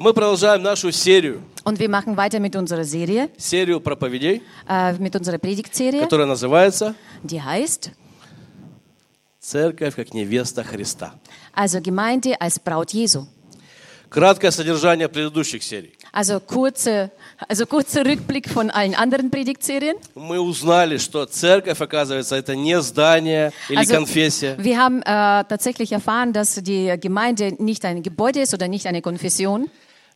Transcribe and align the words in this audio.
А 0.00 0.02
мы 0.02 0.14
продолжаем 0.14 0.62
нашу 0.62 0.92
серию, 0.92 1.42
Und 1.62 1.78
wir 1.78 1.90
machen 1.90 2.16
weiter 2.16 2.40
mit 2.40 2.56
unserer 2.56 2.84
Serie, 2.84 3.28
серию 3.36 3.82
проповедей, 3.82 4.40
äh, 4.66 4.94
mit 4.94 5.14
unserer 5.14 5.36
Predigtserie, 5.36 6.00
которая 6.00 6.26
называется 6.26 6.94
die 7.22 7.42
heißt 7.42 7.90
«Церковь 9.40 9.96
как 9.96 10.14
невеста 10.14 10.64
Христа». 10.64 11.12
also 11.52 11.82
Gemeinde 11.82 12.40
als 12.40 12.58
Braut 12.58 12.94
Jesu. 12.94 13.26
Краткое 14.08 14.50
содержание 14.52 15.06
предыдущих 15.10 15.62
серий. 15.62 15.92
Also 16.12 16.40
kurze, 16.40 17.10
also 17.46 17.66
kurzer 17.66 18.06
Rückblick 18.06 18.48
von 18.48 18.70
allen 18.70 18.94
anderen 18.94 19.30
Predigtserien. 19.30 19.96
Мы 20.14 20.40
узнали, 20.40 20.96
что 20.96 21.26
церковь, 21.26 21.78
оказывается, 21.78 22.36
это 22.36 22.56
не 22.56 22.80
здание 22.80 23.52
или 23.68 23.76
Also, 23.76 23.92
конфессия. 23.96 24.56
wir 24.56 24.78
haben 24.78 25.02
äh, 25.02 25.44
tatsächlich 25.46 25.92
erfahren, 25.92 26.32
dass 26.32 26.54
die 26.54 26.98
Gemeinde 26.98 27.54
nicht 27.62 27.84
ein 27.84 28.02
Gebäude 28.02 28.40
ist 28.40 28.54
oder 28.54 28.66
nicht 28.66 28.86
eine 28.86 29.02
Konfession. 29.02 29.68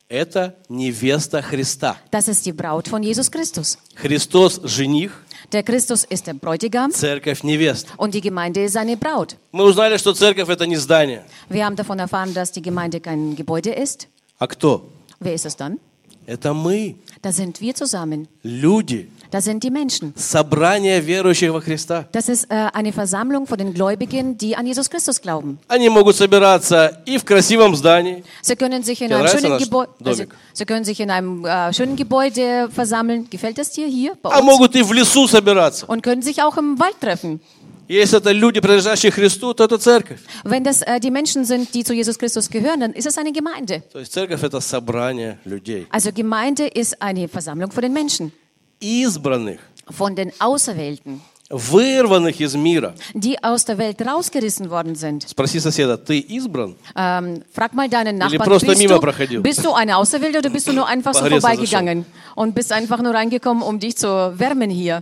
Это 0.08 0.54
невеста 0.68 1.40
Христа. 1.42 1.96
Das 2.10 2.28
ist 2.28 2.44
die 2.44 2.52
Braut 2.52 2.88
von 2.88 3.02
Jesus 3.02 3.30
Christus. 3.30 3.78
Христос– 3.94 4.60
жених, 4.64 5.12
Der 5.52 5.62
Christus 5.62 6.04
ist 6.04 6.26
der 6.26 6.34
Bräutigam 6.34 6.90
церковь– 6.90 7.42
невеста. 7.44 7.92
und 7.96 8.12
die 8.14 8.20
Gemeinde 8.20 8.62
ist 8.64 8.72
seine 8.74 8.96
Braut. 8.96 9.36
Мы 9.52 9.64
узнали, 9.64 9.96
что 9.96 10.12
церковь– 10.12 10.48
это 10.50 10.66
не 10.66 10.76
здание. 10.76 11.24
Wir 11.48 11.64
haben 11.64 11.76
davon 11.76 11.98
erfahren, 11.98 12.34
dass 12.34 12.52
die 12.52 12.62
Gemeinde 12.62 13.00
kein 13.00 13.34
Gebäude 13.34 13.70
ist. 13.72 14.08
А 14.38 14.46
кто? 14.46 14.88
Wer 15.20 15.34
ist 15.34 15.46
es 15.46 15.56
dann? 15.56 15.78
Это 16.25 16.53
мы, 16.53 16.95
Da 17.21 17.31
sind 17.31 17.59
wir 17.59 17.73
zusammen. 17.75 18.27
люди, 18.43 19.09
Da 19.31 19.41
sind 19.41 19.63
die 19.63 19.69
Menschen. 19.71 20.13
собрание 20.15 20.99
верующих 21.01 21.51
во 21.51 21.59
Христа. 21.59 22.05
Das 22.11 22.29
ist 22.29 22.45
äh, 22.49 22.67
eine 22.73 22.93
Versammlung 22.93 23.45
von 23.47 23.57
den 23.57 23.73
Gläubigen, 23.73 24.37
die 24.37 24.55
an 24.55 24.65
Jesus 24.65 24.89
Christus 24.89 25.19
glauben. 25.21 25.57
Они 25.67 25.89
могут 25.89 26.15
собираться 26.15 27.01
и 27.05 27.17
в 27.17 27.25
красивом 27.25 27.75
здании, 27.75 28.23
Sie 28.43 28.55
können 28.55 28.83
sich 28.83 29.01
in 29.01 29.09
Dir 29.09 29.15
einem 29.17 29.25
nравится 29.25 29.39
schönen 29.39 29.51
nаш 29.53 29.63
Gebäude, 29.63 29.91
also, 30.05 30.23
домик? 30.23 30.35
Sie 30.53 30.65
können 30.65 30.85
sich 30.85 30.99
in 30.99 31.09
einem 31.11 31.45
äh, 31.45 31.73
schönen 31.73 31.95
Gebäude 31.95 32.69
versammeln. 32.71 33.27
Gefällt 33.29 33.57
das 33.57 33.71
dir 33.71 33.87
hier 33.87 34.15
bei 34.21 34.29
а 34.31 34.37
uns? 34.39 34.45
могут 34.45 34.75
и 34.75 34.83
в 34.83 34.93
лесу 34.93 35.27
собираться. 35.27 35.85
Und 35.87 36.01
können 36.03 36.21
sich 36.21 36.41
auch 36.43 36.57
im 36.57 36.79
Wald 36.79 36.99
treffen. 37.01 37.39
Если 37.87 38.19
это 38.19 38.31
люди, 38.31 38.59
принадлежащие 38.59 39.11
Христу, 39.11 39.55
то 39.55 39.63
это 39.63 39.79
церковь. 39.79 40.19
Wenn 40.43 40.63
das 40.63 40.83
äh, 40.83 40.99
die 40.99 41.09
Menschen 41.09 41.43
sind, 41.43 41.73
die 41.73 41.83
zu 41.83 41.93
Jesus 41.93 42.19
Christus 42.19 42.47
gehören, 42.49 42.81
dann 42.81 42.93
ist 42.93 43.07
es 43.07 43.17
eine 43.17 43.31
Gemeinde. 43.31 43.81
То 43.91 43.97
есть 43.99 44.13
церковь – 44.13 44.43
это 44.43 44.61
собрание 44.61 45.39
людей, 45.43 45.87
Also 45.89 46.11
Gemeinde 46.11 46.67
ist 46.67 47.01
eine 47.01 47.27
Versammlung 47.27 47.71
von 47.71 47.81
den 47.81 47.93
Menschen, 47.93 48.31
избранных, 48.79 49.59
von 49.89 50.15
den 50.15 50.31
Auserwählten, 50.39 51.21
вырванных 51.49 52.39
из 52.39 52.53
мира. 52.55 52.93
die 53.15 53.43
aus 53.43 53.65
der 53.65 53.79
Welt 53.79 53.99
rausgerissen 54.05 54.69
worden 54.69 54.93
sind. 54.93 55.27
Спроси 55.27 55.59
соседа, 55.59 55.97
ты 55.97 56.19
избран? 56.19 56.75
Ähm, 56.95 57.41
frag 57.51 57.73
mal 57.73 57.89
deinen 57.89 58.19
Nachbarn, 58.19 58.47
просто 58.47 58.67
bist 58.67 58.81
мимо 58.81 58.95
du, 58.95 59.01
проходил? 59.01 59.41
bist 59.41 59.65
du 59.65 59.73
eine 59.73 59.97
Auserwählte 59.97 60.37
oder 60.37 60.51
bist 60.51 60.67
du 60.67 60.73
nur 60.73 60.87
einfach 60.87 61.15
so 61.15 61.21
Погреться 61.21 61.41
vorbeigegangen 61.41 62.05
und 62.35 62.53
bist 62.53 62.71
einfach 62.71 63.01
nur 63.01 63.15
reingekommen, 63.15 63.63
um 63.63 63.79
dich 63.79 63.97
zu 63.97 64.07
wärmen 64.37 64.69
hier? 64.69 65.01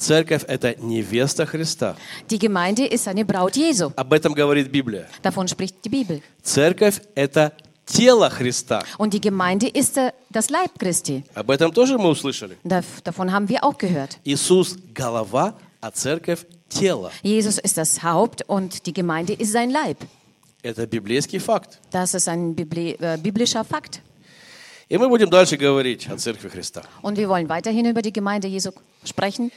Церковь – 0.00 0.48
это 0.48 0.74
невеста 0.78 1.46
Христа. 1.46 1.96
Die 2.30 2.38
Gemeinde 2.38 2.86
ist 2.86 3.08
eine 3.08 3.24
Braut 3.24 3.56
Jesu. 3.56 3.92
Об 3.96 4.12
этом 4.12 4.34
говорит 4.34 4.70
Библия. 4.70 5.08
Davon 5.22 5.48
spricht 5.48 5.76
die 5.84 5.88
Bibel. 5.88 6.22
Церковь – 6.42 7.14
это 7.14 7.52
тело 7.86 8.28
Христа. 8.28 8.82
Und 8.98 9.14
die 9.14 9.20
Gemeinde 9.20 9.68
ist 9.68 9.96
äh, 9.96 10.12
das 10.30 10.50
Leib 10.50 10.78
Christi. 10.78 11.24
Об 11.34 11.50
этом 11.50 11.72
тоже 11.72 11.96
мы 11.96 12.10
услышали. 12.10 12.56
Da, 12.62 12.82
davon 13.04 13.32
haben 13.32 13.48
wir 13.48 13.64
auch 13.64 13.78
gehört. 13.78 14.18
Иисус – 14.24 14.94
голова, 14.94 15.54
а 15.80 15.90
церковь – 15.90 16.68
тело. 16.68 17.10
Jesus 17.22 17.58
ist 17.58 17.78
das 17.78 18.02
Haupt 18.02 18.42
und 18.46 18.86
die 18.86 18.92
Gemeinde 18.92 19.32
ist 19.32 19.52
sein 19.52 19.70
Leib. 19.70 19.96
Это 20.62 20.86
библейский 20.86 21.38
факт. 21.38 21.78
Das 21.90 22.12
ist 22.12 22.28
ein 22.28 22.54
Bibli 22.54 22.96
äh, 23.00 23.16
biblischer 23.16 23.64
Fakt. 23.64 24.02
И 24.88 24.98
мы 24.98 25.08
будем 25.08 25.30
дальше 25.30 25.56
говорить 25.56 26.06
о 26.08 26.16
церкви 26.16 26.48
Христа. 26.48 26.82
Und 27.02 27.16
wir 27.16 27.28
wollen 27.28 27.48
weiterhin 27.48 27.86
über 27.86 28.02
die 28.02 28.12
Gemeinde 28.12 28.46
Jesu 28.46 28.70
sprechen. 29.04 29.50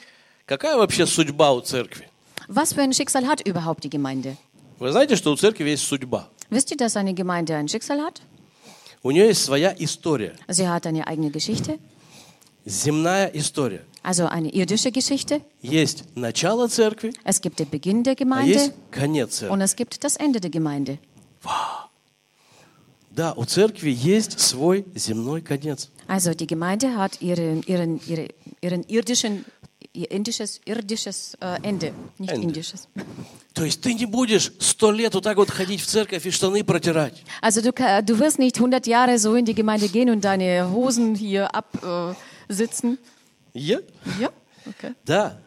Какая 0.46 0.78
вообще 0.78 1.06
судьба 1.06 1.52
у 1.54 1.62
церкви? 1.62 2.08
Was 2.48 2.74
für 2.74 2.82
ein 2.82 2.94
Schicksal 2.94 3.28
hat 3.28 3.42
überhaupt 3.46 3.84
die 3.84 3.90
Gemeinde? 3.90 4.36
Вы 4.80 4.92
знаете, 4.92 5.16
что 5.16 5.32
у 5.32 5.36
церкви 5.36 5.70
есть 5.70 5.84
судьба? 5.84 6.28
Wisst 6.50 6.72
ihr, 6.72 6.78
dass 6.78 6.96
eine 6.98 7.14
Gemeinde 7.14 7.56
ein 7.56 7.68
Schicksal 7.68 8.00
hat? 8.02 8.22
У 9.04 9.12
нее 9.12 9.28
есть 9.28 9.44
своя 9.44 9.74
история. 9.78 10.36
Sie 10.48 10.68
hat 10.68 10.86
eine 10.88 11.06
eigene 11.08 11.30
Geschichte, 11.30 11.78
Земная 12.66 13.28
история. 13.28 13.86
also 14.04 14.26
eine 14.28 14.50
irdische 14.54 14.92
Geschichte. 14.92 15.42
Есть 15.62 16.04
начало 16.16 16.68
церкви, 16.68 17.14
Es 17.24 17.40
gibt 17.42 17.60
den 17.60 17.70
Beginn 17.70 18.04
der 18.04 18.14
а 18.14 18.16
Gemeinde 18.16 18.52
есть 18.52 18.74
конец 18.92 19.36
церкви. 19.38 19.54
und 19.54 19.62
es 19.62 19.76
gibt 19.76 20.04
das 20.04 20.16
Ende 20.18 20.40
der 20.42 20.50
Gemeinde. 20.50 20.98
Да, 23.12 23.34
у 23.36 23.44
церкви 23.46 23.90
есть 23.92 24.40
свой 24.40 24.86
земной 24.96 25.42
конец. 25.42 25.90
Also 26.08 26.34
die 26.34 26.48
Gemeinde 26.48 26.96
hat 26.96 27.22
ihren, 27.22 27.64
ihren, 27.64 28.00
ihre, 28.08 28.30
ihren 28.62 28.84
irdischen, 28.84 29.34
ihr 29.36 29.63
indisches, 29.94 30.62
irdisches 30.66 31.36
äh, 31.42 31.58
Ende, 31.64 31.94
nicht 32.18 32.32
Ende. 32.32 32.48
indisches. 32.48 32.88
То 33.54 33.64
есть 33.66 33.82
ты 33.82 33.94
не 33.94 34.06
будешь 34.06 34.52
сто 34.60 34.92
лет 34.92 35.14
вот 35.14 35.24
так 35.24 35.38
вот 35.38 35.50
ходить 35.50 35.82
в 35.82 35.86
церковь 35.88 36.26
и 36.26 36.32
штаны 36.32 36.64
протирать. 36.64 37.24
Also 37.42 37.62
du, 37.62 37.74
ka- 37.74 38.02
du 38.02 38.20
wirst 38.20 38.40
nicht 38.40 38.58
100 38.58 38.88
Jahre 38.88 39.18
so 39.20 39.36
in 39.36 39.46
die 39.46 39.56
Gemeinde 39.56 39.90
gehen 39.90 40.10
und 40.10 40.24
deine 40.24 40.72
Hosen 40.72 41.16
hier 41.16 41.54
absitzen. 41.54 42.16
Äh, 42.50 42.54
sitzen. 42.54 42.98
Я? 43.54 43.80
ja, 44.20 44.30
okay. 44.68 44.94
Да. 45.06 45.38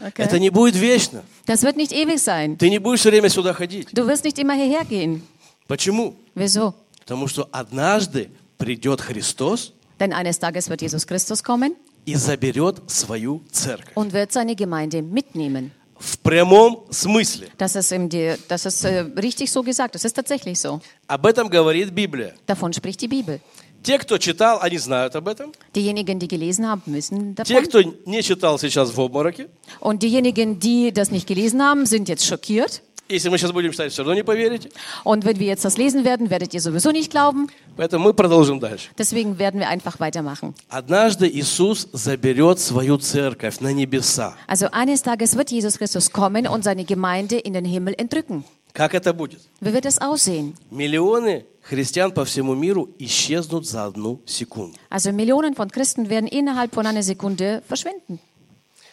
okay. 0.00 0.22
Это 0.22 0.38
не 0.38 0.50
будет 0.50 0.74
вечно. 0.74 1.22
Das 1.46 1.62
wird 1.62 1.76
nicht 1.76 1.92
ewig 1.92 2.20
sein. 2.20 2.56
Ты 2.58 2.70
не 2.70 2.78
будешь 2.78 3.00
все 3.00 3.10
время 3.10 3.28
сюда 3.28 3.52
ходить. 3.52 3.88
Du 3.92 4.06
wirst 4.06 4.24
nicht 4.24 4.38
immer 4.38 4.54
hierher 4.54 4.84
gehen. 4.84 5.22
Почему? 5.68 6.16
Wieso? 6.34 6.74
Потому 7.00 7.28
что 7.28 7.48
однажды 7.52 8.30
придет 8.58 9.00
Христос 9.00 9.72
Denn 10.00 10.12
eines 10.12 10.38
Tages 10.38 10.68
wird 10.68 10.82
Jesus 10.82 11.06
Christus 11.06 11.42
kommen 11.44 11.76
и 12.04 12.14
заберет 12.14 12.82
свою 12.90 13.42
церковь. 13.50 13.94
und 13.94 14.12
wird 14.12 14.32
seine 14.32 14.54
Gemeinde 14.54 15.02
mitnehmen. 15.02 15.72
В 15.98 16.18
прямом 16.18 16.84
смысле. 16.90 17.48
Das 17.56 17.74
ist, 17.74 17.90
im, 17.90 18.08
die- 18.10 18.34
das 18.48 18.66
ist 18.66 18.84
äh, 18.84 19.06
richtig 19.16 19.50
so 19.50 19.62
gesagt. 19.62 19.94
Das 19.94 20.04
ist 20.04 20.12
tatsächlich 20.14 20.60
so. 20.60 20.80
Об 21.08 21.24
этом 21.26 21.48
говорит 21.48 21.94
Библия. 21.94 22.34
Davon 22.46 22.72
spricht 22.74 23.00
die 23.00 23.08
Bibel. 23.08 23.40
Те, 23.82 23.98
кто 23.98 24.18
читал, 24.18 24.58
они 24.60 24.76
знают 24.78 25.14
об 25.16 25.26
этом. 25.28 25.52
Diejenigen, 25.74 26.18
die 26.18 26.28
gelesen 26.28 26.66
haben, 26.66 26.82
wissen 26.92 27.34
Те, 27.36 27.44
davon. 27.54 27.64
кто 27.64 27.82
не 28.04 28.22
читал, 28.22 28.58
сейчас 28.58 28.90
в 28.94 29.00
обмороке. 29.00 29.48
Und 29.80 30.02
diejenigen, 30.02 30.58
die 30.58 30.92
das 30.92 31.10
nicht 31.10 31.26
gelesen 31.26 31.62
haben, 31.62 31.86
sind 31.86 32.08
jetzt 32.08 32.26
schockiert. 32.26 32.82
Если 33.10 33.28
мы 33.28 33.38
сейчас 33.38 33.52
будем 33.52 33.70
читать, 33.70 33.92
все 33.92 34.02
равно 34.02 34.14
не 34.14 34.24
поверите. 34.24 34.68
Und 35.04 35.24
wenn 35.24 35.38
wir 35.38 35.46
jetzt 35.46 35.64
das 35.64 35.76
lesen 35.76 36.04
werden, 36.04 36.28
werdet 36.28 36.52
ihr 36.54 36.60
sowieso 36.60 36.90
nicht 36.90 37.10
glauben. 37.10 37.48
Поэтому 37.76 38.06
мы 38.06 38.14
продолжим 38.14 38.58
дальше. 38.58 38.88
Deswegen 38.98 39.38
werden 39.38 39.60
wir 39.60 39.68
einfach 39.68 40.00
weitermachen. 40.00 40.54
Однажды 40.68 41.28
Иисус 41.28 41.88
заберет 41.92 42.58
свою 42.58 42.98
церковь 42.98 43.60
на 43.60 43.72
небеса. 43.72 44.34
Also 44.48 44.70
eines 44.72 45.02
Tages 45.02 45.36
wird 45.36 45.52
Jesus 45.52 45.78
Christus 45.78 46.10
kommen 46.10 46.48
und 46.48 46.64
seine 46.64 46.84
Gemeinde 46.84 47.36
in 47.36 47.52
den 47.52 47.64
Himmel 47.64 47.94
entrücken. 47.96 48.44
Как 48.72 48.92
это 48.92 49.14
будет? 49.14 49.40
Wie 49.60 49.72
wird 49.72 49.86
es 49.86 50.00
aussehen? 50.00 50.54
Миллионы 50.72 51.46
христиан 51.62 52.10
по 52.10 52.24
всему 52.24 52.54
миру 52.54 52.90
исчезнут 52.98 53.68
за 53.68 53.84
одну 53.84 54.20
секунду. 54.26 54.76
Also 54.90 55.12
Millionen 55.12 55.54
von 55.54 55.70
Christen 55.70 56.10
werden 56.10 56.26
innerhalb 56.26 56.74
von 56.74 56.86
einer 56.86 57.04
Sekunde 57.04 57.62
verschwinden. 57.68 58.18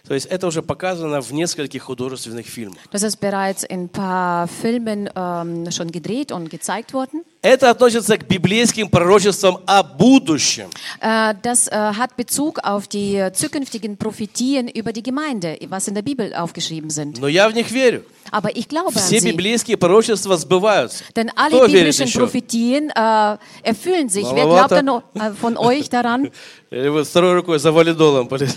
То 0.09 0.15
есть 0.15 0.27
это 0.27 0.47
уже 0.47 0.63
показано 0.63 1.21
в 1.21 1.33
нескольких 1.33 1.83
художественных 1.83 2.47
фильмах. 2.47 2.79
Das 2.91 3.03
ist 3.03 3.21
bereits 3.21 3.63
in 3.63 3.83
ein 3.85 3.89
paar 3.91 4.49
Filmen 4.49 5.11
ähm, 5.15 5.71
schon 5.71 5.93
gedreht 5.93 6.33
und 6.33 6.49
gezeigt 6.49 6.95
worden. 6.95 7.25
Это 7.43 7.71
относится 7.71 8.17
к 8.17 8.27
библейским 8.27 8.89
пророчествам 8.89 9.59
о 9.67 9.83
будущем. 9.83 10.71
Äh, 11.01 11.35
das 11.43 11.69
äh, 11.69 11.73
hat 11.77 12.17
Bezug 12.17 12.59
auf 12.65 12.89
die 12.89 13.17
äh, 13.17 13.33
zukünftigen 13.35 13.99
Prophetien 13.99 14.69
über 14.69 14.93
die 14.93 15.03
Gemeinde, 15.03 15.59
was 15.69 15.87
in 15.89 15.95
der 15.95 16.03
Bibel 16.03 16.35
aufgeschrieben 16.35 16.89
sind. 16.89 17.21
Но 17.21 17.29
я 17.29 17.47
в 17.49 17.55
них 17.55 17.71
верю. 17.71 18.03
Aber 18.31 18.57
ich 18.57 18.67
glaube 18.69 18.89
an 18.89 19.03
Все 19.03 19.21
sie. 19.21 19.31
библейские 19.31 19.77
пророчества 19.77 20.39
сбываются. 20.39 21.05
Denn 21.17 21.31
alle 21.37 21.51
Кто 21.51 21.67
biblischen? 21.67 22.11
Prophetien 22.13 22.91
äh, 22.91 23.37
erfüllen 23.63 24.09
sich. 24.09 24.25
Wer 24.25 24.47
Маловато. 24.47 24.69
glaubt 24.69 24.73
da 24.73 24.83
noch, 24.83 25.03
äh, 25.15 25.35
von 25.35 25.59
euch 25.59 25.91
daran? 25.91 26.31
Или 26.71 26.89
вот 26.89 27.07
второй 27.07 27.35
рукой 27.35 27.59
за 27.59 27.73
валидолом. 27.73 28.27
полез. 28.27 28.57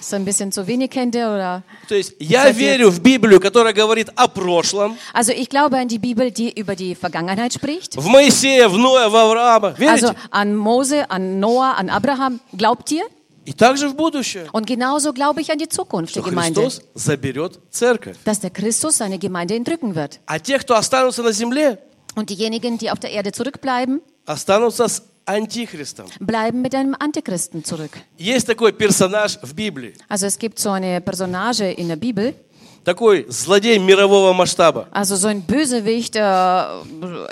Ist 0.00 0.12
ein 0.12 0.24
bisschen 0.24 0.50
zu 0.50 0.66
wenig 0.66 0.90
Hände 0.96 1.18
oder? 1.20 1.62
То 1.88 1.94
есть 1.94 2.14
я 2.18 2.40
Кстати, 2.46 2.56
верю 2.58 2.90
в 2.90 3.00
Библию, 3.00 3.38
которая 3.40 3.72
говорит 3.72 4.10
о 4.16 4.26
прошлом, 4.26 4.96
Also 5.14 5.30
ich 5.32 5.48
glaube 5.48 5.76
an 5.78 5.86
die 5.86 6.00
Bibel, 6.00 6.32
die 6.32 6.50
über 6.58 6.74
die 6.74 6.96
Vergangenheit 6.96 7.52
spricht. 7.54 7.96
в 7.96 8.06
Моисея, 8.08 8.68
в 8.68 8.76
Ноя, 8.76 9.08
в 9.08 9.14
Авраама. 9.14 9.68
Also 9.78 10.08
Верите? 10.08 10.16
an 10.32 10.56
Mose, 10.56 11.06
an 11.08 11.38
Noah, 11.38 11.76
an 11.78 11.88
Abraham. 11.90 12.40
Glaubt 12.56 12.90
ihr? 12.90 13.04
И 13.44 13.52
также 13.52 13.88
в 13.88 13.94
будущее. 13.94 14.48
Und 14.52 14.66
genauso 14.66 15.12
glaube 15.12 15.40
ich 15.40 15.50
an 15.52 15.58
die 15.58 15.68
Zukunft 15.68 16.14
der 16.16 16.22
Что 16.22 16.30
Gemeinde, 16.30 16.60
Христос 16.62 16.82
заберет 16.94 17.60
церковь. 17.70 18.16
dass 18.24 18.40
der 18.40 18.50
Christus 18.50 18.96
seine 18.98 19.18
Gemeinde 19.18 19.54
entrücken 19.54 19.94
wird. 19.94 20.18
А 20.26 20.40
те, 20.40 20.58
кто 20.58 20.74
останутся 20.76 21.22
на 21.22 21.30
земле, 21.32 21.78
Und 22.16 22.30
diejenigen, 22.30 22.78
die 22.78 22.90
auf 22.90 22.98
der 22.98 23.10
Erde 23.12 23.30
zurückbleiben, 23.32 24.00
останутся 24.26 24.88
с 24.88 25.02
антихристом. 25.26 26.06
bleiben 26.20 26.62
mit 26.62 26.74
einem 26.74 26.94
Antichristen 26.98 27.64
zurück. 27.64 27.90
Есть 28.18 28.46
такой 28.46 28.72
персонаж 28.72 29.38
в 29.42 29.54
Библии. 29.54 29.94
Also 30.08 30.26
es 30.26 30.38
gibt 30.38 30.58
so 30.58 30.70
eine 30.70 31.00
Personage 31.00 31.70
in 31.72 31.88
der 31.88 31.96
Bibel, 31.96 32.34
такой 32.84 33.26
злодей 33.28 33.78
мирового 33.78 34.32
масштаба, 34.32 34.88
Also 34.90 35.14
so 35.14 35.28
ein 35.28 35.42
Bösewicht 35.42 36.16
äh, 36.16 36.64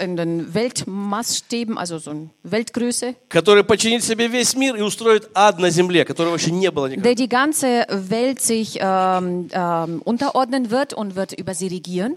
in 0.05 0.17
den 0.17 0.55
Weltmaßstäben, 0.55 1.77
also 1.79 1.99
so 1.99 2.11
eine 2.13 2.31
Weltgröße, 2.45 3.15
который 3.29 3.65
подчинит 3.65 4.05
себе 4.05 4.29
весь 4.29 4.55
мир 4.55 4.77
и 4.77 4.83
устроит 4.83 5.29
ад 5.35 5.59
на 5.59 5.71
земле, 5.71 6.05
которого 6.05 6.33
вообще 6.33 6.53
не 6.53 6.71
было 6.71 6.87
никогда. 6.87 7.09
der 7.11 7.15
die 7.17 7.29
ganze 7.29 7.87
Welt 7.91 8.41
sich 8.41 8.79
ähm, 8.81 9.49
ähm, 9.53 10.03
unterordnen 10.05 10.71
wird 10.71 10.95
und 10.95 11.17
wird 11.17 11.33
über 11.33 11.55
sie 11.55 11.67
regieren. 11.67 12.15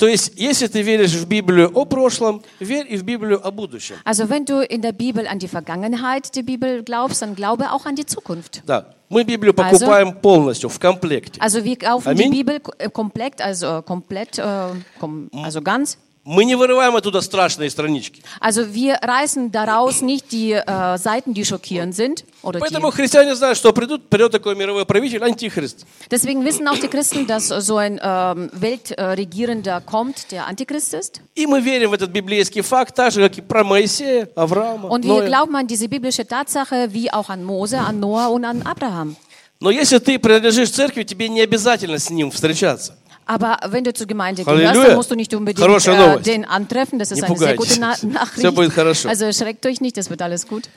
То 0.00 0.06
есть, 0.06 0.32
если 0.36 0.66
ты 0.66 0.82
веришь 0.82 1.14
в 1.14 1.26
Библию 1.26 1.70
о 1.74 1.86
прошлом, 1.86 2.42
верь 2.60 2.86
и 2.86 2.98
в 2.98 3.02
Библию 3.02 3.40
о 3.42 3.50
будущем. 3.50 3.96
Also 4.04 4.28
wenn 4.28 4.44
du 4.44 4.60
in 4.60 4.82
der 4.82 4.92
Bibel 4.92 5.26
an 5.26 5.38
die 5.38 5.48
Vergangenheit 5.48 6.36
der 6.36 6.42
Bibel 6.42 6.82
glaubst, 6.82 7.22
dann 7.22 7.34
glaube 7.34 7.72
auch 7.72 7.86
an 7.86 7.96
die 7.96 8.04
Zukunft. 8.04 8.62
Да, 8.66 8.94
мы 9.08 9.24
Библию 9.24 9.54
покупаем 9.54 10.12
полностью, 10.20 10.68
в 10.68 10.78
комплекте. 10.78 11.40
Also 11.40 11.64
wir 11.64 11.76
kaufen 11.76 12.08
Amen. 12.08 12.30
die 12.30 12.42
Bibel 12.42 12.60
äh, 12.76 12.90
komplett, 12.90 13.40
also 13.40 13.78
äh, 13.78 13.82
komplett, 13.82 14.38
äh, 14.38 14.68
kom 15.00 15.30
also 15.32 15.62
ganz. 15.62 15.96
Мы 16.23 16.45
не 16.45 16.53
вырываем 16.55 16.95
оттуда 16.95 17.19
страшные 17.21 17.71
странички. 17.71 18.21
Also 18.39 18.73
wir 18.75 18.99
reißen 19.01 19.51
daraus 19.51 20.01
nicht 20.03 20.31
die 20.31 20.51
äh, 20.51 20.97
Seiten, 20.99 21.33
die 21.33 21.43
schockierend 21.43 21.95
sind. 21.95 22.25
Oder 22.43 22.59
Поэтому 22.59 22.91
die. 22.91 22.95
христиане 22.95 23.35
знают, 23.35 23.57
что 23.57 23.73
придут, 23.73 24.07
придет 24.07 24.31
такой 24.31 24.55
мировой 24.55 24.85
правитель, 24.85 25.23
антихрист. 25.23 25.85
Deswegen 26.11 26.45
wissen 26.45 26.67
auch 26.67 26.77
die 26.77 26.89
Christen, 26.89 27.25
dass 27.25 27.47
so 27.47 27.77
ein 27.77 27.99
ähm, 28.03 28.51
Weltregierender 28.53 29.81
kommt, 29.81 30.31
der 30.31 30.47
Antichrist 30.47 30.93
ist. 30.93 31.21
И 31.35 31.47
мы 31.47 31.59
верим 31.59 31.89
в 31.89 31.93
этот 31.93 32.11
библейский 32.11 32.61
факт, 32.61 32.95
так 32.95 33.11
же, 33.11 33.21
как 33.27 33.37
и 33.37 33.41
про 33.41 33.63
Моисея, 33.63 34.29
Авраама, 34.35 34.89
Und 34.89 35.03
wir 35.03 35.21
Ноя. 35.21 35.25
glauben 35.27 35.55
an 35.55 35.65
diese 35.65 35.87
biblische 35.89 36.27
Tatsache 36.27 36.89
wie 36.93 37.11
auch 37.11 37.29
an 37.29 37.43
Mose, 37.43 37.79
an 37.79 37.99
Noah 37.99 38.29
und 38.31 38.45
an 38.45 38.61
Abraham. 38.63 39.15
Но 39.59 39.69
если 39.69 39.99
ты 39.99 40.17
принадлежишь 40.17 40.71
церкви, 40.71 41.03
тебе 41.03 41.29
не 41.29 41.41
обязательно 41.41 41.99
с 41.99 42.09
ним 42.09 42.31
встречаться. 42.31 42.95
Aber 43.30 43.58
wenn 43.70 43.82
du 43.84 43.92
zur 43.92 44.06
Gemeinde 44.06 44.44
Halleluja. 44.44 44.72
gehörst, 44.72 44.88
dann 44.88 44.96
musst 44.96 45.10
du 45.10 45.14
nicht 45.16 45.34
unbedingt 45.34 45.60
Хорошая 45.66 45.94
äh, 45.96 46.06
новость. 46.08 46.26
den 46.26 46.44
antreffen. 46.44 46.98
Das 46.98 47.10
ist 47.10 47.20
Не 47.22 47.26
eine 47.26 47.36
sehr 47.38 47.56
gute 47.56 47.74
пугайтесь. 47.74 47.78
Na 47.80 47.94
Всё 47.94 48.06
Nachricht. 48.08 48.54
будет 48.54 48.72
хорошо. 48.72 49.08
Also 49.08 49.24
erschreckt 49.24 49.64
euch 49.66 49.80
nicht, 49.80 49.96
das 49.96 50.10
wird 50.10 50.22
alles 50.22 50.46
gut. 50.46 50.68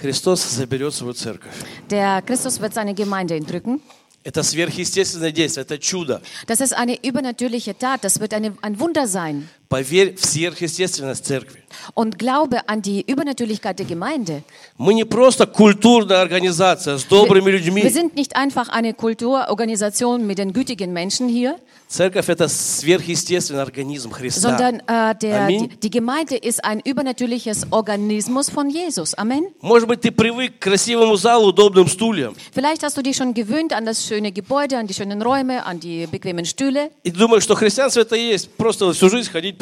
Христос 0.00 0.42
заберет 0.56 0.94
свою 0.94 1.12
церковь. 1.14 1.52
Der 1.90 2.22
Christus 2.22 2.60
wird 2.60 2.74
seine 2.74 2.94
Gemeinde 2.94 3.34
entrücken. 3.34 3.80
Это 4.24 4.42
сверхъестественное 4.42 5.30
действие, 5.32 5.62
это 5.64 5.78
чудо. 5.78 6.20
Das 6.46 6.60
ist 6.60 6.74
eine 6.76 6.98
übernatürliche 7.02 7.76
Tat. 7.78 8.04
Das 8.04 8.20
wird 8.20 8.34
eine, 8.34 8.52
ein 8.62 8.78
Wunder 8.78 9.06
sein. 9.06 9.48
Поверь 9.72 10.16
в 10.16 10.24
сверхъестественность 10.24 11.26
церкви. 11.26 11.62
Und 11.94 12.18
glaube 12.18 12.66
an 12.68 12.80
die 12.80 13.02
Übernatürlichkeit 13.02 13.78
der 13.78 13.86
Gemeinde. 13.86 14.42
Мы 14.78 14.94
не 14.94 15.04
просто 15.04 15.46
культурная 15.46 16.22
организация 16.22 16.96
с 16.96 17.04
добрыми 17.04 17.50
Wir 17.50 17.58
людьми. 17.58 17.88
sind 17.90 18.14
nicht 18.16 18.34
einfach 18.36 18.70
eine 18.70 18.94
Kulturorganisation 18.94 20.26
mit 20.26 20.38
den 20.38 20.52
gütigen 20.52 20.92
Menschen 20.92 21.28
hier, 21.28 21.58
Церковь – 21.88 22.28
это 22.28 22.48
сверхъестественный 22.48 23.62
организм 23.62 24.10
Христа. 24.10 24.40
sondern 24.50 24.80
äh, 24.86 25.14
der, 25.22 25.44
Amen. 25.44 25.70
die, 25.70 25.76
die 25.80 25.90
Gemeinde 25.90 26.36
ist 26.36 26.62
ein 26.62 26.80
übernatürliches 26.80 27.66
Organismus 27.70 28.50
von 28.50 28.68
Jesus. 28.68 29.16
Amen. 29.16 29.46
Может 29.62 29.88
быть, 29.88 30.02
ты 30.02 30.10
привык 30.10 30.58
к 30.58 30.62
красивому 30.64 31.16
залу, 31.16 31.46
удобным 31.48 31.88
стульям. 31.88 32.34
Vielleicht 32.54 32.82
hast 32.82 32.98
du 32.98 33.02
dich 33.02 33.16
schon 33.16 33.32
gewöhnt 33.32 33.72
an 33.72 33.86
das 33.86 34.04
schöne 34.06 34.32
Gebäude, 34.32 34.76
an 34.76 34.86
die 34.86 34.92
schönen 34.92 35.22
Räume, 35.22 35.64
an 35.64 35.80
die 35.80 36.06
bequemen 36.06 36.44
Stühle. 36.44 36.90
И 37.04 37.10
думаешь, 37.10 37.44
что 37.44 37.54
христианство 37.54 38.00
это 38.00 38.16
и 38.16 38.32
есть. 38.32 38.50
Просто 38.50 38.92
всю 38.92 39.08
жизнь 39.08 39.30
ходить 39.30 39.56
по 39.56 39.61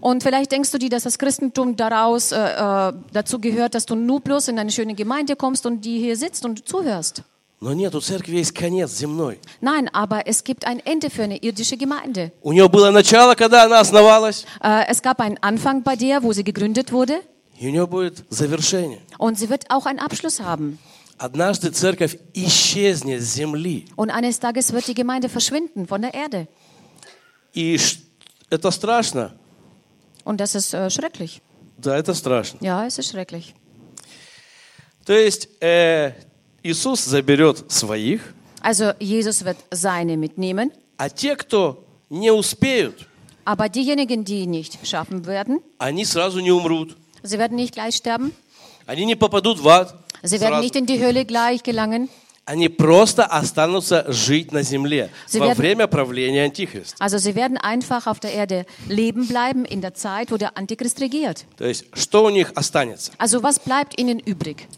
Und 0.00 0.22
vielleicht 0.22 0.52
denkst 0.52 0.70
du 0.70 0.78
dir, 0.78 0.88
dass 0.90 1.04
das 1.04 1.18
Christentum 1.18 1.76
daraus 1.76 2.32
äh, 2.32 2.36
äh, 2.38 2.92
dazu 3.12 3.38
gehört, 3.40 3.74
dass 3.74 3.86
du 3.86 3.94
nur 3.94 4.20
bloß 4.20 4.48
in 4.48 4.58
eine 4.58 4.70
schöne 4.70 4.94
Gemeinde 4.94 5.36
kommst 5.36 5.66
und 5.66 5.80
die 5.84 5.98
hier 5.98 6.16
sitzt 6.16 6.44
und 6.44 6.66
zuhörst. 6.68 7.22
Но 7.58 7.72
нет, 7.72 7.94
у 7.94 8.00
церкви 8.02 8.36
есть 8.36 8.52
конец 8.52 8.90
земной. 8.90 9.38
Nein, 9.62 9.88
aber 9.94 10.26
es 10.26 10.44
gibt 10.44 10.66
ein 10.66 10.78
Ende 10.84 11.08
für 11.08 11.22
eine 11.22 11.38
irdische 11.42 11.78
Gemeinde. 11.78 12.30
У 12.42 12.52
нее 12.52 12.68
было 12.68 12.90
начало, 12.90 13.34
когда 13.34 13.64
она 13.64 13.80
основалась, 13.80 14.44
Äh, 14.62 14.84
es 14.88 15.00
gab 15.00 15.20
einen 15.20 15.38
Anfang 15.40 15.82
bei 15.82 15.96
der, 15.96 16.22
wo 16.22 16.32
sie 16.34 16.44
gegründet 16.44 16.92
wurde, 16.92 17.22
и 17.58 17.66
у 17.68 17.70
нее 17.70 17.86
будет 17.86 18.24
завершение. 18.28 18.98
und 19.18 19.38
sie 19.38 19.48
wird 19.48 19.70
auch 19.70 19.86
einen 19.86 20.00
Abschluss 20.00 20.38
haben. 20.40 20.78
Однажды 21.16 21.70
церковь 21.70 22.18
исчезнет 22.34 23.22
с 23.22 23.32
земли. 23.34 23.86
Und 23.96 24.10
eines 24.10 24.38
Tages 24.38 24.74
wird 24.74 24.86
die 24.86 24.92
Gemeinde 24.94 25.30
verschwinden 25.30 25.86
von 25.86 26.02
der 26.02 26.12
Erde. 26.12 26.48
И 27.54 27.78
ш- 27.78 27.96
это 28.50 28.70
страшно. 28.70 29.32
Und 30.24 30.38
das 30.40 30.54
ist 30.54 30.74
äh, 30.74 30.90
schrecklich. 30.90 31.40
Да, 31.78 31.96
это 31.96 32.14
страшно. 32.14 32.58
Ja, 32.60 32.86
es 32.86 32.98
ist 32.98 33.10
schrecklich. 33.10 33.54
То 35.04 35.12
есть 35.12 35.48
э, 35.60 36.12
Иисус 36.62 37.04
заберет 37.04 37.70
своих, 37.70 38.34
Also 38.62 38.92
Jesus 38.98 39.44
wird 39.44 39.58
seine 39.70 40.16
mitnehmen, 40.16 40.72
а 40.98 41.08
те, 41.08 41.36
кто 41.36 41.84
не 42.10 42.32
успеют, 42.32 43.06
aber 43.44 43.68
diejenigen, 43.68 44.24
die 44.24 44.46
nicht 44.46 44.84
schaffen 44.84 45.26
werden, 45.26 45.60
они 45.78 46.04
сразу 46.04 46.40
не 46.40 46.50
умрут. 46.50 46.96
sie 47.22 47.38
werden 47.38 47.56
nicht 47.56 47.74
gleich 47.74 47.94
sterben, 47.94 48.32
Они 48.86 49.04
не 49.04 49.14
попадут 49.14 49.60
в 49.60 49.68
ад. 49.68 49.94
sie 50.24 50.40
werden 50.40 50.54
сразу. 50.54 50.62
nicht 50.64 50.74
in 50.76 50.86
die 50.86 50.98
Hölle 51.00 51.24
gleich 51.24 51.62
gelangen, 51.62 52.08
Они 52.48 52.68
просто 52.68 53.24
останутся 53.24 54.04
жить 54.06 54.52
на 54.52 54.62
земле 54.62 55.10
Sie 55.26 55.40
во 55.40 55.46
werden- 55.48 55.56
время 55.58 55.86
правления 55.88 56.44
Антихриста. 56.44 56.94
also 57.00 57.18
sie 57.18 57.34
werden 57.34 57.56
einfach 57.58 58.06
auf 58.06 58.20
der 58.20 58.32
Erde 58.34 58.66
leben 58.88 59.26
bleiben 59.26 59.64
in 59.64 59.80
der 59.80 59.94
Zeit, 59.94 60.30
wo 60.30 60.36
der 60.36 60.56
Antichrist 60.56 61.00
regiert. 61.00 61.44
То 61.56 61.64
есть, 61.66 61.86
что 61.94 62.24
у 62.24 62.30
них 62.30 62.52
останется? 62.54 63.10
Also 63.18 63.42
was 63.42 63.58
bleibt 63.58 63.98
ihnen 63.98 64.20
übrig? 64.20 64.68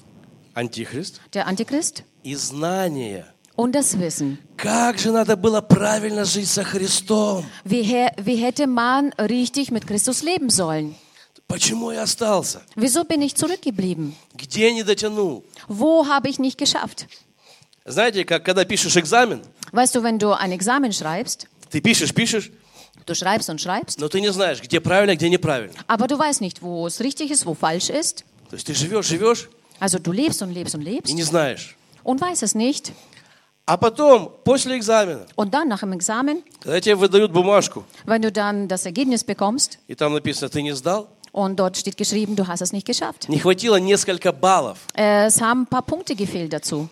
Антихрист 0.55 1.21
Der 1.35 1.47
Antichrist 1.47 2.05
и 2.23 2.35
знание. 2.35 3.27
und 3.55 3.75
das 3.75 3.99
Wissen. 3.99 4.39
Как 4.57 4.99
же 4.99 5.11
надо 5.13 5.37
было 5.37 5.61
правильно 5.61 6.25
жить 6.25 6.49
со 6.49 6.65
Христом? 6.65 7.45
Wie, 7.65 7.83
hä- 7.83 8.13
wie 8.17 8.37
hätte 8.37 8.67
man 8.67 9.13
richtig 9.19 9.71
mit 9.71 9.87
Christus 9.87 10.23
leben 10.23 10.49
sollen? 10.49 10.95
Почему 11.47 11.91
я 11.93 12.03
остался? 12.03 12.63
Wieso 12.77 13.05
bin 13.05 13.21
ich 13.23 13.35
zurückgeblieben? 13.37 14.15
Где 14.35 14.73
не 14.73 14.83
дотянул? 14.85 15.45
Wo 15.69 16.07
habe 16.07 16.29
ich 16.31 16.39
nicht 16.39 16.57
geschafft? 16.59 17.07
Знаете, 17.86 18.24
как 18.26 18.44
когда 18.46 18.64
пишешь 18.66 18.96
экзамен, 18.98 19.42
Weißt 19.72 19.96
du, 19.96 20.04
wenn 20.04 20.18
du 20.20 20.32
ein 20.32 20.52
Examen 20.52 20.94
schreibst, 20.94 21.48
ты 21.70 21.82
пишешь, 21.82 22.14
пишешь, 22.14 22.52
du 23.06 23.14
schreibst 23.16 23.50
und 23.50 23.60
schreibst, 23.60 24.00
но 24.00 24.08
ты 24.08 24.22
не 24.22 24.32
знаешь, 24.32 24.62
где 24.62 24.80
правильно, 24.80 25.16
где 25.16 25.30
неправильно. 25.30 25.74
aber 25.88 26.08
du 26.08 26.18
weißt 26.18 26.42
nicht, 26.42 26.62
wo 26.62 26.88
es 26.88 27.02
richtig 27.02 27.32
ist, 27.32 27.46
wo 27.46 27.54
falsch 27.56 27.90
ist. 27.90 28.24
То 28.50 28.56
есть 28.56 28.68
ты 28.68 28.74
живешь, 28.74 29.08
живешь 29.08 29.50
Also 29.80 30.00
du 30.00 30.12
lebst 30.14 30.42
und 30.42 30.52
lebst 30.54 30.76
und 30.76 30.82
и 30.82 30.92
lebst 30.92 31.14
не 31.14 31.24
знаешь. 31.24 31.76
und 32.04 32.22
weißt 32.22 32.44
es 32.44 32.56
nicht. 32.56 32.94
А 33.66 33.78
потом, 33.78 34.30
после 34.44 34.78
экзамена, 34.78 35.26
Und 35.36 35.54
dann 35.54 35.68
nach 35.70 35.80
dem 35.82 35.92
Examen, 35.94 36.44
когда 36.62 36.80
тебе 36.80 36.96
выдают 36.96 37.32
бумажку, 37.34 37.84
wenn 38.06 38.22
du 38.22 38.32
dann 38.32 38.68
das 38.70 38.86
Ergebnis 38.86 39.24
bekommst 39.26 39.80
и 39.88 39.96
там 39.96 40.14
написано, 40.14 40.50
ты 40.50 40.62
не 40.62 40.74
сдал, 40.76 41.10
und 41.34 41.58
dort 41.60 41.76
steht 41.78 41.98
geschrieben, 41.98 42.36
du 42.38 42.48
hast 42.48 42.62
es 42.62 42.72
nicht 42.72 42.86
geschafft. 42.86 43.28
не 43.28 43.40
хватило 43.40 43.76
несколько 43.78 44.32
баллов, 44.32 44.78
Es 44.94 45.42
haben 45.42 45.64
ein 45.64 45.68
paar 45.68 45.82
Punkte 45.82 46.16
gefehlt 46.16 46.54
dazu. 46.54 46.88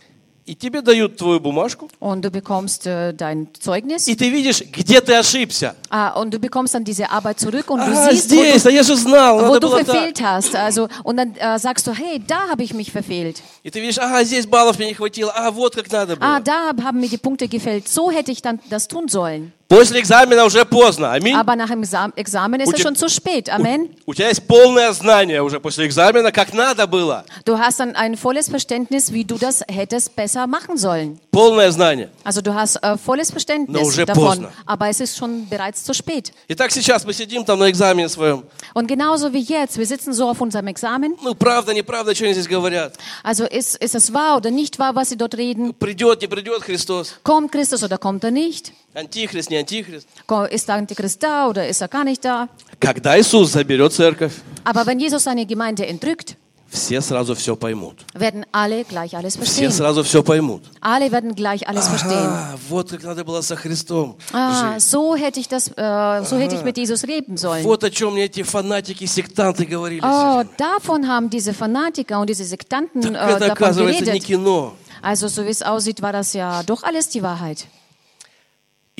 и 0.48 0.54
тебе 0.54 0.80
dают 0.80 1.16
твою 1.16 1.40
бумажку, 1.40 1.88
Und 1.98 2.22
du 2.24 2.30
bekommst 2.30 2.86
äh, 2.86 3.12
dein 3.12 3.48
Zeugnis 3.58 4.06
и 4.06 4.14
ты 4.14 4.30
видишь, 4.30 4.62
где 4.70 5.00
ты 5.00 5.14
ошибся. 5.14 5.74
ah, 5.90 6.10
und 6.20 6.32
du 6.32 6.38
bekommst 6.38 6.72
dann 6.72 6.84
diese 6.84 7.10
Arbeit 7.10 7.40
zurück 7.40 7.68
und 7.68 7.80
du 7.80 7.92
А, 7.92 8.10
siehst, 8.12 8.30
wo 8.30 8.36
du 8.36 8.42
здесь, 8.50 8.64
а 8.66 8.70
я 8.70 8.84
же 8.84 8.94
знал, 8.96 9.38
wo 9.40 9.54
надо 9.54 9.58
du 9.60 9.66
было 9.70 9.78
так. 9.78 9.86
verfehlt 9.86 10.22
hast. 10.22 10.54
Also, 10.54 10.88
und 11.02 11.16
dann 11.16 11.34
äh, 11.34 11.58
sagst 11.58 11.84
du, 11.88 11.92
hey, 11.92 12.22
da 12.24 12.48
habe 12.48 12.62
ich 12.62 12.72
mich 12.74 12.92
verfehlt. 12.92 13.42
И 13.64 13.70
ты 13.72 13.80
видишь, 13.80 13.98
ага, 13.98 14.22
здесь 14.22 14.46
баллов 14.46 14.78
мне 14.78 14.86
не 14.86 14.94
хватило, 14.94 15.32
а 15.34 15.50
вот 15.50 15.74
как 15.74 15.90
надо 15.90 16.12
Ah, 16.20 16.38
было. 16.38 16.40
da 16.44 16.84
haben 16.84 17.00
mir 17.00 17.08
die 17.08 17.18
Punkte 17.18 17.48
gefällt. 17.48 17.88
So 17.88 18.12
hätte 18.12 18.30
ich 18.30 18.40
dann 18.40 18.60
das 18.70 18.86
tun 18.86 19.08
sollen. 19.08 19.52
После 19.70 19.98
экзамена 19.98 20.44
уже 20.44 20.64
поздно, 20.64 21.10
аминь. 21.12 21.34
Aber 21.34 21.56
nach 21.56 21.68
dem 21.68 21.82
Exam 21.82 22.12
Examen 22.14 22.60
ist 22.60 22.68
es 22.68 22.74
Uti- 22.78 22.82
schon 22.82 22.94
zu 22.94 23.08
spät. 23.08 23.50
Amen. 23.50 23.88
У 24.06 24.14
тебя 24.14 24.28
есть 24.28 24.46
полное 24.46 24.92
знание 24.92 25.42
уже 25.42 25.58
после 25.58 25.86
экзамена, 25.86 26.30
как 26.30 26.52
надо 26.54 26.86
было. 26.86 27.24
Du 27.44 27.58
hast 27.58 27.80
dann 27.80 27.96
ein 27.96 28.16
volles 28.16 28.48
Verständnis, 28.48 29.12
wie 29.12 29.24
du 29.24 29.36
das 29.36 29.64
hättest 29.66 30.14
besser 30.14 30.46
machen 30.46 30.76
sollen. 30.76 31.18
Полное 31.32 31.72
знание. 31.72 32.10
Also 32.22 32.42
du 32.42 32.54
hast 32.54 32.76
äh, 32.76 32.96
volles 32.96 33.30
Но 33.30 33.32
Verständnis 33.32 33.82
уже 33.82 34.06
davon, 34.06 34.24
поздно. 34.24 34.52
aber 34.66 34.88
es 34.88 35.00
ist 35.00 35.16
schon 35.16 35.48
bereits 35.48 35.82
zu 35.82 35.92
spät. 35.94 36.32
Итак, 36.46 36.70
сейчас 36.70 37.04
мы 37.04 37.12
сидим 37.12 37.44
там 37.44 37.58
на 37.58 37.68
экзамене 37.68 38.08
своем. 38.08 38.44
Und 38.72 38.86
genauso 38.86 39.32
wie 39.32 39.40
jetzt, 39.42 39.78
wir 39.78 39.86
sitzen 39.86 40.12
so 40.12 40.28
auf 40.28 40.40
unserem 40.40 40.68
Examen. 40.68 41.16
Ну, 41.24 41.34
правда, 41.34 41.74
неправда, 41.74 42.14
что 42.14 42.24
они 42.24 42.34
здесь 42.34 42.46
говорят. 42.48 42.94
Also 43.24 43.44
ist, 43.44 43.74
ist 43.82 43.96
es 43.96 44.14
wahr 44.14 44.36
oder 44.36 44.52
nicht 44.52 44.78
wahr, 44.78 44.94
was 44.94 45.08
sie 45.08 45.16
dort 45.16 45.34
reden? 45.36 45.74
Придет, 45.74 46.20
не 46.22 46.28
придет 46.28 46.62
Христос. 46.62 47.16
Kommt 47.24 47.50
Christus 47.50 47.82
oder 47.82 47.98
kommt 47.98 48.22
er 48.22 48.30
nicht? 48.30 48.72
Антихрист, 48.94 49.50
не 49.50 49.58
антихрист. 49.58 50.06
Ko- 50.26 50.44
Ist 50.44 50.68
der 50.68 50.76
Antichrist 50.76 51.22
da 51.22 51.48
oder 51.48 51.68
ist 51.68 51.80
er 51.82 51.88
gar 51.88 52.04
nicht 52.04 52.24
da? 52.24 52.48
Когда 52.80 53.18
Иисус 53.18 53.52
заберет 53.52 53.92
церковь, 53.92 54.32
Aber 54.64 54.86
wenn 54.86 54.98
Jesus 54.98 55.24
seine 55.24 55.44
Gemeinde 55.46 55.86
entrückt, 55.86 56.36
все 56.68 57.00
сразу 57.00 57.34
все 57.36 57.54
поймут. 57.56 58.04
werden 58.14 58.44
alle 58.52 58.84
gleich 58.84 59.14
alles 59.16 59.34
Все 59.36 59.44
verstehen. 59.68 59.70
сразу 59.70 60.02
все 60.02 60.22
поймут. 60.22 60.62
Alle 60.80 61.12
werden 61.12 61.34
gleich 61.34 61.68
alles 61.68 61.86
verstehen. 61.88 62.26
А, 62.26 62.56
вот 62.68 62.90
как 62.90 63.02
надо 63.04 63.22
было 63.24 63.40
со 63.42 63.54
Христом 63.56 64.16
Ah, 64.32 64.72
жить. 64.74 64.82
so 64.82 65.14
hätte 65.14 65.38
ich 65.40 65.48
das, 65.48 65.68
äh, 65.76 66.24
so 66.24 66.36
hätte 66.38 66.56
ich 66.56 66.64
mit 66.64 66.76
Jesus 66.76 67.02
leben 67.04 67.36
sollen. 67.36 67.62
Вот 67.64 67.84
о 67.84 67.90
чем 67.90 68.14
мне 68.14 68.24
эти 68.24 68.42
фанатики, 68.42 69.04
сектанты 69.06 69.64
говорили. 69.66 70.00
Oh, 70.02 70.42
сегодня. 70.42 70.50
davon 70.58 71.06
haben 71.06 71.30
diese 71.30 71.52
Fanatiker 71.54 72.18
und 72.18 72.28
diese 72.30 72.44
Sektanten 72.44 73.00
Так 73.02 73.12
äh, 73.14 73.16
это, 73.34 73.38
davon 73.48 73.50
оказывается, 73.52 74.00
не 74.04 74.18
geredet. 74.20 74.24
кино. 74.26 74.72
Also 75.02 75.28
so 75.28 75.44
wie 75.44 75.50
es 75.50 75.62
aussieht, 75.62 76.02
war 76.02 76.12
das 76.12 76.32
ja 76.32 76.62
doch 76.64 76.82
alles 76.82 77.08
die 77.10 77.22
Wahrheit. 77.22 77.66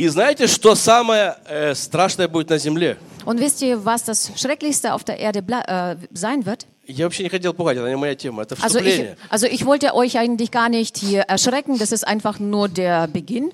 И 0.01 0.09
знаете, 0.09 0.47
что 0.47 0.75
самое 0.75 1.37
э, 1.47 1.75
страшное 1.75 2.29
будет 2.29 2.51
на 2.51 2.59
земле? 2.59 2.99
Und 3.25 3.41
wisst 3.41 3.63
ihr, 3.63 3.85
was 3.85 4.05
das 4.05 4.31
Schrecklichste 4.37 4.93
auf 4.93 5.05
der 5.05 5.19
Erde 5.19 5.41
ble- 5.41 5.67
äh, 5.67 5.97
sein 6.13 6.45
wird? 6.45 6.67
Я 6.87 7.07
вообще 7.07 7.23
не 7.25 7.29
хотел 7.31 7.53
пугать, 7.55 7.77
это 7.79 7.89
не 7.89 7.97
моя 7.97 8.15
тема, 8.15 8.43
это 8.43 8.55
Also 8.57 8.79
ich, 8.79 8.85
вступление. 8.85 9.17
also 9.31 9.47
ich 9.47 9.65
wollte 9.67 9.95
euch 9.95 10.19
eigentlich 10.19 10.51
gar 10.53 10.69
nicht 10.69 10.99
hier 10.99 11.23
erschrecken, 11.23 11.79
das 11.79 11.91
ist 11.93 12.07
einfach 12.07 12.39
nur 12.39 12.69
der 12.69 13.09
Beginn. 13.09 13.51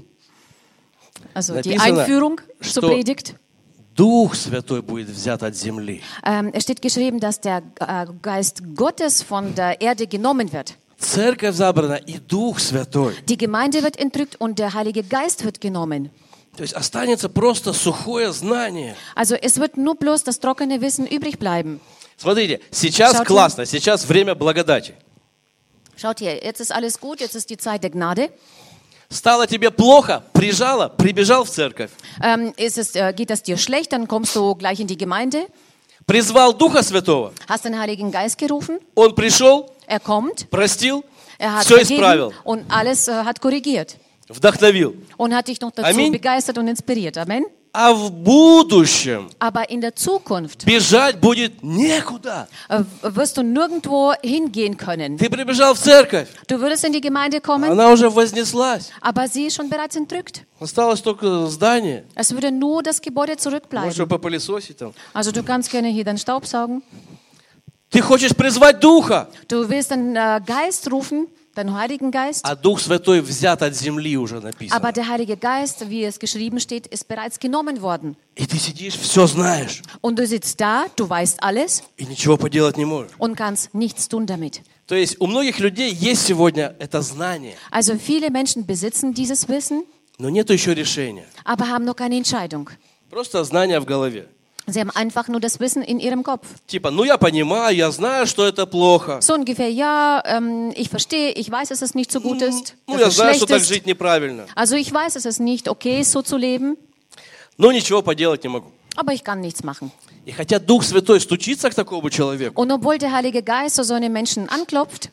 Also 1.35 1.55
die 1.61 1.71
Написано, 1.77 2.01
Einführung 2.03 2.41
zur 2.61 2.83
что- 2.83 2.89
Predigt. 2.89 3.37
Дух 3.95 4.35
Святой 4.35 4.81
будет 4.83 5.09
взят 5.11 5.43
от 5.43 5.55
земли. 5.55 6.01
Ähm, 6.25 6.51
es 6.55 6.63
steht 6.65 6.81
geschrieben, 6.83 7.21
dass 7.21 7.41
der 7.41 7.63
äh, 7.79 8.07
Geist 8.23 8.63
Gottes 8.75 9.23
von 9.23 9.55
der 9.55 9.81
Erde 9.83 10.07
genommen 10.07 10.51
wird. 10.53 10.75
Церковь 10.99 11.55
забрана 11.55 11.97
и 11.97 12.19
Дух 12.19 12.59
Святой. 12.59 13.15
Die 13.29 13.37
Gemeinde 13.37 13.83
wird 13.83 13.99
entrückt 13.99 14.41
und 14.41 14.59
der 14.59 14.73
Heilige 14.73 15.03
Geist 15.03 15.45
wird 15.45 15.61
genommen. 15.61 16.11
То 16.58 16.64
есть 16.64 16.74
останется 16.74 17.30
просто 17.30 17.72
сухое 17.72 18.34
знание. 18.34 18.96
Also 19.16 19.36
es 19.36 19.58
wird 19.60 19.78
nur 19.78 19.96
bloß 19.96 20.24
das 20.24 20.40
trockene 20.40 20.82
Wissen 20.82 21.06
übrig 21.08 21.38
bleiben. 21.40 21.80
Смотрите, 22.18 22.60
сейчас 22.72 23.14
Шаути. 23.18 23.28
классно, 23.28 23.66
сейчас 23.66 24.06
время 24.06 24.34
благодати. 24.36 24.96
Schaut 25.96 26.20
hier, 26.20 26.44
jetzt 26.44 26.60
ist 26.60 26.72
alles 26.72 27.00
gut, 27.00 27.22
jetzt 27.22 27.36
ist 27.36 27.50
die 27.50 27.58
Zeit 27.58 27.84
der 27.84 27.92
Gnade. 27.92 28.30
Стало 29.10 29.48
тебе 29.48 29.72
плохо, 29.72 30.24
прижало, 30.34 30.90
прибежал 30.90 31.46
в 31.46 31.50
церковь. 31.50 31.92
Ähm, 32.22 32.54
ist 32.58 32.78
es, 32.78 32.94
äh, 32.96 33.14
geht 33.14 33.32
es 33.32 33.42
dir 33.44 33.58
schlecht, 33.58 33.94
dann 33.94 34.08
kommst 34.08 34.36
du 34.36 34.56
gleich 34.56 34.80
in 34.80 34.88
die 34.88 34.98
Gemeinde, 34.98 35.48
Призвал 36.06 36.54
Духа 36.54 36.82
Святого. 36.84 37.34
hast 37.48 37.66
den 37.66 37.78
Heiligen 37.80 38.12
Geist 38.12 38.38
gerufen, 38.38 38.80
Он 38.96 39.14
пришел, 39.16 39.70
er 39.88 40.00
kommt, 40.00 40.50
простил, 40.50 41.04
er 41.38 41.54
hat 41.58 41.66
все 41.66 41.82
исправил, 41.82 42.34
und 42.44 42.66
alles 42.70 43.08
äh, 43.08 43.14
hat 43.24 43.40
korrigiert 43.42 43.96
вдохновил. 44.29 44.95
und 45.17 45.35
hat 45.35 45.49
dich 45.49 45.61
noch 45.61 45.71
dazu 45.73 45.89
Amen. 45.91 46.13
begeistert 46.13 46.59
und 46.59 46.69
inspiriert. 46.69 47.17
Amen. 47.19 47.45
А 47.75 47.95
в 47.95 48.11
будущем 48.11 49.31
Aber 49.39 49.71
in 49.71 49.81
der 49.81 49.97
Zukunft 49.97 50.67
бежать 50.67 51.19
будет 51.19 51.63
некуда. 51.63 52.47
äh, 52.69 52.83
wirst 53.03 53.39
du 53.39 53.43
nirgendwo 53.43 54.13
hingehen 54.23 54.77
können. 54.77 55.17
Ты 55.17 55.31
прибежал 55.31 55.73
в 55.75 55.79
церковь, 55.79 56.29
Du 56.49 56.61
würdest 56.61 56.85
in 56.85 56.93
die 56.93 57.01
Gemeinde 57.01 57.41
kommen, 57.41 57.71
она 57.71 57.89
уже 57.91 58.11
вознеслась. 58.11 58.91
aber 59.01 59.27
sie 59.27 59.47
ist 59.47 59.57
schon 59.57 59.71
bereits 59.71 59.97
entrückt. 59.97 60.45
Осталось 60.61 61.01
только 61.01 61.47
здание. 61.47 62.05
Es 62.15 62.31
würde 62.33 62.53
nur 62.53 62.83
das 62.83 63.01
Gebäude 63.01 63.33
Можешь 63.33 63.43
zurückbleiben. 63.43 64.07
попылесосить 64.09 64.77
там. 64.77 64.93
Also 65.15 65.33
du 65.33 65.43
kannst 65.43 65.71
gerne 65.71 65.89
hier 65.89 66.05
den 66.05 66.19
Staub 66.19 66.45
saugen. 66.47 66.83
Ты 67.91 68.03
хочешь 68.03 68.35
призвать 68.37 68.81
Духа, 68.81 69.29
Du 69.49 69.67
willst 69.69 69.91
den 69.91 70.15
äh, 70.15 70.43
Geist 70.45 70.91
rufen, 70.93 71.27
Den 71.64 71.74
Heiligen 71.74 72.12
Geist. 72.12 72.42
а 72.44 72.56
Дух 72.56 72.80
Святой 72.80 73.22
взят 73.22 73.62
от 73.62 73.76
земли 73.76 74.18
уже 74.18 74.38
Aber 74.38 74.44
написано. 74.48 74.92
der 74.94 75.08
Heilige 75.08 75.38
Geist, 75.38 75.90
wie 75.90 76.04
es 76.04 76.20
geschrieben 76.20 76.60
steht, 76.60 76.88
ist 76.88 77.08
bereits 77.08 77.40
genommen 77.40 77.82
worden. 77.82 78.16
И 78.36 78.46
ты 78.46 78.58
сидишь, 78.58 78.96
все 78.98 79.28
знаешь, 79.28 79.82
Und 80.02 80.18
du 80.20 80.26
sitzt 80.28 80.60
da, 80.62 80.86
du 80.96 81.10
weißt 81.10 81.42
alles 81.44 81.84
и 81.98 82.06
ничего 82.06 82.38
поделать 82.38 82.78
не 82.78 82.86
можешь. 82.86 83.12
und 83.18 83.36
kannst 83.36 83.74
nichts 83.74 84.08
tun 84.08 84.26
damit. 84.26 84.62
То 84.88 84.96
есть 84.96 85.18
у 85.20 85.28
многих 85.28 85.60
людей 85.60 85.92
есть 85.94 86.26
сегодня 86.26 86.76
это 86.80 87.02
знание, 87.02 87.56
Also 87.72 87.98
viele 87.98 88.30
Menschen 88.32 88.66
besitzen 88.66 89.14
dieses 89.14 89.48
Wissen, 89.50 89.84
но 90.20 90.30
нет 90.30 90.50
еще 90.50 90.74
решения. 90.74 91.26
aber 91.44 91.68
haben 91.70 91.84
noch 91.86 91.96
keine 91.96 92.16
Entscheidung. 92.18 92.70
Просто 93.10 93.44
знание 93.44 93.80
в 93.80 93.86
голове. 93.86 94.28
Sie 94.67 94.79
haben 94.79 94.91
einfach 94.91 95.27
nur 95.27 95.41
das 95.41 95.59
Wissen 95.59 95.83
in 95.83 95.99
ihrem 95.99 96.23
Kopf. 96.23 96.47
Типа, 96.69 96.93
ну 96.93 97.03
я 97.03 97.19
понимаю, 97.19 97.75
я 97.77 97.91
знаю, 97.91 98.27
что 98.29 98.47
это 98.47 98.65
плохо. 98.65 99.21
So 99.21 99.35
ungefähr, 99.35 99.69
ja, 99.69 100.23
ähm, 100.25 100.71
ich 100.77 100.89
verstehe, 100.89 101.33
ich 101.33 101.51
weiß, 101.51 101.71
dass 101.71 101.83
es 101.83 101.95
nicht 101.97 102.13
so 102.13 102.21
gut 102.21 102.41
ist, 102.43 102.77
Ну 102.87 102.95
dass 102.95 103.01
я 103.03 103.09
es 103.09 103.15
знаю, 103.17 103.29
schlecht 103.35 103.39
что 103.39 103.47
так 103.47 103.61
ist. 103.63 103.69
жить 103.69 103.87
неправильно. 103.87 104.47
Also 104.55 104.77
ich 104.77 104.93
weiß, 104.93 105.15
dass 105.15 105.25
es 105.25 105.41
nicht 105.41 105.69
okay 105.69 106.01
ist, 106.01 106.13
so 106.13 106.23
zu 106.23 106.37
leben, 106.37 106.77
Но 107.59 107.73
ничего 107.73 108.03
поделать 108.03 108.45
не 108.45 108.51
могу. 108.51 108.71
aber 108.97 109.13
ich 109.13 109.25
kann 109.25 109.41
nichts 109.41 109.65
machen. 109.65 109.91
И 110.25 110.31
хотя 110.31 110.61
Дух 110.61 110.85
Святой 110.85 111.19
стучится 111.21 111.69
к 111.69 111.75
такому 111.75 112.09
человеку, 112.09 112.61
Und 112.63 112.71
obwohl 112.71 112.99
der 112.99 113.11
Heilige 113.11 113.43
Geist 113.43 113.75
so 113.83 113.95
einem 113.95 114.13
Menschen 114.13 114.49
anklopft, 114.49 115.11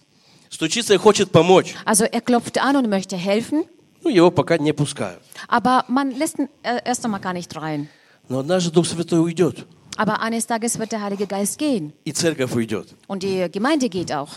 стучится 0.51 0.93
и 0.93 0.97
хочет 0.97 1.31
помочь, 1.31 1.73
also 1.85 2.03
er 2.05 2.21
klopft 2.21 2.59
an 2.61 2.75
und 2.75 2.88
möchte 2.88 3.15
helfen, 3.17 3.65
ну 4.03 4.11
его 4.11 4.29
пока 4.29 4.59
не 4.59 4.73
пускают. 4.73 5.21
aber 5.47 5.85
man 5.88 6.11
lässt 6.11 6.38
ihn 6.38 6.49
äh, 6.61 6.81
erst 6.85 7.03
einmal 7.03 7.19
gar 7.19 7.33
nicht 7.33 7.55
rein. 7.55 7.89
Но 8.28 8.38
однажды 8.40 8.70
Дух 8.70 8.86
Святой 8.86 9.20
уйдет, 9.20 9.66
Aber 9.96 10.20
eines 10.20 10.46
Tages 10.46 10.78
wird 10.78 10.90
der 10.92 11.02
Heilige 11.02 11.26
Geist 11.26 11.58
gehen 11.58 11.92
и 12.04 12.12
церковь 12.12 12.52
уйдет, 12.54 12.88
und 13.06 13.22
die 13.22 13.48
Gemeinde 13.50 13.88
geht 13.88 14.12
auch 14.12 14.30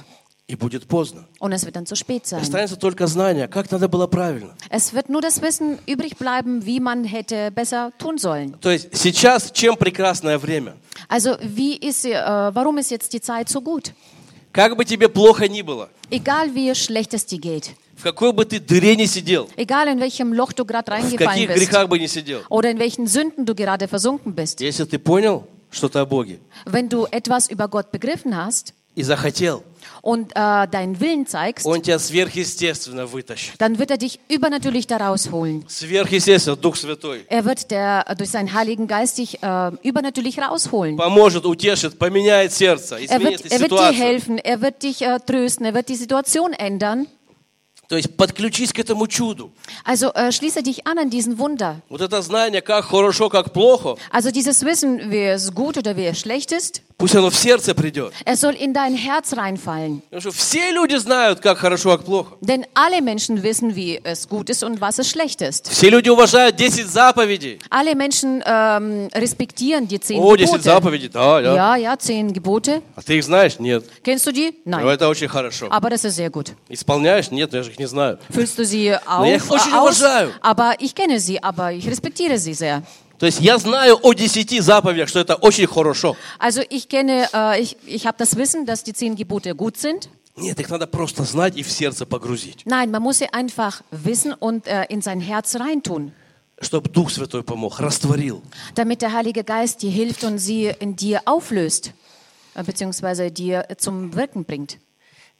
и 0.48 0.56
будет 0.56 0.88
поздно. 0.88 1.25
und 1.39 1.51
es 1.51 1.65
wird 1.65 1.75
dann 1.75 1.86
zu 1.86 1.96
spät 1.96 2.25
sein. 2.27 2.41
Останется 2.41 2.75
только 2.77 3.08
знание, 3.08 3.48
как 3.48 3.70
надо 3.72 3.88
было 3.88 4.08
правильно. 4.08 4.53
Es 4.70 4.94
wird 4.94 5.10
nur 5.10 5.22
das 5.22 5.41
Wissen 5.41 5.79
übrig 5.88 6.17
bleiben, 6.17 6.65
wie 6.65 6.79
man 6.79 7.03
hätte 7.06 7.51
besser 7.51 7.91
tun 7.98 8.17
sollen. 8.17 8.56
То 8.62 8.70
есть 8.72 8.96
сейчас 8.96 9.51
чем 9.51 9.75
прекрасное 9.77 10.38
время? 10.38 10.75
Also 11.10 11.38
wie 11.41 11.75
ist, 11.77 12.06
äh, 12.06 12.13
warum 12.53 12.77
ist 12.77 12.91
jetzt 12.91 13.13
die 13.13 13.22
Zeit 13.22 13.50
so 13.50 13.62
gut? 13.62 13.94
Как 14.53 14.75
бы 14.77 14.86
тебе 14.86 15.10
плохо 15.10 15.48
ни 15.48 15.62
было, 15.62 15.89
Egal 16.10 16.53
wie 16.56 16.74
schlecht 16.75 17.13
es 17.13 17.25
dir 17.25 17.39
geht, 17.39 17.75
в 17.97 18.03
какой 18.03 18.33
бы 18.33 18.45
ты 18.45 18.59
дыре 18.59 18.97
не 18.97 19.07
сидел, 19.07 19.49
egal 19.57 19.87
in 19.89 20.01
welchem 20.01 20.33
Loch 20.33 20.53
du 20.53 20.65
gerade 20.65 20.87
в 20.91 20.95
reingefallen 20.95 21.19
каких 21.19 21.49
bist 21.51 21.57
грехах 21.57 21.89
бы 21.89 21.99
не 21.99 22.09
сидел, 22.09 22.41
oder 22.49 22.71
in 22.71 22.79
welchen 22.79 23.07
Sünden 23.07 23.45
du 23.45 23.55
gerade 23.55 23.87
versunken 23.89 24.35
bist, 24.35 24.61
если 24.61 24.85
ты 24.85 24.99
понял 24.99 25.47
что-то 25.71 26.01
о 26.01 26.07
Боге 26.07 26.39
wenn 26.67 26.89
du 26.89 27.07
etwas 27.11 27.49
über 27.49 27.69
Gott 27.69 27.91
begriffen 27.93 28.37
hast 28.37 28.75
и 28.95 29.03
захотел, 29.03 29.62
und 30.03 30.33
äh, 30.33 30.67
deinen 30.69 31.01
Willen 31.01 31.27
zeigst, 31.27 31.65
Он 31.65 31.81
тебя 31.81 31.99
сверхъестественно 31.99 33.07
вытащит. 33.07 33.55
dann 33.59 33.79
wird 33.79 33.91
er 33.91 33.99
dich 33.99 34.19
übernatürlich 34.29 34.87
da 34.87 34.97
rausholen. 34.97 35.65
Сверхъестественно, 35.69 36.57
Дух 36.57 36.77
Святой. 36.77 37.25
Er 37.29 37.45
wird 37.45 37.71
der, 37.71 38.05
durch 38.19 38.31
seinen 38.31 38.53
Heiligen 38.53 38.87
Geist 38.89 39.19
dich 39.19 39.43
äh, 39.43 39.71
übernatürlich 39.83 40.39
rausholen. 40.41 40.97
Поможет, 40.97 41.47
утешит, 41.47 41.99
поменяет 41.99 42.53
сердце, 42.53 42.97
Er 42.97 43.05
изменит 43.05 43.45
wird, 43.45 43.53
er 43.53 43.61
wird 43.61 43.71
dir 43.71 43.77
ситуацию. 43.77 44.05
helfen, 44.05 44.39
er 44.39 44.61
wird 44.61 44.83
dich 44.83 45.03
äh, 45.03 45.19
trösten, 45.25 45.65
er 45.67 45.75
wird 45.75 45.89
die 45.89 45.97
Situation 45.97 46.53
ändern. 46.53 47.07
То 47.89 47.97
есть 47.97 48.17
подключись 48.17 48.73
к 48.73 48.79
этому 48.79 49.07
чуду. 49.07 49.53
Also 49.85 50.12
äh, 50.15 50.33
schließe 50.33 50.62
dich 50.62 50.87
an 50.87 50.99
an 50.99 51.11
diesen 51.11 51.39
Wunder. 51.39 51.77
Вот 51.91 52.01
это 52.01 52.23
знание, 52.23 52.62
как 52.62 52.87
хорошо, 52.87 53.29
как 53.29 53.53
плохо, 53.53 53.97
Also 54.11 54.31
dieses 54.31 54.65
Wissen, 54.65 55.11
wie 55.11 55.25
es 55.25 55.53
gut 55.53 55.77
oder 55.77 55.95
wie 55.97 56.07
es 56.07 56.19
schlecht 56.19 56.53
ist, 56.53 56.83
Пусть 56.98 57.16
оно 57.16 57.30
в 57.30 57.36
сердце 57.36 57.74
придет. 57.75 58.12
es 58.25 58.42
soll 58.42 58.56
in 58.56 58.74
dein 58.74 58.96
Herz 58.96 59.34
reinfallen. 59.38 60.01
Потому 60.10 60.22
что 60.22 60.32
все 60.32 60.72
люди 60.72 60.96
знают, 60.96 61.39
как 61.39 61.58
хорошо, 61.60 61.96
как 61.98 62.06
плохо. 62.06 62.36
Denn 62.42 62.66
alle 62.74 63.01
Menschen 63.01 63.44
wissen, 63.44 63.75
wie 63.75 64.00
es 64.04 64.27
gut 64.27 64.50
ist 64.50 64.63
und 64.63 64.82
was 64.82 64.98
es 65.00 65.10
schlecht 65.10 65.42
ist. 65.42 65.70
Все 65.70 65.89
люди 65.89 66.10
уважают 66.10 66.58
10 66.58 66.88
заповедей. 66.88 67.60
Alle 67.70 67.96
Menschen 67.96 68.44
ähm, 68.46 69.08
respektieren 69.13 69.88
die 69.88 70.00
zehn 70.00 70.20
О, 70.22 70.36
10 70.36 70.46
Gebote. 70.46 70.62
заповедей, 70.63 71.10
да, 71.10 71.42
да. 71.42 71.56
Ja, 71.56 71.75
ja, 71.75 71.98
zehn 71.98 72.34
Gebote. 72.34 72.82
А 72.96 73.01
ты 73.01 73.18
их 73.18 73.24
знаешь? 73.24 73.60
Нет. 73.60 73.84
Kennst 74.04 74.25
du 74.25 74.32
die? 74.32 74.54
Но 74.66 74.80
Nein. 74.80 74.88
это 74.96 75.08
очень 75.08 75.27
хорошо. 75.27 75.68
Aber 75.70 75.89
das 75.89 76.04
ist 76.04 76.16
sehr 76.16 76.30
gut. 76.30 76.54
Исполняешь? 76.70 77.30
Нет, 77.32 77.54
я 77.54 77.63
же 77.63 77.72
их 77.72 77.80
не 77.80 77.88
знаю. 77.88 78.18
Fühlst 78.30 78.58
du 78.58 78.66
sie 78.66 78.96
auf, 79.06 79.25
я 79.25 79.36
их 79.36 79.50
очень 79.51 79.72
äh, 79.72 79.75
aus? 79.75 79.84
уважаю. 80.01 80.34
Aber 80.42 80.75
ich 80.80 80.96
kenne 80.96 81.20
sie, 81.20 81.42
aber 81.44 81.72
ich 81.72 81.88
respektiere 81.88 82.38
sie 82.39 82.54
sehr. 82.54 82.82
То 83.20 83.26
есть 83.26 83.40
я 83.42 83.58
знаю 83.58 83.98
о 84.04 84.14
10 84.14 84.62
заповедях, 84.62 85.10
что 85.10 85.20
это 85.20 85.36
очень 85.36 85.68
хорошо. 85.68 86.16
Also 86.40 86.62
ich 86.70 86.88
kenne, 86.88 87.28
äh, 87.34 87.62
ich, 87.62 87.76
ich 87.86 88.06
habe 88.06 88.18
das 88.18 88.36
Wissen, 88.36 88.66
dass 88.66 88.84
die 88.84 88.94
zehn 88.94 89.16
Gebote 89.16 89.56
gut 89.56 89.78
sind. 89.78 90.10
Нет, 90.36 90.60
их 90.60 90.70
надо 90.70 90.86
просто 90.86 91.24
знать 91.24 91.58
и 91.58 91.64
в 91.64 91.72
сердце 91.72 92.06
погрузить. 92.06 92.62
Nein, 92.66 92.92
man 92.92 93.02
muss 93.02 93.18
sie 93.18 93.28
einfach 93.34 93.82
wissen 93.90 94.34
und 94.34 94.68
äh, 94.68 94.86
in 94.90 95.02
sein 95.02 95.20
Herz 95.20 95.56
reintun, 95.56 96.12
Чтобы 96.62 96.90
Дух 96.90 97.10
Святой 97.10 97.42
помог, 97.44 97.80
растворил. 97.80 98.44
damit 98.76 99.02
der 99.02 99.14
Heilige 99.14 99.44
Geist 99.44 99.82
dir 99.82 99.90
hilft 99.92 100.24
und 100.24 100.38
sie 100.38 100.72
in 100.80 100.96
dir 100.96 101.22
auflöst, 101.26 101.92
äh, 102.54 102.64
beziehungsweise 102.64 103.32
dir 103.32 103.66
zum 103.78 104.14
Wirken 104.16 104.46
bringt. 104.46 104.78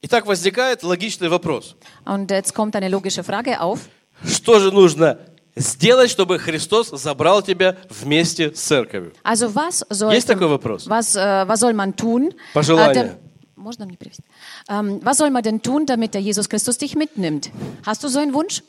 Итак, 0.02 0.26
возникает 0.26 0.82
логичный 0.82 1.30
вопрос. 1.30 1.76
Und 2.06 2.32
jetzt 2.32 2.56
kommt 2.56 2.76
eine 2.76 2.90
logische 2.90 3.24
Frage 3.24 3.62
auf. 3.62 3.82
Что 4.26 4.60
же 4.60 4.72
нужно 4.72 5.20
сделать, 5.58 6.10
чтобы 6.10 6.40
Христос 6.40 6.90
забрал 6.90 7.42
тебя 7.42 7.78
вместе 7.90 8.54
с 8.54 8.60
церковью? 8.60 9.14
Also 9.24 9.50
was 9.54 9.84
soll, 9.90 10.14
Есть 10.14 10.28
такой 10.28 10.48
вопрос? 10.48 10.88
was, 10.88 11.16
äh, 11.16 11.46
was 11.48 11.58
soll 11.60 11.74
man 11.74 11.94
tun? 11.96 12.34
Пожелание. 12.54 13.06
Äh, 13.06 13.18
Можно 13.56 13.86
мне 13.86 13.98
привести? 13.98 14.24
Ähm, 14.70 15.00
was 15.04 15.18
soll 15.18 15.30
man 15.32 15.42
denn 15.44 15.62
tun, 15.62 15.86
damit 15.86 16.14
der 16.14 16.22
Jesus 16.22 16.48
Christus 16.48 16.78
dich 16.78 16.96
mitnimmt? 16.96 17.52
Hast 17.86 18.04
du 18.04 18.08
so 18.08 18.20
einen 18.20 18.34
Wunsch? 18.34 18.62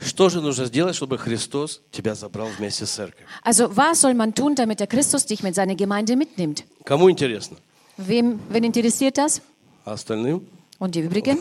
Что 0.00 0.28
же 0.28 0.40
нужно 0.40 0.64
сделать, 0.66 0.96
чтобы 0.96 1.18
Христос 1.18 1.80
тебя 1.92 2.14
забрал 2.14 2.48
вместе 2.58 2.84
с 2.84 2.90
церковью? 2.90 3.26
Also 3.44 3.68
was 3.76 4.00
soll 4.00 4.14
man 4.14 4.34
tun, 4.34 4.54
damit 4.54 4.80
der 4.80 4.86
Christus 4.86 5.24
dich 5.26 5.42
mit 5.42 5.54
seiner 5.54 5.74
Gemeinde 5.76 6.16
mitnimmt? 6.16 6.64
Кому 6.84 7.08
интересно? 7.10 7.56
Wem, 7.96 8.40
wen 8.48 8.64
interessiert 8.64 9.18
das? 9.18 9.40
А 9.84 9.92
остальным? 9.92 10.46
Und 10.78 10.94
die 10.96 11.00
übrigen? 11.00 11.38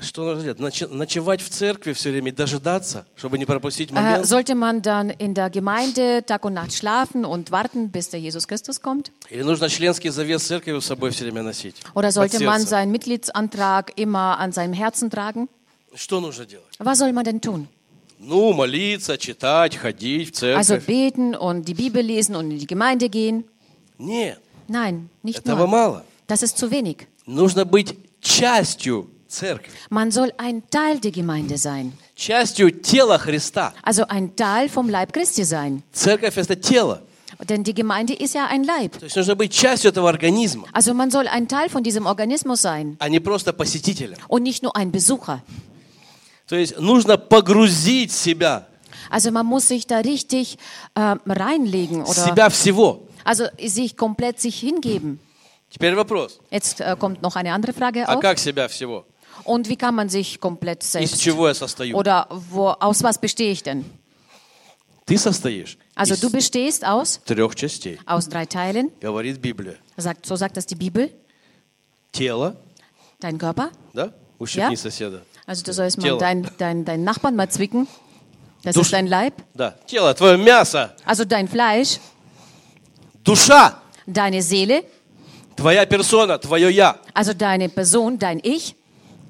Что 0.00 0.24
нужно 0.24 0.42
делать? 0.42 0.58
Ноч- 0.60 0.86
Ночевать 0.88 1.40
в 1.42 1.48
церкви 1.50 1.92
все 1.92 2.10
время 2.10 2.30
и 2.30 2.34
дожидаться, 2.34 3.04
чтобы 3.16 3.38
не 3.38 3.44
пропустить 3.44 3.90
Äh, 3.90 3.94
момент? 3.94 4.26
sollte 4.26 4.54
man 4.54 4.80
dann 4.82 5.10
in 5.10 5.34
der 5.34 5.50
Gemeinde 5.50 6.24
Tag 6.26 6.44
und 6.44 6.54
Nacht 6.54 6.72
schlafen 6.72 7.24
und 7.24 7.50
warten, 7.50 7.90
bis 7.90 8.08
der 8.08 8.18
Jesus 8.20 8.46
Christus 8.48 8.80
kommt? 8.80 9.10
Или 9.30 9.42
нужно 9.42 9.68
членский 9.68 10.08
завет 10.10 10.40
церкви 10.42 10.78
с 10.78 10.84
собой 10.86 11.10
все 11.10 11.24
время 11.24 11.42
носить? 11.42 11.76
Oder 11.94 12.10
sollte 12.12 12.42
man 12.44 12.62
seinen 12.66 12.90
Mitgliedsantrag 12.92 13.92
immer 13.96 14.38
an 14.38 14.52
seinem 14.52 14.72
Herzen 14.72 15.10
tragen? 15.10 15.48
Что 15.94 16.20
нужно 16.20 16.46
делать? 16.46 16.66
Was 16.78 16.98
soll 16.98 17.12
man 17.12 17.24
denn 17.24 17.40
tun? 17.40 17.68
Ну, 18.18 18.52
молиться, 18.52 19.16
читать, 19.18 19.76
ходить 19.76 20.34
в 20.36 20.42
Also 20.42 20.74
церковь. 20.78 20.86
beten 20.86 21.34
und 21.34 21.66
die 21.68 21.74
Bibel 21.74 22.02
lesen 22.02 22.36
und 22.36 22.50
in 22.50 22.58
die 22.58 22.66
Gemeinde 22.66 23.08
gehen? 23.08 23.44
Нет, 23.98 24.38
Nein, 24.68 25.08
nicht 25.22 25.40
этого 25.40 25.60
nur. 25.60 25.68
мало. 25.68 26.04
Das 26.26 26.42
ist 26.42 26.56
zu 26.58 26.70
wenig. 26.70 27.06
Нужно 27.26 27.64
быть 27.64 27.96
частью 28.20 29.08
церкви, 29.29 29.71
Man 29.89 30.11
soll 30.11 30.31
ein 30.37 30.63
Teil 30.69 30.99
der 30.99 31.11
Gemeinde 31.11 31.57
sein. 31.57 31.93
частью 32.15 32.71
тела 32.71 33.17
Христа. 33.17 33.73
Also 33.83 34.05
ein 34.07 34.35
Teil 34.35 34.69
vom 34.69 34.89
Leib 34.89 35.11
Christi 35.13 35.43
sein. 35.43 35.83
Церковь – 35.91 36.37
это 36.37 36.55
тело. 36.55 37.01
Denn 37.49 37.63
die 37.65 37.73
Gemeinde 37.73 38.13
ist 38.13 38.33
ja 38.33 38.45
ein 38.47 38.63
Leib. 38.63 38.97
То 38.97 39.05
есть 39.05 39.15
нужно 39.17 39.35
быть 39.35 39.51
частью 39.51 39.89
этого 39.91 40.07
организма, 40.09 40.67
Also 40.71 40.93
man 40.93 41.11
soll 41.11 41.27
ein 41.27 41.47
Teil 41.49 41.67
von 41.69 41.83
diesem 41.83 42.05
Organismus 42.05 42.61
sein 42.61 42.95
а 42.99 43.09
не 43.09 43.19
просто 43.19 43.51
посетителем. 43.51 44.17
und 44.29 44.43
nicht 44.43 44.63
nur 44.63 44.73
ein 44.75 44.91
Besucher. 44.91 45.41
То 46.47 46.55
есть 46.55 46.79
нужно 46.79 47.17
погрузить 47.17 48.11
себя, 48.13 48.67
Also 49.09 49.31
man 49.31 49.45
muss 49.45 49.67
sich 49.67 49.85
da 49.85 49.97
richtig 49.99 50.57
äh, 50.95 51.15
reinlegen 51.25 52.03
oder 52.03 52.13
себя 52.25 52.49
всего. 52.49 53.01
also 53.25 53.45
sich 53.59 53.97
komplett 53.97 54.39
sich 54.39 54.57
hingeben. 54.59 55.19
Теперь 55.69 55.93
вопрос. 55.95 56.39
Jetzt 56.51 56.79
äh, 56.79 56.95
kommt 56.97 57.21
noch 57.21 57.35
eine 57.35 57.51
andere 57.51 57.73
Frage 57.73 58.07
А 58.07 58.13
auf. 58.15 58.21
как 58.21 58.39
себя 58.39 58.67
всего? 58.69 59.05
Und 59.43 59.67
wie 59.69 59.75
kann 59.75 59.93
man 59.95 60.09
sich 60.09 60.39
komplett 60.39 60.83
Из 60.83 60.91
selbst 60.91 61.21
чего 61.21 61.47
я 61.47 61.53
состою? 61.53 61.95
oder 61.95 62.27
wo, 62.29 62.69
aus 62.69 63.03
was 63.03 63.17
bestehe 63.19 63.51
ich 63.51 63.61
denn? 63.63 63.85
Ты 65.05 65.17
состоишь 65.19 65.77
Also 65.93 66.15
из 66.15 66.19
du 66.21 66.29
bestehst 66.31 66.83
aus 66.83 67.19
трех 67.25 67.53
частей, 67.55 67.99
aus 68.07 68.27
drei 68.27 68.45
Teilen. 68.47 68.91
говорит 68.99 69.39
Библия. 69.41 69.75
Sagt, 69.97 70.25
so 70.25 70.35
sagt 70.35 70.57
das 70.57 70.65
die 70.65 70.75
Bibel. 70.75 71.11
Тело, 72.11 72.55
Dein 73.19 73.37
Körper. 73.37 73.69
да? 73.93 74.13
Ущипни 74.39 74.73
Ja. 74.73 74.77
соседа. 74.77 75.21
Also 75.45 75.63
du 75.63 75.73
sollst 75.73 75.97
mal 75.99 76.03
Тело. 76.05 76.17
deinen 76.19 76.49
dein, 76.57 76.85
dein 76.85 77.03
Nachbarn 77.03 77.35
mal 77.35 77.49
zwicken. 77.49 77.87
Das 78.63 78.75
Dusch- 78.75 78.81
ist 78.87 78.93
dein 78.93 79.05
Leib. 79.07 79.33
Да, 79.53 79.75
тело, 79.85 80.13
твое 80.15 80.37
мясо, 80.37 80.89
Also 81.05 81.23
dein 81.23 81.47
Fleisch, 81.47 81.99
душа, 83.23 83.79
deine 84.07 84.41
Seele, 84.41 84.83
твоя 85.55 85.85
персона, 85.85 86.37
твое 86.39 86.71
я 86.71 86.99
also 87.13 87.33
deine 87.33 87.69
Person, 87.69 88.17
dein 88.17 88.39
Ich 88.43 88.75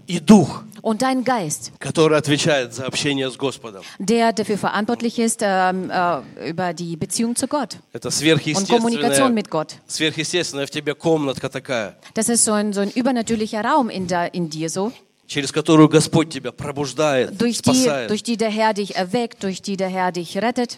и 0.09 0.19
дух, 0.19 0.63
und 0.81 1.01
dein 1.01 1.23
Geist, 1.23 1.71
который 1.79 2.15
отвечает 2.17 2.73
за 2.75 2.85
общение 2.85 3.29
с 3.31 3.37
Господом. 3.37 3.81
der 3.97 4.33
dafür 4.33 4.57
verantwortlich 4.57 5.17
ist 5.17 5.39
ähm, 5.41 5.89
äh, 5.89 6.49
über 6.49 6.73
die 6.73 6.95
Beziehung 6.95 7.35
zu 7.35 7.47
Gott 7.47 7.79
Это 7.91 8.09
und 8.09 8.67
Kommunikation 8.67 9.31
сверхъестественная, 9.31 9.33
mit 9.33 9.49
Gott. 9.49 9.75
сверхъестественная 9.87 10.67
в 10.67 10.71
тебе 10.71 10.93
комнатка 10.93 11.49
такая, 11.49 11.95
Das 12.13 12.29
ist 12.29 12.45
so 12.45 12.53
ein, 12.53 12.71
so 12.73 12.81
ein 12.81 12.91
übernatürlicher 12.91 13.63
Raum 13.63 13.89
in, 13.89 14.07
der, 14.07 14.33
in 14.35 14.49
dir 14.49 14.69
so, 14.69 14.91
через 15.27 15.51
которую 15.51 15.89
Господь 15.89 16.29
тебя 16.29 16.51
пробуждает, 16.51 17.41
durch 17.41 17.61
die, 17.63 17.73
спасает. 17.73 18.09
durch 18.11 18.21
die 18.21 18.37
der 18.37 18.51
Herr 18.51 18.73
dich 18.75 18.95
erweckt, 18.95 19.41
durch 19.43 19.61
die 19.63 19.77
der 19.77 19.89
Herr 19.89 20.11
dich 20.11 20.37
rettet. 20.37 20.77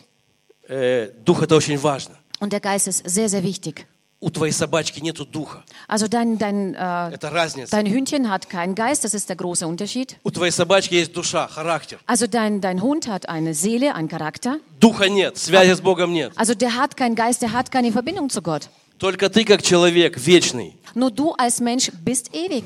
Э, 0.69 1.11
дух 1.25 1.41
это 1.41 1.55
очень 1.55 1.77
важно. 1.77 2.15
Und 2.39 2.53
der 2.53 2.59
Geist 2.61 2.87
ist 2.87 3.09
sehr, 3.09 3.27
sehr 3.29 3.43
wichtig. 3.43 3.87
У 4.21 4.31
твоей 4.31 4.51
собачки 4.51 4.99
нету 4.99 5.25
духа. 5.27 5.63
Also 5.87 6.07
dein, 6.07 6.39
dein, 6.39 6.73
äh, 6.73 7.13
Это 7.13 7.29
разница. 7.31 7.69
dein 7.69 7.85
Hündchen 7.85 8.29
hat 8.31 8.49
keinen 8.49 8.73
Geist, 8.73 9.03
das 9.03 9.13
ist 9.13 9.29
der 9.29 9.35
große 9.35 9.67
Unterschied. 9.67 10.15
У 10.23 10.31
твоей 10.31 10.49
собачки 10.51 10.95
есть 10.95 11.13
душа, 11.13 11.47
характер. 11.47 11.99
Also 12.07 12.25
dein, 12.25 12.59
dein 12.59 12.81
Hund 12.81 13.07
hat 13.07 13.29
eine 13.29 13.53
Seele, 13.53 13.93
einen 13.93 14.07
Charakter. 14.09 14.59
Духа 14.79 15.07
нет, 15.07 15.37
связи 15.37 15.73
с 15.75 15.81
Богом 15.81 16.13
нет. 16.13 16.31
Also 16.35 16.55
der 16.55 16.75
hat 16.75 16.97
keinen 16.97 17.13
Geist, 17.15 17.43
der 17.43 17.51
hat 17.53 17.69
keine 17.71 17.91
Verbindung 17.91 18.29
zu 18.31 18.41
Gott. 18.41 18.69
Только 18.97 19.29
ты 19.29 19.45
как 19.45 19.61
человек 19.61 20.17
вечный, 20.17 20.75
Nur 20.95 21.11
du 21.11 21.33
als 21.33 21.59
Mensch 21.59 21.91
bist 22.03 22.33
ewig 22.33 22.63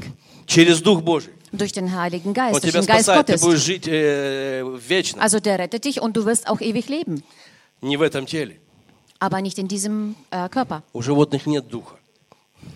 через 0.48 0.82
Дух 0.82 1.01
Божий. 1.01 1.34
durch 1.51 1.74
den 1.74 1.94
Heiligen 1.94 2.30
Он 2.30 2.34
Geist, 2.34 2.54
durch 2.63 2.72
тебя 2.72 2.80
den 2.80 2.88
Geist 2.88 3.03
спасает, 3.03 3.25
ты 3.27 3.34
Gottes. 3.34 3.42
будешь 3.42 3.62
жить 3.66 3.88
э, 3.90 4.64
вечно. 4.88 5.22
Also 5.22 5.42
der 5.42 5.60
rettet 5.60 5.84
dich 5.84 6.00
und 6.01 6.16
du 6.16 6.25
wirst 6.25 6.48
auch 6.48 6.62
ewig 6.62 6.88
leben, 6.88 7.24
Не 7.81 7.98
в 7.98 8.01
этом 8.03 8.25
теле. 8.25 8.55
aber 9.20 9.42
nicht 9.42 9.57
in 9.57 9.68
diesem 9.68 10.16
äh, 10.31 10.50
Körper. 10.50 10.84
У 10.94 11.01
животных 11.01 11.46
нет 11.46 11.68
духа. 11.70 11.96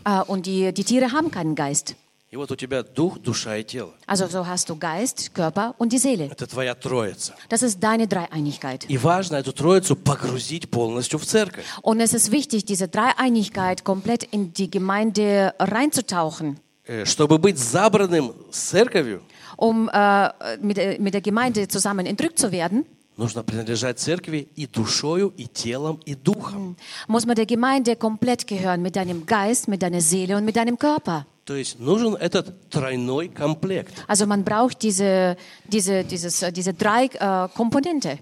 Äh, 0.06 0.22
und 0.24 0.46
die, 0.46 0.74
die 0.74 0.84
Tiere 0.84 1.12
haben 1.12 1.32
keinen 1.32 1.56
Geist. 1.56 1.96
И 2.32 2.38
вот 2.38 2.52
у 2.52 2.56
тебя 2.58 2.84
дух, 2.84 3.20
душа 3.20 3.56
и 3.56 3.64
тело. 3.64 3.94
Also 4.08 4.28
so 4.28 4.46
hast 4.46 4.68
du 4.70 4.76
Geist, 4.76 5.34
Körper 5.34 5.74
und 5.78 5.94
die 5.94 6.00
Seele. 6.00 6.26
Это 6.30 6.48
твоя 6.48 6.76
троица. 6.76 7.34
Das 7.50 7.62
ist 7.62 7.80
deine 7.82 8.08
Dreieinigkeit. 8.08 8.86
И 8.90 8.98
важно 8.98 9.38
эту 9.38 9.54
троицу 9.54 9.96
погрузить 9.96 10.70
полностью 10.70 11.18
в 11.20 11.26
церковь. 11.26 11.66
Und 11.82 12.02
es 12.02 12.14
ist 12.14 12.32
wichtig, 12.32 12.66
diese 12.66 12.90
Dreieinigkeit 12.90 13.86
komplett 13.86 14.24
in 14.34 14.52
die 14.54 14.70
Gemeinde 14.70 15.54
reinzutauchen, 15.60 16.58
Э, 16.88 17.06
Чтобы 17.06 17.38
быть 17.40 17.58
забранным 17.58 18.34
с 18.52 18.60
церковью, 18.70 19.22
um 19.58 19.90
äh, 19.94 20.30
mit, 20.62 20.78
der- 20.78 21.00
mit 21.00 21.14
der 21.16 21.22
Gemeinde 21.22 21.68
zusammen 21.68 22.06
entrückt 22.06 22.38
zu 22.38 22.52
werden. 22.52 22.86
Нужно 23.21 23.45
принадлежать 23.45 23.99
церкви 23.99 24.49
и 24.57 24.67
душою, 24.67 25.33
и 25.37 25.47
телом, 25.47 26.01
и 26.07 26.15
духом. 26.15 26.77
muss 27.07 27.27
man 27.27 27.37
der 27.37 27.47
Gemeinde 27.47 27.95
komplett 27.95 28.47
gehören, 28.47 28.81
mit 28.83 28.97
deinem 28.97 29.27
Geist, 29.27 29.69
mit 29.69 29.83
deiner 29.83 30.01
Seele 30.01 30.37
und 30.37 30.45
mit 30.45 30.57
deinem 30.57 30.79
Körper. 30.79 31.27
То 31.45 31.55
есть 31.55 31.79
нужен 31.79 32.15
этот 32.15 32.47
тройной 32.71 33.29
комплект. 33.29 33.93
Also 34.09 34.27
man 34.27 34.43
braucht 34.45 34.83
diese, 34.83 35.37
diese, 35.67 36.05
dieses, 36.05 36.43
äh, 36.43 36.53
diese 36.53 36.73
drei 36.73 37.07
äh, 37.07 37.49
Komponente. 37.55 38.19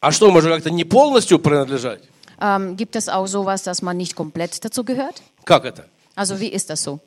А 0.00 0.12
что, 0.12 0.30
можно 0.30 0.50
как-то 0.50 0.70
не 0.70 0.84
полностью 0.84 1.38
принадлежать? 1.38 2.02
Ähm, 2.40 2.76
gibt 2.76 2.96
es 2.96 3.08
auch 3.08 3.26
sowas, 3.26 3.62
dass 3.62 3.82
man 3.82 3.96
nicht 3.96 4.14
komplett 4.14 4.64
dazu 4.64 4.84
gehört? 4.84 5.22
Как 5.44 5.64
это? 5.64 5.84
Also 6.16 6.40
wie 6.40 6.48
ist 6.48 6.70
das 6.70 6.82
so? 6.82 7.00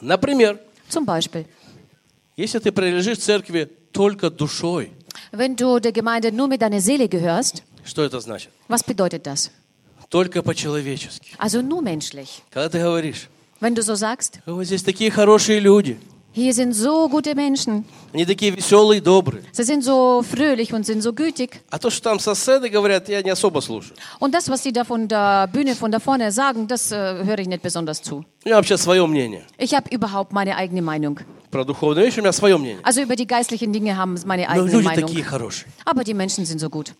Например, 0.00 0.58
Zum 0.88 1.04
Beispiel, 1.04 1.46
если 2.36 2.58
ты 2.58 2.72
принадлежишь 2.72 3.18
церкви 3.18 3.70
только 3.92 4.30
душой, 4.30 4.92
wenn 5.31 5.55
du 5.55 5.79
der 5.79 5.91
Gemeinde 5.91 6.31
nur 6.31 6.47
mit 6.47 6.61
deiner 6.61 6.81
Seele 6.81 7.07
gehörst, 7.09 7.63
что 7.83 8.03
это 8.03 8.19
значит? 8.19 8.49
was 8.67 8.83
bedeutet 8.83 9.25
das? 9.25 9.51
Только 10.09 10.41
по-человечески. 10.43 11.35
Also 11.37 11.61
nur 11.61 11.81
menschlich. 11.81 12.43
Когда 12.51 12.69
ты 12.69 12.79
говоришь, 12.79 13.27
Wenn 13.61 13.73
du 13.73 13.81
so 13.81 13.95
sagst, 13.95 14.39
вот 14.45 14.65
здесь 14.65 14.83
такие 14.83 15.09
хорошие 15.11 15.59
люди, 15.59 15.97
hier 16.33 16.53
sind 16.53 16.73
so 16.73 17.07
gute 17.07 17.33
Menschen, 17.33 17.85
они 18.13 18.25
такие 18.25 18.51
веселые 18.51 18.97
и 18.99 19.01
добрые. 19.01 19.43
sie 19.53 19.63
sind 19.63 19.83
so 19.83 20.21
fröhlich 20.21 20.73
und 20.73 20.85
sind 20.85 21.01
so 21.01 21.13
gütig. 21.13 21.61
А 21.69 21.79
то, 21.79 21.89
что 21.89 22.01
там 22.09 22.19
соседи 22.19 22.67
говорят, 22.67 23.07
я 23.07 23.21
не 23.21 23.29
особо 23.29 23.61
слушаю. 23.61 23.95
Und 24.19 24.33
das, 24.33 24.49
was 24.49 24.61
sie 24.63 24.73
da 24.73 24.83
von 24.83 25.07
der 25.07 25.47
Bühne, 25.47 25.75
von 25.75 25.91
da 25.91 25.99
vorne 25.99 26.31
sagen, 26.31 26.67
das 26.67 26.91
äh, 26.91 27.23
höre 27.23 27.39
ich 27.39 27.47
nicht 27.47 27.61
besonders 27.61 28.01
zu. 28.01 28.25
У 28.43 28.49
меня 28.49 28.57
вообще 28.57 28.77
свое 28.77 29.05
мнение. 29.07 29.43
Ich 29.57 29.73
habe 29.73 29.89
überhaupt 29.89 30.33
meine 30.33 30.57
eigene 30.57 30.81
Meinung. 30.81 31.19
Про 31.51 31.63
духовные 31.63 32.05
вещи 32.05 32.19
у 32.19 32.21
меня 32.23 32.33
свое 32.33 32.57
мнение. 32.57 32.81
Also 32.83 33.01
über 33.01 33.15
die 33.15 33.27
geistlichen 33.27 33.71
Dinge 33.71 33.95
haben 33.95 34.17
sie 34.17 34.25
meine 34.27 34.43
Но 34.43 34.49
eigene 34.49 34.71
люди 34.71 34.85
Meinung. 34.87 35.07
такие 35.07 35.23
хорошие. 35.23 35.67
Aber 35.85 36.03
die 36.03 36.13
Menschen 36.13 36.45
sind 36.45 36.59
so 36.59 36.69
gut. 36.69 36.93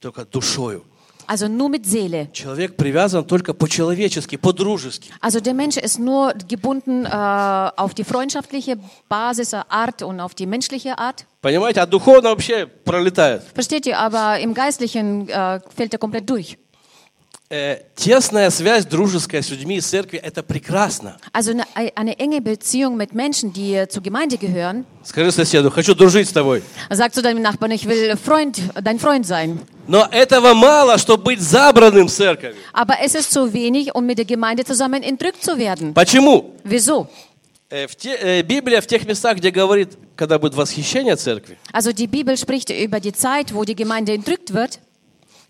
Только 0.00 0.24
душою. 0.24 0.82
Also 1.28 1.46
nur 1.46 1.68
mit 1.68 1.84
Seele. 1.84 2.28
Человек 2.32 2.76
привязан 2.76 3.22
только 3.22 3.52
по-человечески, 3.52 4.36
по-дружески. 4.36 5.12
Also 5.20 5.40
der 5.40 5.52
Mensch 5.52 5.76
ist 5.76 5.98
nur 5.98 6.32
gebunden 6.48 7.04
äh, 7.04 7.08
auf 7.10 7.92
die 7.92 8.04
freundschaftliche 8.04 8.78
Basis, 9.10 9.52
äh, 9.52 9.60
Art 9.68 10.02
und 10.02 10.20
auf 10.20 10.34
die 10.34 10.46
menschliche 10.46 10.98
Art. 10.98 11.26
Понимаете? 11.42 11.82
А 11.82 11.86
духовно 11.86 12.30
вообще 12.30 12.66
пролетает. 12.66 13.42
Versteht 13.52 13.84
ihr? 13.84 13.98
Aber 13.98 14.38
im 14.40 14.54
Geistlichen 14.54 15.28
äh, 15.28 15.60
fällt 15.76 15.92
er 15.92 15.98
komplett 15.98 16.30
durch. 16.30 16.56
Э, 17.50 17.80
тесная 17.94 18.48
связь 18.48 18.86
дружеская 18.86 19.42
с 19.42 19.50
людьми 19.50 19.76
из 19.76 19.86
церкви – 19.86 20.22
это 20.22 20.42
прекрасно. 20.42 21.18
Also 21.32 21.52
eine, 21.52 21.64
eine 21.94 22.18
enge 22.18 22.40
Beziehung 22.40 22.96
mit 22.96 23.14
Menschen, 23.14 23.52
die 23.52 23.74
äh, 23.74 23.88
zur 23.88 24.02
Gemeinde 24.02 24.38
gehören. 24.38 24.86
Скажи 25.04 25.30
соседу, 25.30 25.70
хочу 25.70 25.94
дружить 25.94 26.28
с 26.28 26.32
тобой. 26.32 26.62
Sag 26.90 27.14
zu 27.14 27.20
deinem 27.20 27.42
Nachbarn, 27.42 27.72
ich 27.72 27.86
will 27.86 28.16
Freund, 28.16 28.60
dein 28.82 28.98
Freund 28.98 29.26
sein. 29.26 29.60
Но 29.87 30.07
этого 30.11 30.53
мало, 30.53 30.97
чтобы 30.97 31.23
быть 31.23 31.41
забранным 31.41 32.07
в 32.07 32.11
церковь. 32.11 32.55
Aber 32.73 32.95
es 33.01 33.15
ist 33.15 33.31
zu 33.31 33.51
wenig, 33.53 33.93
um 33.93 34.05
mit 34.05 34.17
der 34.17 34.25
Gemeinde 34.25 34.63
zusammen 34.63 35.03
entrückt 35.03 35.43
zu 35.43 35.57
werden. 35.57 35.93
Почему? 35.93 36.51
Wieso? 36.63 37.07
Э, 37.69 37.87
в 37.87 37.95
те- 37.95 38.15
э, 38.15 38.41
Библия 38.43 38.79
в 38.81 38.87
тех 38.87 39.05
местах, 39.05 39.37
где 39.37 39.49
говорит, 39.51 39.97
когда 40.15 40.37
будет 40.39 40.53
восхищение 40.55 41.15
церкви, 41.17 41.57
Also 41.73 41.91
die 41.91 42.07
Bibel 42.07 42.37
spricht 42.37 42.69
über 42.69 42.99
die 42.99 43.13
Zeit, 43.13 43.53
wo 43.53 43.63
die 43.65 43.75
Gemeinde 43.75 44.13
entrückt 44.13 44.53
wird, 44.53 44.79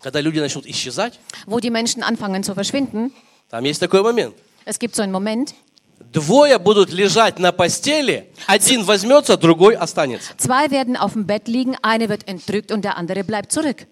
когда 0.02 0.20
люди 0.20 0.38
начнут 0.40 0.66
исчезать, 0.66 1.18
wo 1.46 1.60
die 1.60 1.70
Menschen 1.70 2.02
anfangen 2.02 2.42
zu 2.42 2.54
verschwinden. 2.54 3.12
там 3.50 3.62
есть 3.64 3.78
такой 3.80 4.02
момент. 4.02 4.34
Es 4.64 4.78
gibt 4.78 4.96
so 4.96 5.02
einen 5.02 5.12
Moment, 5.12 5.54
Двое 6.12 6.58
будут 6.58 6.90
лежать 6.92 7.38
на 7.38 7.52
постели, 7.52 8.26
один 8.46 8.84
возьмется, 8.84 9.36
другой 9.36 9.76
останется. 9.76 10.32
zwei 10.38 10.70
werden 10.70 10.96
auf 10.96 11.12
dem 11.12 11.26
Bett 11.26 11.46
liegen, 11.46 11.76
eine 11.82 12.08
wird 12.08 12.26
entrückt 12.26 12.72
und 12.72 12.84
der 12.84 12.96
andere 12.96 13.22
bleibt 13.24 13.52
zurück. 13.52 13.86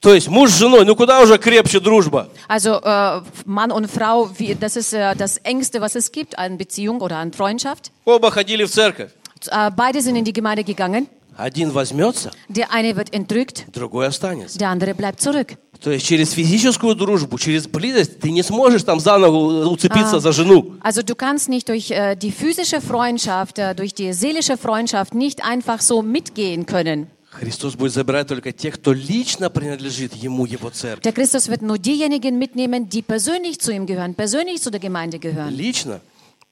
То 0.00 0.12
есть 0.12 0.28
муж 0.28 0.50
с 0.50 0.58
женой, 0.58 0.84
ну 0.84 0.94
куда 0.96 1.20
уже 1.22 1.38
крепче 1.38 1.80
дружба? 1.80 2.28
Also 2.46 2.78
äh, 2.82 3.22
Mann 3.46 3.72
und 3.72 3.90
Frau, 3.90 4.28
wie, 4.38 4.54
das 4.54 4.76
ist 4.76 4.92
äh, 4.92 5.14
das 5.16 5.38
Engste, 5.38 5.80
was 5.80 5.94
es 5.94 6.12
gibt 6.12 6.38
an 6.38 6.58
Beziehung 6.58 7.00
oder 7.00 7.16
an 7.16 7.32
Freundschaft. 7.32 7.90
Оба 8.04 8.30
ходили 8.30 8.64
в 8.64 8.70
церковь. 8.70 9.10
Äh, 9.50 9.70
beide 9.74 10.02
sind 10.02 10.16
in 10.16 10.24
die 10.24 10.32
Gemeinde 10.34 10.62
gegangen. 10.62 11.06
Один 11.36 11.74
возьмется, 11.74 12.30
Der 12.48 12.70
eine 12.72 12.94
wird 12.96 13.12
entrückt, 13.12 13.64
другой 13.72 14.06
останется. 14.06 14.56
der 14.58 14.68
andere 14.68 14.94
bleibt 14.94 15.20
zurück. 15.20 15.56
То 15.82 15.90
есть 15.90 16.06
через 16.06 16.32
физическую 16.32 16.94
дружбу, 16.94 17.38
через 17.38 17.66
близость 17.66 18.20
ты 18.20 18.30
не 18.30 18.42
сможешь 18.42 18.84
там 18.84 19.00
заново 19.00 19.66
уцепиться 19.68 20.20
за 20.20 20.32
жену. 20.32 20.76
Also 20.82 21.02
du 21.02 21.14
kannst 21.16 21.48
nicht 21.48 21.68
durch 21.68 21.90
äh, 21.90 22.14
die 22.14 22.30
physische 22.30 22.80
Freundschaft, 22.80 23.58
äh, 23.58 23.74
durch 23.74 23.94
die 23.94 24.12
seelische 24.12 24.56
Freundschaft 24.56 25.14
nicht 25.14 25.42
einfach 25.44 25.80
so 25.80 26.02
mitgehen 26.02 26.66
können. 26.66 27.08
Христос 27.30 27.74
будет 27.74 27.92
забирать 27.92 28.28
только 28.28 28.52
тех, 28.52 28.74
кто 28.74 28.92
лично 28.92 29.50
принадлежит 29.50 30.14
Ему, 30.14 30.46
Его 30.46 30.70
церкви. 30.70 31.02
Der 31.02 31.12
Christus 31.12 31.48
wird 31.48 31.62
nur 31.62 31.78
diejenigen 31.78 32.38
mitnehmen, 32.38 32.88
die 32.88 33.02
persönlich 33.02 33.58
zu 33.60 33.72
ihm 33.72 33.86
gehören, 33.86 34.14
persönlich 34.14 34.62
zu 34.62 34.70
der 34.70 34.80
Gemeinde 34.80 35.18
gehören. 35.18 35.52
Лично. 35.52 36.00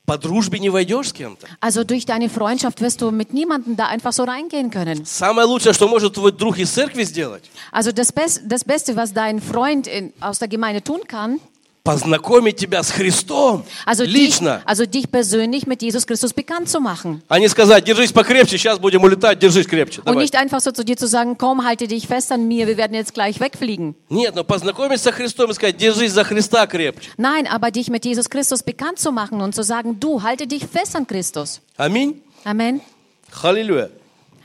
По 0.05 0.19
дружбе 0.19 0.59
не 0.59 0.69
войдешь 0.69 1.11
с 1.11 1.13
кем-то. 1.13 1.47
Also 1.61 1.85
durch 1.85 2.05
deine 2.05 2.29
Freundschaft 2.29 2.81
wirst 2.81 3.01
du 3.01 3.13
mit 3.13 3.33
niemandem 3.33 3.77
da 3.77 3.87
einfach 3.87 4.13
so 4.13 4.25
reingehen 4.25 4.71
können. 4.71 5.05
Самое 5.07 5.47
лучшее, 5.47 5.73
что 5.73 5.87
может 5.87 6.15
твой 6.15 6.33
друг 6.33 6.59
из 6.59 6.71
церкви 6.71 7.05
сделать, 7.05 7.45
Also 7.71 7.93
das, 7.93 8.13
Bes 8.13 8.41
das 8.45 8.65
Beste, 8.65 8.97
was 8.97 9.13
dein 9.13 9.41
Freund 9.41 9.87
in, 9.87 10.13
aus 10.21 10.41
der 10.41 10.49
Gemeinde 10.49 10.83
tun 10.83 11.03
kann, 11.07 11.39
познакомить 11.87 12.57
тебя 12.57 12.83
с 12.83 12.91
Христом 12.91 13.65
also 13.87 14.05
dich, 14.05 14.13
лично. 14.13 14.63
also 14.65 14.87
dich 14.87 15.11
persönlich 15.11 15.67
mit 15.67 15.83
Jesus 15.83 16.07
Christus 16.07 16.33
bekannt 16.33 16.69
zu 16.69 16.81
machen. 16.81 17.23
А 17.29 17.39
не 17.41 17.49
сказать, 17.49 17.85
держись 17.85 18.13
покрепче, 18.13 18.57
сейчас 18.57 18.79
будем 18.79 19.03
улетать, 19.03 19.39
держись 19.41 19.67
крепче. 19.67 20.01
Und 20.03 20.07
Давай. 20.15 20.23
nicht 20.23 20.37
einfach 20.37 20.61
so 20.61 20.71
zu 20.71 20.85
dir 20.85 20.97
zu 20.97 21.09
sagen, 21.09 21.37
komm, 21.37 21.65
halte 21.65 21.89
dich 21.89 22.07
fest 22.07 22.31
an 22.31 22.47
mir, 22.47 22.69
wir 22.69 22.77
werden 22.77 22.95
jetzt 22.95 23.15
gleich 23.15 23.41
wegfliegen. 23.41 23.97
Нет, 24.11 24.35
но 24.37 24.45
познакомиться 24.45 25.11
со 25.11 25.13
Христом 25.13 25.51
и 25.51 25.55
сказать, 25.55 25.77
держись 25.77 26.13
за 26.13 26.23
Христа 26.23 26.67
крепче. 26.69 27.11
Nein, 27.17 27.49
aber 27.49 27.73
dich 27.73 27.89
mit 27.89 28.05
Jesus 28.05 28.31
Christus 28.31 28.63
bekannt 28.63 29.01
zu 29.01 29.11
machen 29.11 29.41
und 29.41 29.55
zu 29.55 29.65
sagen, 29.65 29.99
du, 29.99 30.23
halte 30.23 30.47
dich 30.47 30.67
fest 30.67 30.95
an 30.95 31.07
Christus. 31.07 31.61
Аминь. 31.77 32.23
Amen. 32.45 32.81
Халилюя. 33.31 33.91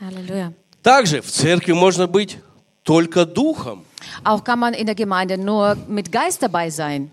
Halleluja. 0.00 0.52
Также 0.82 1.20
в 1.20 1.30
церкви 1.30 1.72
можно 1.72 2.08
быть 2.08 2.38
только 2.82 3.26
духом. 3.26 3.84
Auch 4.24 4.42
kann 4.42 4.58
man 4.58 4.74
in 4.74 4.86
der 4.86 4.94
Gemeinde 4.96 5.38
nur 5.38 5.76
mit 5.86 6.10
Geist 6.10 6.42
dabei 6.42 6.70
sein. 6.70 7.12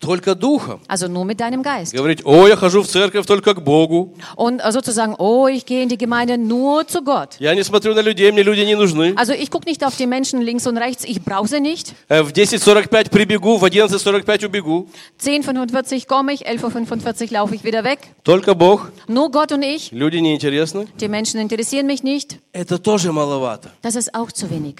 Только 0.00 0.34
духом. 0.34 0.80
Also 0.88 1.08
nur 1.08 1.26
mit 1.26 1.40
deinem 1.40 1.62
Geist. 1.62 1.92
Говорить, 1.92 2.24
о, 2.24 2.48
я 2.48 2.56
хожу 2.56 2.80
в 2.82 2.88
церковь 2.88 3.26
только 3.26 3.52
к 3.52 3.62
Богу. 3.62 4.14
Und 4.34 4.60
äh, 4.64 4.72
sozusagen, 4.72 5.14
oh, 5.18 5.46
ich 5.46 5.66
gehe 5.66 5.82
in 5.82 5.90
die 5.90 5.98
Gemeinde 5.98 6.38
nur 6.38 6.86
zu 6.88 7.02
Gott. 7.04 7.36
Я 7.38 7.54
не 7.54 7.62
смотрю 7.62 7.92
на 7.94 8.00
людей, 8.00 8.32
мне 8.32 8.42
люди 8.42 8.60
не 8.62 8.76
нужны. 8.76 9.12
Also 9.16 9.34
ich 9.34 9.50
gucke 9.50 9.68
nicht 9.68 9.84
auf 9.84 9.96
die 9.98 10.06
Menschen 10.06 10.40
links 10.40 10.66
und 10.66 10.78
rechts, 10.78 11.04
ich 11.04 11.20
brauche 11.22 11.48
sie 11.48 11.60
nicht. 11.60 11.92
Э, 12.08 12.22
В 12.22 12.30
10.45 12.32 13.10
прибегу, 13.10 13.58
в 13.58 13.64
11.45 13.64 14.46
убегу. 14.46 14.88
10.45 15.22 16.06
komme 16.06 16.32
ich, 16.32 16.48
11.45 16.48 17.30
laufe 17.30 17.54
ich 17.54 17.62
wieder 17.64 17.84
weg. 17.84 17.98
Только 18.24 18.54
Бог. 18.54 18.92
Nur 19.06 19.30
Gott 19.30 19.52
und 19.52 19.62
ich. 19.62 19.92
Люди 19.92 20.16
не 20.16 20.34
интересны. 20.34 20.86
Die 20.98 21.08
Menschen 21.08 21.38
interessieren 21.40 21.86
mich 21.86 22.02
nicht. 22.02 22.38
Это 22.54 22.78
тоже 22.78 23.12
маловато. 23.12 23.68
Das 23.82 23.96
ist 23.96 24.14
auch 24.14 24.32
zu 24.32 24.48
wenig. 24.48 24.76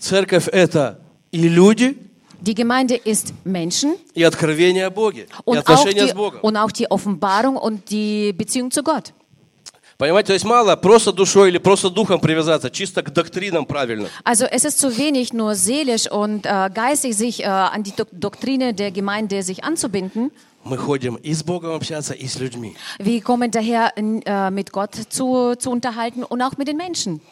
Церковь – 0.00 0.52
это 0.52 0.98
и 1.30 1.48
люди, 1.48 1.96
Die 2.40 2.54
Gemeinde 2.54 2.96
ist 2.96 3.32
Menschen 3.44 3.94
и 4.14 4.22
откровение 4.22 4.86
о 4.86 4.90
Боге, 4.90 5.22
и 5.22 5.26
und 5.46 5.56
auch, 5.58 5.60
отношения 5.62 6.02
die, 6.04 6.10
с 6.10 6.14
Богом. 6.14 6.40
und 6.42 6.56
auch 6.56 6.70
die 6.70 6.90
Offenbarung 6.90 7.56
und 7.56 7.90
die 7.90 8.32
Beziehung 8.34 8.70
zu 8.70 8.82
Gott. 8.82 9.12
Понимаете, 9.98 10.26
то 10.26 10.32
есть 10.34 10.44
мало 10.44 10.76
просто 10.76 11.10
душой 11.10 11.48
или 11.48 11.56
просто 11.56 11.88
духом 11.88 12.20
привязаться, 12.20 12.68
чисто 12.70 13.02
к 13.02 13.10
доктринам 13.10 13.64
правильно. 13.64 14.10
Also 14.24 14.44
es 14.44 14.66
ist 14.66 14.78
zu 14.78 14.94
wenig, 14.98 15.32
nur 15.32 15.54
seelisch 15.54 16.10
und 16.10 16.44
äh, 16.44 16.68
geistig 16.74 17.16
sich 17.16 17.42
äh, 17.42 17.46
an 17.46 17.82
die 17.82 17.92
Dok 17.92 18.08
Doktrine 18.12 18.74
der 18.74 18.90
Gemeinde 18.90 19.42
sich 19.42 19.64
anzubinden. 19.64 20.30
Мы 20.64 20.76
ходим 20.76 21.14
и 21.14 21.32
с 21.32 21.42
Богом 21.42 21.70
общаться, 21.76 22.12
и 22.12 22.26
с 22.26 22.38
людьми. 22.38 22.74
Wir 22.98 23.22
kommen 23.22 23.50
daher, 23.50 23.92
n- 23.96 24.20
äh, 24.26 24.50
mit 24.50 24.70
Gott 24.72 24.94
zu, 25.08 25.54
zu 25.56 25.70
unterhalten 25.70 26.24
und 26.24 26.42
auch 26.42 26.58
mit 26.58 26.68
den 26.68 26.76
Menschen. 26.76 27.22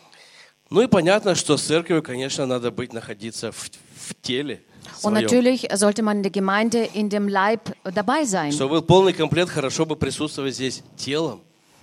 Ну 0.70 0.80
и 0.80 0.86
понятно, 0.86 1.34
что 1.34 1.58
с 1.58 1.62
церковью, 1.64 2.02
конечно, 2.02 2.46
надо 2.46 2.70
быть, 2.70 2.94
находиться 2.94 3.52
в, 3.52 3.56
в 3.96 4.14
теле 4.22 4.62
Und 5.02 5.12
своем. 5.12 5.14
natürlich 5.24 5.68
sollte 5.74 6.02
man 6.02 6.18
in 6.18 6.22
der 6.22 6.32
Gemeinde 6.32 6.84
in 6.94 7.08
dem 7.08 7.28
Leib 7.28 7.74
dabei 7.84 8.24
sein. 8.24 8.52
Чтобы 8.52 8.80
был 8.80 8.82
полный 8.82 9.12
комплект, 9.12 9.50
хорошо 9.50 9.84
бы 9.86 9.96
присутствовать 9.96 10.54
здесь 10.54 10.82
телом. 10.96 11.40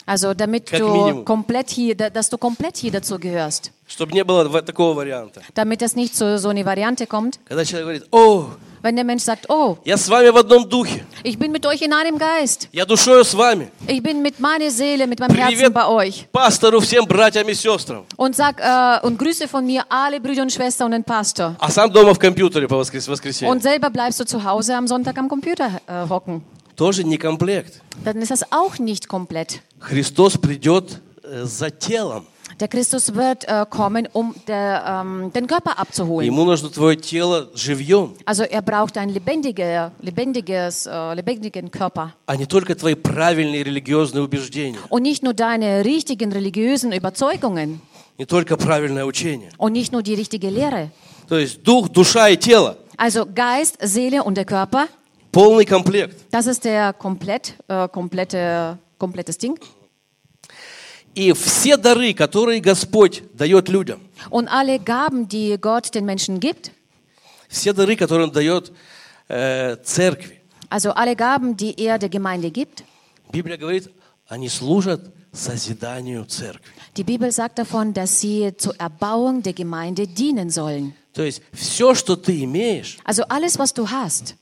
Also 0.07 0.33
damit 0.33 0.65
Как 0.69 0.79
du 0.79 0.87
Minimum. 0.87 1.25
komplett 1.25 1.69
hier, 1.69 1.95
da- 1.95 2.09
dass 2.09 2.29
du 2.29 2.37
komplett 2.37 2.75
hier 2.77 2.91
dazu 2.91 3.19
gehörst. 3.19 3.71
Чтобы 3.87 4.13
не 4.13 4.23
было 4.23 4.49
в- 4.49 4.61
такого 4.63 4.95
варианта. 4.95 5.41
Damit 5.53 5.81
das 5.81 5.95
nicht 5.95 6.15
zu 6.15 6.39
so 6.39 6.49
eine 6.49 6.65
Variante 6.65 7.05
kommt. 7.05 7.39
Когда 7.45 7.63
человек 7.63 7.85
говорит, 7.85 8.07
о, 8.11 8.47
Wenn 8.85 8.95
der 8.95 9.05
Mensch 9.05 9.21
sagt, 9.23 9.47
oh, 9.47 9.77
я 9.85 9.95
с 9.95 10.07
вами 10.09 10.29
в 10.29 10.37
одном 10.37 10.67
духе, 10.67 11.05
ich 11.23 11.37
bin 11.37 11.51
mit 11.51 11.67
euch 11.67 11.83
in 11.83 11.93
einem 11.93 12.17
Geist. 12.17 12.67
я 12.73 12.83
душою 12.85 13.23
с 13.23 13.33
вами. 13.35 13.69
Ich 13.87 14.01
bin 14.01 14.23
mit 14.23 14.39
meiner 14.39 14.71
Seele, 14.71 15.05
mit 15.05 15.19
meinem 15.19 15.35
Herzen 15.35 15.55
Привет 15.55 15.73
bei 15.73 15.85
euch. 15.87 16.25
пастору, 16.31 16.79
всем 16.79 17.05
братьям 17.05 17.47
и 17.47 17.53
сестрам. 17.53 18.05
Und 18.17 18.35
sag 18.35 18.59
äh, 18.59 19.05
und 19.05 19.19
Grüße 19.19 19.47
von 19.47 19.67
mir 19.67 19.83
alle 19.87 20.19
Brüder 20.19 20.41
und 20.41 20.51
Schwestern 20.51 20.85
und 20.85 20.91
den 20.93 21.03
Pastor. 21.03 21.55
А 21.59 21.69
сам 21.69 21.91
дома 21.91 22.15
в 22.15 22.19
компьютере 22.19 22.67
по 22.67 22.73
воскрес- 22.75 23.07
воскресенье. 23.07 23.51
Und 23.53 23.61
selber 23.61 23.91
bleibst 23.91 24.19
du 24.19 24.25
zu 24.25 24.43
Hause 24.43 24.75
am 24.75 24.87
Sonntag 24.87 25.15
am 25.19 25.29
Computer 25.29 25.69
äh, 25.85 26.09
hocken. 26.09 26.41
Тоже 26.75 27.03
не 27.03 27.17
комплект. 27.19 27.81
Dann 28.03 28.17
ist 28.19 28.31
das 28.31 28.51
auch 28.51 28.79
nicht 28.79 29.07
komplett. 29.07 29.61
Христос 29.79 30.39
придет 30.39 30.99
э, 31.23 31.43
за 31.45 31.69
телом. 31.69 32.25
Der 32.59 32.67
Christus 32.67 33.15
wird 33.15 33.47
äh, 33.47 33.65
kommen, 33.69 34.07
um 34.13 34.35
der, 34.47 34.83
ähm, 35.03 35.31
den 35.33 35.47
Körper 35.47 35.79
abzuholen. 35.79 36.27
Ему 36.27 36.43
нужно 36.43 36.69
твое 36.69 36.95
тело 36.97 37.49
живьем, 37.55 38.13
Also 38.25 38.43
er 38.43 38.61
braucht 38.61 38.97
einen 38.97 39.11
lebendiger, 39.13 39.91
lebendiges, 40.01 40.85
äh, 40.85 41.13
lebendigen 41.15 41.71
Körper. 41.71 42.13
а 42.27 42.35
не 42.35 42.45
только 42.45 42.75
твои 42.75 42.93
правильные 42.95 43.63
религиозные 43.63 44.21
убеждения, 44.23 44.79
Und 44.89 45.01
nicht 45.03 45.23
nur 45.23 45.33
deine 45.33 45.83
richtigen 45.85 46.31
religiösen 46.31 46.91
Überzeugungen 46.91 47.79
не 48.19 48.25
только 48.25 48.57
правильное 48.57 49.05
учение. 49.05 49.49
und 49.57 49.71
nicht 49.71 49.91
nur 49.91 50.03
die 50.03 50.13
richtige 50.13 50.49
Lehre. 50.49 50.91
То 51.27 51.37
есть 51.39 51.63
дух, 51.63 51.89
душа 51.89 52.29
и 52.29 52.37
тело. 52.37 52.77
Also 52.97 53.25
Geist, 53.25 53.77
Seele 53.81 54.23
und 54.23 54.35
der 54.35 54.45
Körper, 54.45 54.87
Полный 55.31 55.65
комплект. 55.65 56.15
das 56.31 56.45
ist 56.45 56.63
der 56.65 56.93
komplett, 56.93 57.55
äh, 57.69 57.87
komplette, 57.87 58.77
komplettes 58.99 59.37
Ding. 59.39 59.57
И 61.15 61.33
все 61.33 61.75
дары, 61.77 62.13
которые 62.13 62.61
Господь 62.61 63.23
дает 63.33 63.67
людям, 63.69 63.99
Und 64.29 64.47
alle 64.49 64.79
Gaben, 64.79 65.27
die 65.27 65.57
Gott 65.59 65.93
den 65.93 66.05
Menschen 66.05 66.39
gibt, 66.39 66.71
все 67.49 67.73
дары, 67.73 67.95
которые 67.95 68.27
Он 68.27 68.31
дает 68.31 68.71
э, 69.27 69.75
церкви, 69.83 70.39
also 70.69 70.91
alle 70.93 71.15
Gaben, 71.15 71.57
die 71.57 71.75
er 71.77 71.97
der 71.99 72.09
Gemeinde 72.09 72.49
gibt, 72.51 72.83
Библия 73.31 73.57
говорит, 73.57 73.89
они 74.27 74.47
служат 74.49 75.01
созиданию 75.33 76.25
церкви. 76.25 76.71
die 76.97 77.03
Bibel 77.03 77.31
sagt 77.31 77.57
davon, 77.59 77.93
dass 77.93 78.19
sie 78.19 78.53
zur 78.57 78.75
Erbauung 78.79 79.43
der 79.43 79.53
Gemeinde 79.53 80.07
dienen 80.07 80.49
sollen. 80.49 80.93
То 81.13 81.23
есть 81.23 81.41
все, 81.53 81.93
что 81.93 82.15
ты 82.15 82.41
имеешь, 82.43 82.97
Also 83.03 83.23
alles, 83.27 83.59
was 83.59 83.73
du 83.73 83.89
hast, 83.91 84.35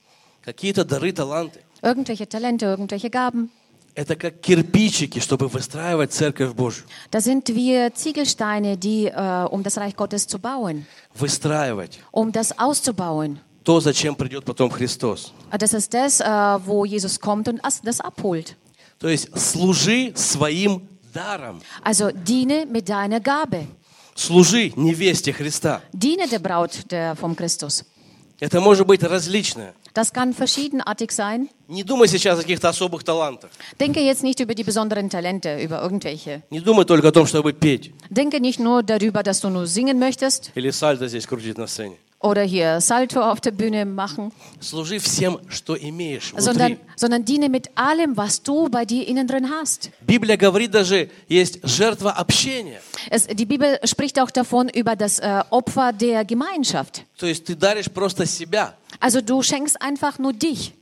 какие-то 0.43 0.83
дары, 0.85 1.11
таланты, 1.13 1.61
irgendwelche 1.81 2.27
Talente, 2.29 2.65
irgendwelche 2.65 3.09
Gaben, 3.09 3.49
это 3.94 4.16
как 4.16 4.40
кирпичики, 4.40 5.18
чтобы 5.20 5.48
выстраивать 5.48 6.12
церковь 6.12 6.52
Божью. 6.52 6.84
das 7.10 7.24
sind 7.24 7.48
wie 7.48 7.90
Ziegelsteine, 7.94 8.76
die, 8.76 9.06
äh, 9.06 9.46
um 9.50 9.62
das 9.62 9.76
Reich 9.78 9.94
Gottes 9.96 10.26
zu 10.26 10.38
bauen, 10.38 10.86
Выстраивать 11.14 12.00
um 12.12 12.32
das 12.32 12.58
auszubauen. 12.58 13.38
то, 13.64 13.80
зачем 13.80 14.14
придет 14.14 14.44
потом 14.44 14.70
Христос. 14.70 15.32
Das 15.58 15.72
ist 15.72 15.94
das, 15.94 16.20
äh, 16.20 16.24
wo 16.66 16.84
Jesus 16.84 17.18
kommt 17.18 17.48
und 17.48 17.64
as- 17.64 17.80
das 17.82 18.00
abholt. 18.00 18.56
То 18.98 19.08
есть 19.08 19.28
служи 19.38 20.12
своим 20.14 20.86
даром. 21.12 21.60
Also 21.82 22.10
diene 22.12 22.66
mit 22.66 22.88
deiner 22.88 23.20
Gabe. 23.20 23.66
Служи 24.14 24.72
невесте 24.76 25.32
Христа. 25.32 25.80
Diene 25.92 26.28
der 26.28 26.38
Braut 26.40 26.90
der, 26.90 27.16
vom 27.16 27.34
Christus. 27.34 27.84
Это 28.40 28.60
может 28.60 28.86
быть 28.86 29.02
различное. 29.02 29.74
Das 29.93 30.13
kann 30.13 30.33
verschiedenartig 30.33 31.11
sein. 31.11 31.49
Не 31.67 31.83
думай 31.83 32.07
сейчас 32.07 32.39
о 32.39 32.41
каких-то 32.41 32.69
особых 32.69 33.03
талантах. 33.03 33.49
Denke 33.79 33.99
jetzt 34.01 34.23
nicht 34.23 34.39
über 34.39 34.55
die 34.55 34.63
besonderen 34.63 35.09
Talente, 35.09 35.59
über 35.61 35.81
irgendwelche. 35.81 36.41
Не 36.49 36.59
думай 36.59 36.85
только 36.85 37.09
о 37.09 37.11
том, 37.11 37.25
чтобы 37.27 37.53
петь. 37.53 37.91
Denke 38.09 38.39
nicht 38.39 38.59
nur 38.59 38.83
darüber, 38.83 39.23
dass 39.23 39.39
du 39.41 39.49
nur 39.49 39.67
singen 39.67 39.99
möchtest 39.99 40.51
Или 40.55 40.71
сальто 40.71 41.07
здесь 41.07 41.25
крутить 41.27 41.57
на 41.57 41.67
сцене. 41.67 41.97
oder 42.21 42.41
hier 42.43 42.81
Salto 42.81 43.21
auf 43.21 43.39
der 43.39 43.51
Bühne 43.51 43.85
machen, 43.85 44.33
Служи 44.59 44.99
всем, 44.99 45.39
что 45.47 45.77
имеешь 45.77 46.33
sondern, 46.35 46.73
внутри. 46.73 46.77
sondern 46.97 47.23
diene 47.23 47.47
mit 47.47 47.69
allem, 47.75 48.17
was 48.17 48.43
du 48.43 48.67
bei 48.67 48.83
dir 48.83 49.07
innen 49.07 49.25
drin 49.25 49.49
hast. 49.49 49.89
Библия 50.01 50.35
говорит 50.35 50.71
даже, 50.71 51.09
есть 51.29 51.59
жертва 51.63 52.11
общения. 52.11 52.81
Es, 53.09 53.25
die 53.27 53.45
Bibel 53.45 53.79
spricht 53.85 54.19
auch 54.19 54.31
davon 54.31 54.67
über 54.67 54.97
das 54.97 55.19
äh, 55.19 55.43
Opfer 55.49 55.93
der 55.93 56.25
Gemeinschaft. 56.25 57.03
То 57.17 57.25
есть 57.25 57.45
ты 57.45 57.55
даришь 57.55 57.89
просто 57.89 58.25
себя, 58.25 58.75
Also 59.03 59.21
du 59.21 59.41
schenkst 59.41 59.81
einfach 59.81 60.19
nur 60.19 60.33
dich, 60.33 60.73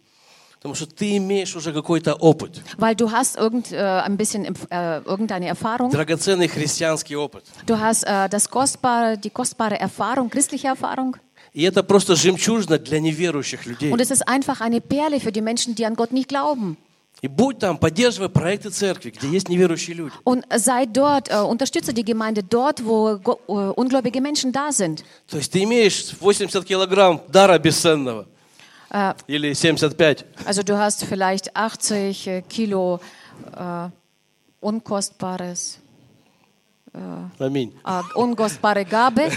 потому 0.59 0.75
что 0.75 0.87
ты 0.87 1.17
имеешь 1.17 1.55
уже 1.55 1.71
какой-то 1.73 2.15
опыт. 2.15 2.61
weil 2.77 2.95
du 2.95 3.11
hast 3.11 3.37
irgend, 3.37 3.71
äh, 3.71 3.77
ein 3.77 4.17
bisschen 4.17 4.45
äh, 4.69 4.99
irgendeine 5.05 5.47
Erfahrung. 5.47 5.91
Драгоценный 5.91 6.47
христианский 6.47 7.15
опыt. 7.15 7.43
Du 7.65 7.79
hast 7.79 8.03
äh, 8.03 8.27
das 8.29 8.49
kostbare, 8.49 9.17
die 9.17 9.29
kostbare 9.29 9.79
Erfahrung, 9.79 10.29
christliche 10.29 10.67
Erfahrung. 10.67 11.17
И 11.53 11.63
это 11.63 11.81
просто 11.81 12.15
жемчужина 12.15 12.77
для 12.77 12.99
неверующих 12.99 13.65
людей. 13.65 13.91
Und 13.91 13.99
es 14.01 14.11
ist 14.11 14.27
einfach 14.27 14.61
eine 14.61 14.79
Perle 14.81 15.19
für 15.19 15.31
die 15.31 15.41
Menschen, 15.41 15.75
die 15.75 15.85
an 15.85 15.95
Gott 15.95 16.11
nicht 16.11 16.27
glauben. 16.29 16.77
И 17.22 17.28
будь 17.28 17.60
там, 17.60 17.78
поддерживай 17.78 18.28
проекты 18.28 18.70
церкви, 18.70 19.10
где 19.10 19.28
есть 19.28 19.48
неверующие 19.48 19.94
люди. 19.94 20.12
Und 20.24 20.44
sei 20.56 20.86
dort, 20.86 21.30
äh, 21.30 21.36
unterstütze 21.36 21.94
die 21.94 22.04
Gemeinde 22.04 22.42
dort, 22.42 22.84
wo 22.84 23.10
äh, 23.12 23.52
ungläubige 23.76 24.20
Menschen 24.20 24.50
da 24.50 24.72
sind. 24.72 25.04
То 25.28 25.36
есть 25.36 25.52
ты 25.52 25.62
имеешь 25.62 26.14
80 26.20 26.64
килограмм 26.64 27.20
дара 27.28 27.58
бесценного. 27.60 28.26
Äh, 28.90 29.14
Или 29.28 29.54
75. 29.54 30.26
also 30.44 30.64
du 30.64 30.76
hast 30.76 31.04
vielleicht 31.04 31.54
80 31.56 32.26
äh, 32.26 32.42
Kilo 32.42 32.98
äh, 33.56 33.88
unkostbares, 34.60 35.78
Аминь. 37.38 37.72
äh, 37.86 38.00
unkostbare 38.16 38.84
Gabe. 38.84 39.30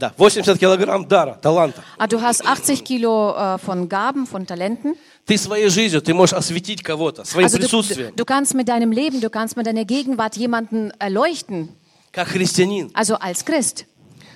Да, 0.00 0.12
80 0.18 0.58
килограмм 0.58 1.06
дара, 1.08 1.38
таланта. 1.40 1.82
Ah, 1.98 2.06
du 2.06 2.20
hast 2.20 2.44
80 2.46 2.84
Kilo 2.84 3.34
äh, 3.34 3.58
von 3.58 3.88
Gaben, 3.88 4.26
von 4.26 4.44
Talenten. 4.46 4.94
Ты 5.24 5.38
своей 5.38 5.68
жизнью, 5.70 6.02
ты 6.02 6.12
можешь 6.14 6.34
осветить 6.34 6.82
кого-то, 6.82 7.24
своим 7.24 7.46
Also 7.46 7.56
du, 7.58 7.62
присутствием, 7.62 8.12
du 8.14 8.24
kannst 8.24 8.54
mit 8.54 8.68
deinem 8.68 8.92
Leben, 8.92 9.20
du 9.20 9.30
kannst 9.30 9.56
mit 9.56 9.66
deiner 9.66 9.84
Gegenwart 9.84 10.36
jemanden 10.36 10.92
erleuchten. 10.98 11.70
как 12.12 12.28
христианин. 12.28 12.90
Also 12.94 13.16
als 13.16 13.44
Christ. 13.44 13.86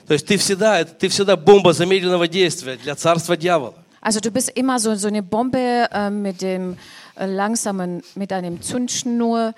То 0.09 0.15
есть 0.15 0.27
ты 0.27 0.37
всегда, 0.39 0.81
это- 0.81 0.93
ты 0.99 1.09
всегда 1.09 1.37
бомба 1.37 1.73
замедленного 1.73 2.27
действия 2.27 2.77
для 2.77 2.95
царства 2.97 3.37
дьявола. 3.37 3.75
Also 4.03 4.19
du 4.21 4.31
bist 4.31 4.49
immer 4.57 4.79
so, 4.79 4.95
so 4.97 5.09
eine 5.09 5.23
Bombe 5.23 5.87
äh, 5.93 6.09
mit 6.11 6.41
dem 6.41 6.77
äh, 7.17 7.27
langsamen, 7.27 8.03
mit 8.15 8.33
einem 8.33 8.61
Zündschnur 8.63 9.49
f- 9.51 9.55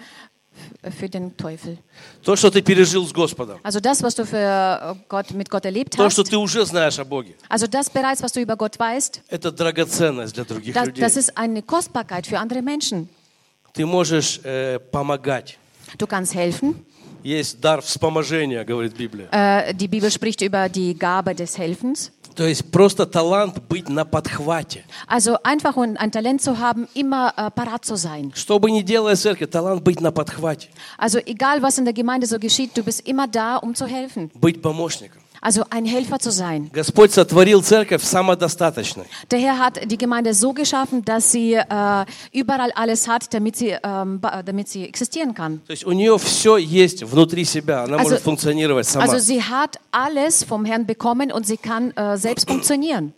für 0.99 1.09
den 1.09 1.37
Teufel. 1.37 1.79
То, 2.23 2.37
что 2.37 2.51
ты 2.51 2.61
пережил 2.63 3.07
с 3.07 3.13
Господом. 3.13 3.59
Also 3.63 3.81
das, 3.81 4.03
was 4.03 4.15
du 4.15 4.25
für 4.27 4.37
äh, 4.37 4.95
Gott, 5.09 5.31
mit 5.33 5.49
Gott 5.49 5.65
erlebt 5.65 5.97
То, 5.97 6.11
что 6.11 6.23
hast. 6.23 6.31
ты 6.31 6.37
уже 6.37 6.65
знаешь 6.67 6.99
о 6.99 7.05
Боге. 7.05 7.35
Also 7.49 7.67
das 7.67 7.89
bereits, 7.89 8.23
was 8.23 8.33
du 8.33 8.41
über 8.41 8.57
Gott 8.57 8.79
weißt. 8.79 9.23
Это 9.29 9.51
драгоценность 9.51 10.35
для 10.35 10.45
других 10.45 10.75
Das, 10.75 10.87
людей. 10.87 11.01
das 11.01 11.17
ist 11.17 11.37
eine 11.37 11.63
Kostbarkeit 11.63 12.27
für 12.27 12.39
andere 12.39 12.63
Menschen. 12.63 13.09
Ты 13.73 13.87
можешь 13.87 14.41
э, 14.45 14.79
помогать. 14.79 15.57
Du 15.99 16.07
kannst 16.07 16.35
helfen. 16.35 16.85
Есть 17.25 17.61
дар 17.61 17.81
вспоможения, 17.81 18.65
говорит 18.65 18.95
Библия. 18.97 19.29
Äh, 19.31 19.75
die 19.75 19.87
Bibel 19.89 20.11
spricht 20.11 20.43
über 20.43 20.69
die 20.69 20.95
Gabe 20.99 21.35
des 21.35 21.57
Helfens. 21.57 22.11
То 22.38 22.46
есть 22.46 22.72
просто 22.72 23.08
талант 23.08 23.64
быть 23.68 23.90
на 23.90 24.06
подхвате. 24.06 24.86
Also 25.08 25.38
einfach 25.44 25.76
ein, 25.76 25.98
ein 25.98 26.12
Talent 26.12 26.40
zu 26.40 26.60
haben, 26.60 26.88
immer 26.94 27.34
äh, 27.36 27.50
parat 27.50 27.84
zu 27.84 27.96
sein. 27.96 28.32
Что 28.36 28.60
бы 28.60 28.70
ни 28.70 28.82
делала 28.84 29.16
церковь, 29.16 29.50
талант 29.50 29.82
быть 29.82 30.00
на 30.02 30.12
подхвате. 30.12 30.70
Also 31.00 31.18
egal, 31.26 31.64
was 31.64 31.80
in 31.80 31.86
der 31.86 31.96
Gemeinde 31.96 32.28
so 32.28 32.38
geschieht, 32.38 32.78
du 32.78 32.84
bist 32.84 33.08
immer 33.08 33.28
da, 33.28 33.56
um 33.58 33.74
zu 33.74 33.88
helfen. 33.88 34.30
Быть 34.36 34.62
помощником. 34.62 35.24
Also 35.47 35.65
ein 35.71 35.85
Helfer 35.87 36.21
zu 36.21 36.31
sein. 36.31 36.71
Господь 36.73 37.11
сотворил 37.13 37.63
церковь 37.63 38.05
самодостаточной. 38.05 39.07
Der 39.31 39.41
Herr 39.41 39.59
hat 39.59 39.91
die 39.91 39.99
Gemeinde 39.99 40.35
so 40.35 40.53
geschaffen, 40.53 41.05
dass 41.05 41.33
sie 41.33 41.55
äh, 41.55 42.05
überall 42.33 42.71
alles 42.77 43.09
hat, 43.09 43.35
damit 43.35 43.57
sie, 43.57 43.77
ähm, 43.83 44.21
ba- 44.21 44.43
damit 44.45 44.69
sie 44.69 44.85
existieren 44.87 45.35
kann. 45.35 45.61
То 45.67 45.73
есть 45.73 45.85
у 45.85 45.91
нее 45.93 46.17
все 46.21 46.59
есть 46.59 47.03
внутри 47.03 47.45
себя. 47.45 47.83
Она 47.85 47.97
Also- 47.97 48.11
может 48.11 48.23
функционировать 48.23 48.87
сама. 48.87 49.05
Also 49.05 49.19
sie 49.19 49.43
hat 49.43 49.79
alles 49.91 50.45
vom 50.45 50.65
Herrn 50.65 50.87
bekommen 50.87 51.33
und 51.33 51.45
sie 51.45 51.57
kann 51.57 51.91
äh, 51.97 52.17
selbst 52.17 52.49
funktionieren. 52.49 53.13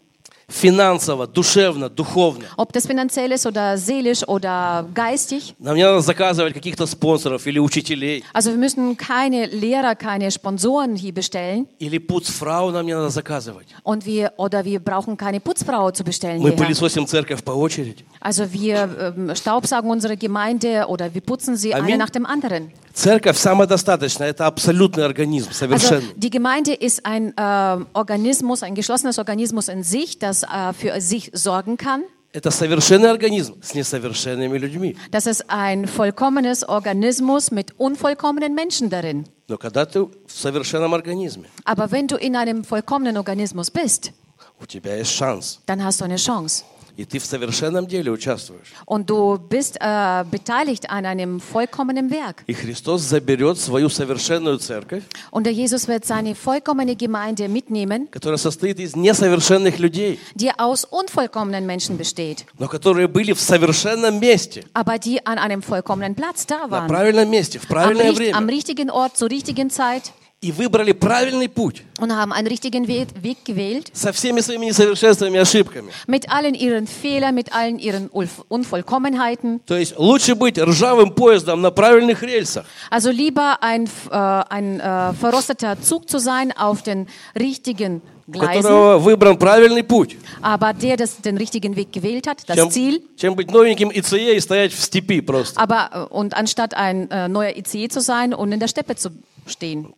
Финансово, 0.48 1.26
душевно, 1.26 1.88
духовно. 1.88 2.44
Ob 2.56 2.72
das 2.72 2.86
finanziell 2.86 3.32
ist 3.32 3.46
oder 3.46 3.78
seelisch 3.78 4.22
oder 4.28 4.86
geistig. 4.94 5.54
Нам 5.58 5.74
не 5.74 5.82
надо 5.82 6.00
заказывать 6.00 6.52
каких-то 6.52 6.86
спонсоров 6.86 7.46
или 7.46 7.58
учителей. 7.58 8.24
Also 8.34 8.50
wir 8.50 8.58
müssen 8.58 8.96
keine 8.96 9.46
Lehrer, 9.46 9.94
keine 9.94 10.30
Sponsoren 10.30 10.96
hier 10.96 11.14
bestellen. 11.14 11.66
Или 11.78 11.98
пуцфрау 11.98 12.70
нам 12.70 12.84
не 12.84 12.94
надо 12.94 13.08
заказывать. 13.08 13.68
Und 13.84 14.04
wir, 14.04 14.32
oder 14.36 14.64
wir 14.64 14.80
brauchen 14.80 15.16
keine 15.16 15.40
Putzfrau 15.40 15.90
zu 15.90 16.04
bestellen. 16.04 16.42
Мы 16.42 16.50
hierher. 16.50 16.66
пылесосим 16.66 17.06
церковь 17.06 17.42
по 17.42 17.52
очереди. 17.52 18.04
Also 18.20 18.52
wir 18.52 19.14
ähm, 19.16 19.34
staubsaugen 19.34 19.90
unsere 19.90 20.16
Gemeinde 20.18 20.86
oder 20.88 21.14
wir 21.14 21.22
putzen 21.22 21.56
sie 21.56 21.74
Amen. 21.74 21.86
eine 21.86 21.96
nach 21.96 22.10
dem 22.10 22.26
anderen. 22.26 22.70
Церковь 22.98 23.36
самодостаточная. 23.36 24.28
Это 24.30 24.46
абсолютный 24.46 25.04
организм, 25.04 25.48
Also 25.50 25.54
совершенный. 25.66 26.12
die 26.16 26.30
Gemeinde 26.30 26.72
ist 26.74 27.04
ein 27.04 27.34
äh, 27.36 27.84
Organismus, 27.92 28.62
ein 28.62 28.74
geschlossenes 28.76 29.18
Organismus 29.18 29.68
in 29.68 29.82
sich, 29.82 30.18
das 30.20 30.44
äh, 30.44 30.72
für 30.72 31.00
sich 31.00 31.30
sorgen 31.34 31.76
kann. 31.76 32.04
Это 32.32 32.50
совершенный 32.50 33.10
организм 33.10 33.54
с 33.62 33.74
несовершенными 33.74 34.58
людьми. 34.58 34.96
Das 35.12 35.26
ist 35.26 35.44
ein 35.48 35.86
vollkommenes 35.86 36.68
Organismus 36.68 37.50
mit 37.52 37.78
unvollkommenen 37.78 38.54
Menschen 38.54 38.90
darin. 38.90 39.24
Но 39.48 39.56
когда 39.58 39.84
ты 39.86 40.04
в 40.04 40.10
совершенном 40.28 40.94
организме, 40.94 41.44
Aber 41.64 41.90
wenn 41.90 42.06
du 42.08 42.16
in 42.16 42.34
einem 42.36 42.64
vollkommenen 42.64 43.16
Organismus 43.16 43.70
bist, 43.70 44.12
у 44.60 44.66
тебя 44.66 44.96
есть 44.96 45.12
шанс. 45.12 45.60
dann 45.66 45.82
hast 45.84 46.00
du 46.00 46.04
eine 46.04 46.16
Chance. 46.16 46.64
И 46.99 47.05
ты 47.05 47.17
в 47.17 47.25
совершенном 47.25 47.87
деле 47.87 48.11
участвуешь. 48.11 48.73
Und 48.85 49.09
du 49.09 49.37
bist 49.39 49.77
äh, 49.79 50.25
beteiligt 50.29 50.89
an 50.89 51.05
einem 51.05 51.39
vollkommenen 51.39 52.11
Werk. 52.11 52.43
И 52.45 52.53
Христос 52.53 53.03
заберет 53.03 53.57
свою 53.57 53.87
совершенную 53.87 54.57
церковь, 54.57 55.03
Und 55.31 55.45
der 55.45 55.53
Jesus 55.53 55.87
wird 55.87 56.03
seine 56.03 56.35
vollkommene 56.35 56.97
Gemeinde 56.97 57.47
mitnehmen, 57.47 58.09
которая 58.11 58.37
состоит 58.37 58.81
из 58.81 58.97
несовершенных 58.97 59.79
людей, 59.79 60.19
die 60.35 60.51
aus 60.59 60.83
unvollkommenen 60.83 61.65
Menschen 61.65 61.97
besteht, 61.97 62.43
но 62.57 62.67
которые 62.67 63.07
были 63.07 63.31
в 63.31 63.39
совершенном 63.39 64.19
месте, 64.19 64.65
aber 64.73 64.99
die 64.99 65.25
an 65.25 65.37
einem 65.37 65.61
vollkommenen 65.61 66.15
Platz 66.15 66.47
da 66.47 66.67
на 66.67 66.85
правильном 66.85 67.29
месте, 67.29 67.59
в 67.59 67.67
правильное 67.67 68.09
am 68.09 68.15
время. 68.17 68.51
richtigen 68.51 68.89
Ort 68.89 69.15
zur 69.15 69.29
richtigen 69.29 69.69
Zeit 69.69 70.11
И 70.40 70.52
выбрали 70.52 70.92
правильный 70.92 71.48
путь 71.48 71.84
und 72.00 72.12
haben 72.14 72.30
einen 72.30 72.48
richtigen 72.48 72.86
We 72.86 73.06
Weg 73.22 73.46
gewählt. 73.46 73.90
со 73.94 74.12
всеми 74.12 74.40
своими 74.42 74.66
несовершенствами 74.66 75.36
и 75.38 75.40
ошибками. 75.40 75.90
Mit 76.06 76.28
allen 76.30 76.52
ihren 76.54 76.86
Fehlern, 76.86 77.34
mit 77.34 77.54
allen 77.54 77.78
ihren 77.78 78.10
Ulf- 78.10 78.44
Unvollkommenheiten. 78.50 79.60
То 79.66 79.74
есть 79.78 79.94
лучше 79.98 80.34
быть 80.34 80.58
ржавым 80.58 81.12
поездом 81.12 81.62
на 81.62 81.70
правильных 81.70 82.22
рельсах, 82.22 82.66
Also 82.90 83.10
lieber 83.10 83.62
ein, 83.62 83.84
f- 83.84 84.10
äh, 84.10 84.44
ein 84.50 84.80
äh, 84.80 85.14
verrosteter 85.14 85.80
Zug 85.80 86.10
zu 86.10 86.18
sein 86.18 86.52
auf 86.52 86.82
den 86.82 87.06
richtigen 87.34 88.02
у 88.26 88.32
Gleisen, 88.32 88.62
которого 88.62 88.98
выбран 88.98 89.38
правильный 89.38 89.82
путь, 89.82 90.18
aber 90.42 90.74
der 90.74 90.98
das, 90.98 91.16
den 91.22 91.38
richtigen 91.38 91.74
Weg 91.76 91.90
gewählt 91.92 92.26
hat, 92.26 92.46
das 92.46 92.56
чем, 92.56 92.70
Ziel. 92.70 93.02
чем 93.16 93.34
быть 93.34 93.50
новеньким 93.50 93.90
ИЦЕ 93.90 94.36
и 94.36 94.40
стоять 94.40 94.74
в 94.74 94.80
степи 94.82 95.22
просто. 95.22 95.58
Aber 95.58 95.90
äh, 95.92 96.14
und 96.14 96.34
anstatt 96.34 96.74
ein 96.74 97.10
äh, 97.10 97.28
neuer 97.28 97.56
ICE 97.56 97.88
zu 97.88 98.00
sein 98.02 98.34
und 98.34 98.52
in 98.52 98.60
der 98.60 98.68
Steppe 98.68 98.94
zu 98.96 99.08
stehen. 99.46 99.94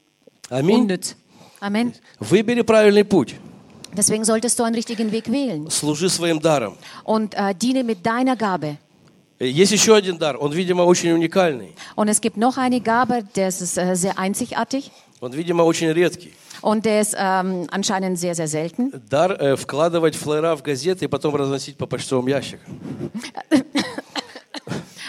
Аминь. 0.51 0.83
Unnütz. 0.83 1.17
Amen. 1.61 1.93
Выбери 2.21 2.63
правильный 2.63 3.05
путь. 3.05 3.35
Deswegen 3.97 4.25
solltest 4.25 4.59
du 4.59 4.63
einen 4.65 4.75
richtigen 4.75 5.11
Weg 5.11 5.31
wählen 5.33 5.71
Служи 5.71 6.09
своим 6.11 6.39
даром. 6.41 6.77
und 7.05 7.35
äh, 7.35 7.55
diene 7.55 7.83
mit 7.83 8.05
deiner 8.05 8.37
Gabe. 8.37 8.77
Э, 9.39 9.47
Есть 9.47 9.73
еще 9.73 9.95
один 9.95 10.19
дар, 10.19 10.37
он, 10.41 10.53
видимо, 10.53 10.83
очень 10.83 11.13
уникальный. 11.13 11.75
Und 11.95 12.09
es 12.09 12.21
gibt 12.21 12.37
noch 12.37 12.59
eine 12.59 12.81
Gabe, 12.81 13.23
der 13.35 13.49
ist 13.49 13.77
äh, 13.79 13.95
sehr 13.97 14.19
einzigartig 14.19 14.91
Он, 15.21 15.33
видимо, 15.33 15.63
очень 15.65 15.91
редкий. 15.93 16.33
und 16.63 16.85
der 16.85 17.01
ist 17.01 17.15
ähm, 17.19 17.67
anscheinend 17.71 18.19
sehr, 18.19 18.35
sehr 18.35 18.49
selten. 18.49 18.93
Дар 19.09 19.33
э, 19.41 19.57
вкладывать 19.57 20.15
флера 20.15 20.55
в 20.57 20.63
газеты 20.63 21.07
и 21.07 21.09
потом 21.09 21.35
разносить 21.35 21.77
по 21.79 21.87
почтовым 21.87 22.27
ящикам. 22.29 22.71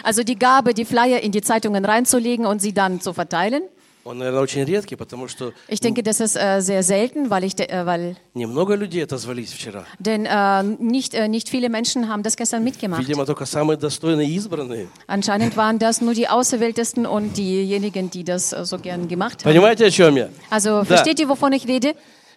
Also 0.03 0.23
die 0.23 0.39
Gabe, 0.39 0.73
die 0.73 0.85
Flyer 0.85 1.19
in 1.21 1.31
die 1.33 1.41
Zeitungen 1.41 1.83
reinzulegen 1.83 2.45
und 2.45 2.61
sie 2.61 2.73
dann 2.73 3.01
zu 3.01 3.11
verteilen. 3.13 3.63
Он, 4.03 4.19
наверное, 4.19 4.39
очень 4.41 4.63
редкий, 4.63 4.95
потому 4.95 5.27
что 5.27 5.51
Ich 5.67 5.81
denke, 5.81 6.01
das 6.01 6.21
ist 6.21 6.37
äh, 6.37 6.61
sehr 6.61 6.81
selten, 6.81 7.29
weil, 7.29 7.43
ich, 7.43 7.55
de- 7.55 7.67
äh, 7.67 7.85
weil 7.85 8.15
немного 8.33 8.73
людей 8.75 9.03
отозвались 9.03 9.51
вчера. 9.51 9.83
denn 9.99 10.25
äh, 10.25 10.63
nicht, 10.63 11.13
äh, 11.13 11.27
nicht 11.27 11.49
viele 11.49 11.67
Menschen 11.67 12.07
haben 12.07 12.23
das 12.23 12.37
gestern 12.37 12.63
mitgemacht. 12.63 13.01
Видимо, 13.01 13.25
только 13.25 13.45
самые 13.45 13.75
достойные 13.75 14.29
и 14.29 14.35
избранные. 14.37 14.87
Anscheinend 15.07 15.57
waren 15.57 15.77
das 15.77 15.99
nur 15.99 16.13
die 16.13 16.29
Auserwähltesten 16.29 17.05
und 17.05 17.35
diejenigen, 17.35 18.09
die 18.09 18.23
das 18.23 18.53
äh, 18.53 18.63
so 18.63 18.77
gern 18.77 19.09
gemacht 19.09 19.43
haben. 19.43 19.51
Понимаете, 19.53 19.85
о 19.87 19.89
чем 19.91 20.15
я? 20.15 20.29
Also 20.49 20.85
versteht 20.85 21.19
ihr, 21.19 21.27
wovon 21.27 21.51
ich 21.51 21.67
rede? 21.67 21.93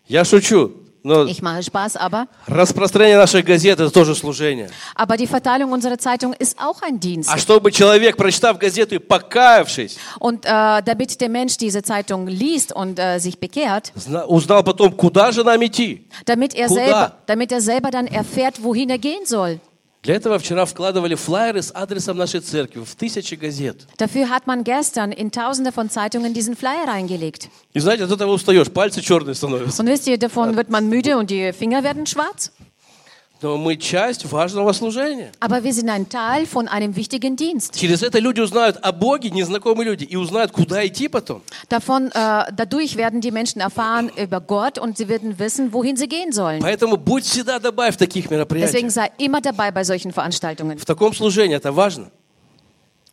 Я 0.09 0.25
шучу, 0.25 0.73
Но 1.06 1.24
Ich 1.26 1.42
mache 1.42 1.62
Spaß, 1.64 1.98
aber, 1.98 2.28
распространение 2.48 3.18
наших 3.18 3.46
газет– 3.46 3.80
это 3.80 3.92
тоже 3.92 4.16
служение. 4.16 4.70
aber 4.96 5.18
die 5.18 5.28
Verteilung 5.28 5.72
unserer 5.72 5.98
Zeitung 6.00 6.34
ist 6.34 6.58
auch 6.60 6.82
ein 6.82 7.00
Dienst. 7.00 7.30
А 7.32 7.38
чтобы 7.38 7.72
человек, 7.72 8.18
прочитав 8.18 8.58
газету 8.58 8.96
и 8.96 9.00
покаявшись, 9.00 9.98
Und 10.20 10.46
äh, 10.46 10.82
damit 10.84 11.22
der 11.22 11.30
Mensch 11.30 11.58
diese 11.58 11.82
Zeitung 11.84 12.28
liest 12.28 12.74
und 12.74 12.98
äh, 13.00 13.20
sich 13.20 13.38
bekehrt, 13.40 13.92
зна- 13.96 14.26
узнал 14.26 14.64
потом, 14.64 14.98
куда 14.98 15.32
же 15.32 15.44
нам 15.44 15.62
идти. 15.64 16.08
damit 16.26 16.56
er, 16.56 16.68
Куда? 16.68 16.82
selber, 16.84 17.12
damit 17.28 17.52
er 17.52 17.62
selber 17.62 17.92
dann 17.92 18.08
erfährt, 18.08 18.64
wohin 18.64 18.90
er 18.90 18.98
gehen 18.98 19.26
soll. 19.26 19.60
Для 20.06 20.14
этого 20.14 20.38
вчера 20.38 20.66
вкладывали 20.66 21.16
флайеры 21.16 21.64
с 21.64 21.72
адресом 21.74 22.18
нашей 22.18 22.40
церкви 22.40 22.84
в 22.86 22.94
тысячи 22.96 23.34
газет. 23.34 23.88
Dafür 23.98 24.30
hat 24.30 24.46
man 24.46 24.64
gestern 24.64 25.12
in 25.12 25.32
tausende 25.32 25.72
von 25.72 25.90
Zeitungen 25.90 26.32
diesen 26.32 26.56
Flyer 26.56 26.88
reingelegt. 26.88 27.50
И 27.74 27.80
знаете, 27.80 28.04
от 28.04 28.12
этого 28.12 28.34
устаешь, 28.34 28.70
пальцы 28.72 29.02
черные 29.02 29.34
становятся. 29.34 29.82
Und 29.82 29.90
wisst 29.90 30.06
ihr, 30.06 30.20
davon 30.20 30.56
wird 30.56 30.70
man 30.70 30.90
müde 30.90 31.18
und 31.18 31.32
die 31.32 31.52
Finger 31.54 31.84
werden 31.84 32.06
schwarz. 32.06 32.52
Но 33.43 33.57
мы 33.57 33.79
часть 33.79 34.27
важного 34.31 34.71
служения. 34.73 35.33
Aber 35.41 35.65
wir 35.65 35.73
sind 35.73 35.89
ein 35.89 36.11
Teil 36.11 36.45
von 36.45 36.69
einem 36.69 36.95
wichtigen 36.95 37.37
Dienst. 37.37 37.75
Через 37.75 38.03
это 38.03 38.19
люди 38.19 38.39
узнают 38.43 38.77
о 38.83 38.93
Боге, 38.93 39.31
незнакомые 39.31 39.87
люди, 39.89 40.05
и 40.05 40.15
узнают, 40.17 40.53
куда 40.53 40.87
идти 40.87 41.09
потом. 41.09 41.41
Davon, 41.71 42.11
äh, 42.13 42.53
dadurch 42.53 42.97
werden 42.97 43.23
die 43.23 43.31
Menschen 43.31 43.63
erfahren 43.63 44.11
über 44.15 44.43
Gott 44.43 44.79
und 44.79 44.99
sie 44.99 45.09
werden 45.09 45.39
wissen, 45.39 45.73
wohin 45.73 45.97
sie 45.97 46.07
gehen 46.07 46.33
sollen. 46.33 46.61
Поэтому 46.61 46.99
будь 46.99 47.25
всегда 47.25 47.59
dabei 47.59 47.91
в 47.93 47.97
таких 47.97 48.29
мероприятиях. 48.31 48.73
Deswegen 48.73 48.91
sei 48.91 49.11
immer 49.17 49.41
dabei 49.41 49.71
bei 49.71 49.85
solchen 49.85 50.13
Veranstaltungen 50.13 50.77
В 50.79 50.85
таком 50.85 51.15
служении 51.15 51.57
это 51.57 51.73
важно. 51.75 52.11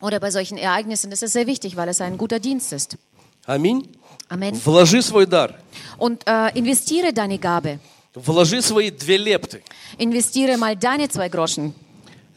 oder 0.02 0.20
bei 0.20 0.30
solchen 0.30 0.58
Ereignissen. 0.58 1.10
Das 1.10 1.22
ist 1.22 1.32
sehr 1.32 1.48
wichtig, 1.48 1.78
weil 1.78 1.88
es 1.88 2.02
ein 2.02 2.18
guter 2.18 2.40
Dienst 2.40 2.74
ist. 2.74 2.98
Аминь. 3.46 3.88
Amen. 4.28 4.54
Вложи 4.66 5.02
свой 5.02 5.26
дар. 5.26 5.54
Und 5.98 6.28
äh, 6.28 6.50
investiere 6.58 7.14
deine 7.14 7.38
Gabe. 7.40 7.80
Вложи 8.15 8.61
свои 8.61 8.91
две 8.91 9.17
лепты. 9.17 9.63
Investiere 9.99 10.57
mal 10.57 10.77
deine 10.77 11.09
zwei 11.09 11.29
Groschen. 11.31 11.73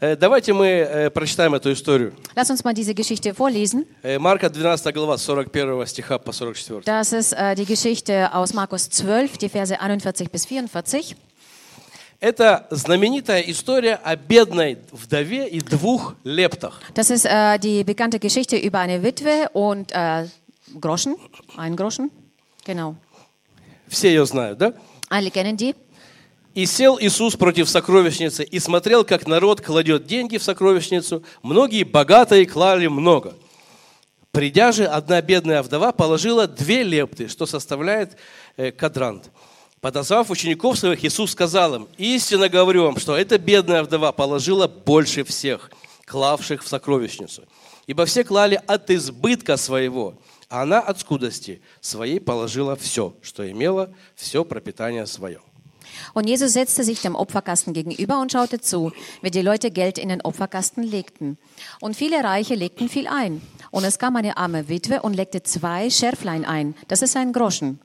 Э, 0.00 0.16
Давайте 0.16 0.52
мы 0.52 0.66
э, 0.66 1.10
прочитаем 1.10 1.54
эту 1.54 1.72
историю. 1.72 2.14
Lass 2.34 2.50
uns 2.50 2.64
mal 2.64 2.72
diese 2.74 2.94
Geschichte 2.94 3.34
vorlesen. 3.34 3.86
Э, 4.02 4.18
Марка 4.18 4.48
12 4.48 4.94
глава, 4.94 5.18
с 5.18 5.28
41 5.28 5.88
стиха 5.88 6.18
по 6.18 6.32
44. 6.32 6.84
Das 6.84 7.12
ist 7.12 7.34
äh, 7.34 7.54
die 7.54 7.66
Geschichte 7.66 8.32
aus 8.32 8.54
Markus 8.54 8.88
12, 8.88 9.36
die 9.36 9.48
Verse 9.50 9.78
41 9.78 10.30
bis 10.30 10.46
44. 10.46 11.16
Это 12.20 12.66
знаменитая 12.70 13.42
история 13.42 13.96
о 14.02 14.16
бедной 14.16 14.78
вдове 14.90 15.46
и 15.48 15.60
двух 15.60 16.14
лептах. 16.24 16.80
Das 16.94 17.10
ist 17.10 17.26
äh, 17.26 17.58
die 17.58 17.84
bekannte 17.84 18.18
Geschichte 18.18 18.56
über 18.56 18.78
eine 18.78 19.02
Witwe 19.02 19.50
und 19.52 19.92
äh, 19.92 20.26
Groschen, 20.80 21.16
einen 21.58 21.76
Groschen. 21.76 22.10
Genau. 22.64 22.96
Все 23.88 24.08
ее 24.08 24.24
знают, 24.24 24.58
да? 24.58 24.72
Alle 25.10 25.30
kennen. 25.30 25.56
И 26.54 26.64
сел 26.64 26.98
Иисус 26.98 27.36
против 27.36 27.68
сокровищницы 27.68 28.42
и 28.42 28.58
смотрел, 28.60 29.04
как 29.04 29.26
народ 29.26 29.60
кладет 29.60 30.06
деньги 30.06 30.38
в 30.38 30.42
сокровищницу. 30.42 31.22
Многие 31.42 31.82
богатые 31.82 32.46
клали 32.46 32.86
много. 32.86 33.34
Придя 34.32 34.72
же, 34.72 34.86
одна 34.86 35.20
бедная 35.20 35.62
вдова 35.62 35.92
положила 35.92 36.46
две 36.46 36.82
лепты, 36.82 37.28
что 37.28 37.44
составляет 37.44 38.16
э, 38.56 38.72
кадрант. 38.72 39.30
Подозвав 39.82 40.30
учеников 40.30 40.78
своих, 40.78 41.04
Иисус 41.04 41.32
сказал 41.32 41.74
им, 41.74 41.88
«Истинно 41.98 42.48
говорю 42.48 42.84
вам, 42.84 42.98
что 42.98 43.16
эта 43.16 43.36
бедная 43.38 43.82
вдова 43.82 44.12
положила 44.12 44.66
больше 44.66 45.24
всех, 45.24 45.70
клавших 46.06 46.64
в 46.64 46.68
сокровищницу. 46.68 47.44
Ибо 47.86 48.06
все 48.06 48.24
клали 48.24 48.60
от 48.66 48.90
избытка 48.90 49.58
своего, 49.58 50.14
она 50.49 50.79
от 50.79 50.99
скудости 50.99 51.61
своей 51.81 52.19
положила 52.19 52.75
все, 52.75 53.15
что 53.21 53.49
имела, 53.49 53.93
все 54.15 54.43
пропитание 54.43 55.05
свое». 55.05 55.41
Und 56.13 56.27
Jesus 56.27 56.53
setzte 56.53 56.83
sich 56.83 57.01
dem 57.01 57.15
Opferkasten 57.15 57.73
gegenüber 57.73 58.19
und 58.19 58.31
schaute 58.31 58.59
zu, 58.59 58.91
wie 59.21 59.31
die 59.31 59.41
Leute 59.41 59.71
Geld 59.71 59.97
in 59.97 60.09
den 60.09 60.21
Opferkasten 60.21 60.83
legten. 60.83 61.37
Und 61.79 61.95
viele 61.95 62.23
Reiche 62.23 62.55
legten 62.55 62.89
viel 62.89 63.07
ein. 63.07 63.41
Und 63.71 63.83
es 63.83 63.99
kam 63.99 64.15
eine 64.15 64.37
arme 64.37 64.69
Witwe 64.69 65.01
und 65.01 65.13
legte 65.13 65.43
zwei 65.43 65.89
Schärflein 65.89 66.45
ein. 66.45 66.75
Das 66.87 67.01
ist 67.01 67.15
ein 67.15 67.33
Groschen. 67.33 67.79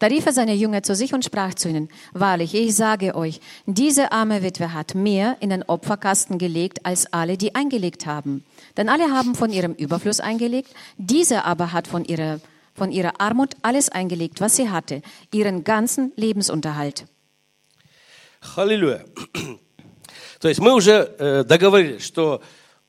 Da 0.00 0.08
rief 0.08 0.26
er 0.26 0.32
seine 0.32 0.54
Jünger 0.54 0.82
zu 0.82 0.94
sich 0.94 1.14
und 1.14 1.24
sprach 1.24 1.54
zu 1.54 1.68
ihnen, 1.68 1.88
Wahrlich, 2.12 2.54
ich 2.54 2.74
sage 2.74 3.14
euch, 3.14 3.40
diese 3.64 4.12
arme 4.12 4.42
Witwe 4.42 4.74
hat 4.74 4.94
mehr 4.94 5.36
in 5.40 5.50
den 5.50 5.62
Opferkasten 5.62 6.38
gelegt, 6.38 6.84
als 6.84 7.12
alle, 7.12 7.38
die 7.38 7.54
eingelegt 7.54 8.04
haben. 8.04 8.44
Denn 8.76 8.90
alle 8.90 9.10
haben 9.10 9.34
von 9.34 9.50
ihrem 9.50 9.72
Überfluss 9.72 10.20
eingelegt, 10.20 10.74
diese 10.98 11.44
aber 11.44 11.72
hat 11.72 11.88
von 11.88 12.04
ihrer, 12.04 12.40
von 12.74 12.92
ihrer 12.92 13.20
Armut 13.20 13.54
alles 13.62 13.88
eingelegt, 13.88 14.40
was 14.40 14.56
sie 14.56 14.68
hatte, 14.68 15.00
ihren 15.32 15.64
ganzen 15.64 16.12
Lebensunterhalt. 16.16 17.06
Халилюя. 18.40 19.00
То 20.40 20.48
есть 20.48 20.60
мы 20.60 20.74
уже 20.74 21.14
э, 21.18 21.44
договорились, 21.44 22.04
что 22.04 22.42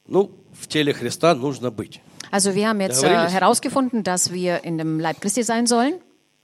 ну, 0.06 0.32
в 0.54 0.68
теле 0.68 0.94
Христа 0.94 1.34
нужно 1.36 1.72
быть. 1.72 2.02
Also 2.30 2.54
wir 2.56 2.68
haben 2.68 2.82
jetzt 2.82 3.02
äh, 3.04 3.08
Договорились? 3.08 3.34
herausgefunden, 3.34 4.04
dass 4.04 4.34
wir 4.34 4.66
in 4.66 4.78
dem 4.78 5.00
Leib 5.00 5.22
Christi 5.22 5.44
sein 5.44 5.66
sollen. 5.66 5.94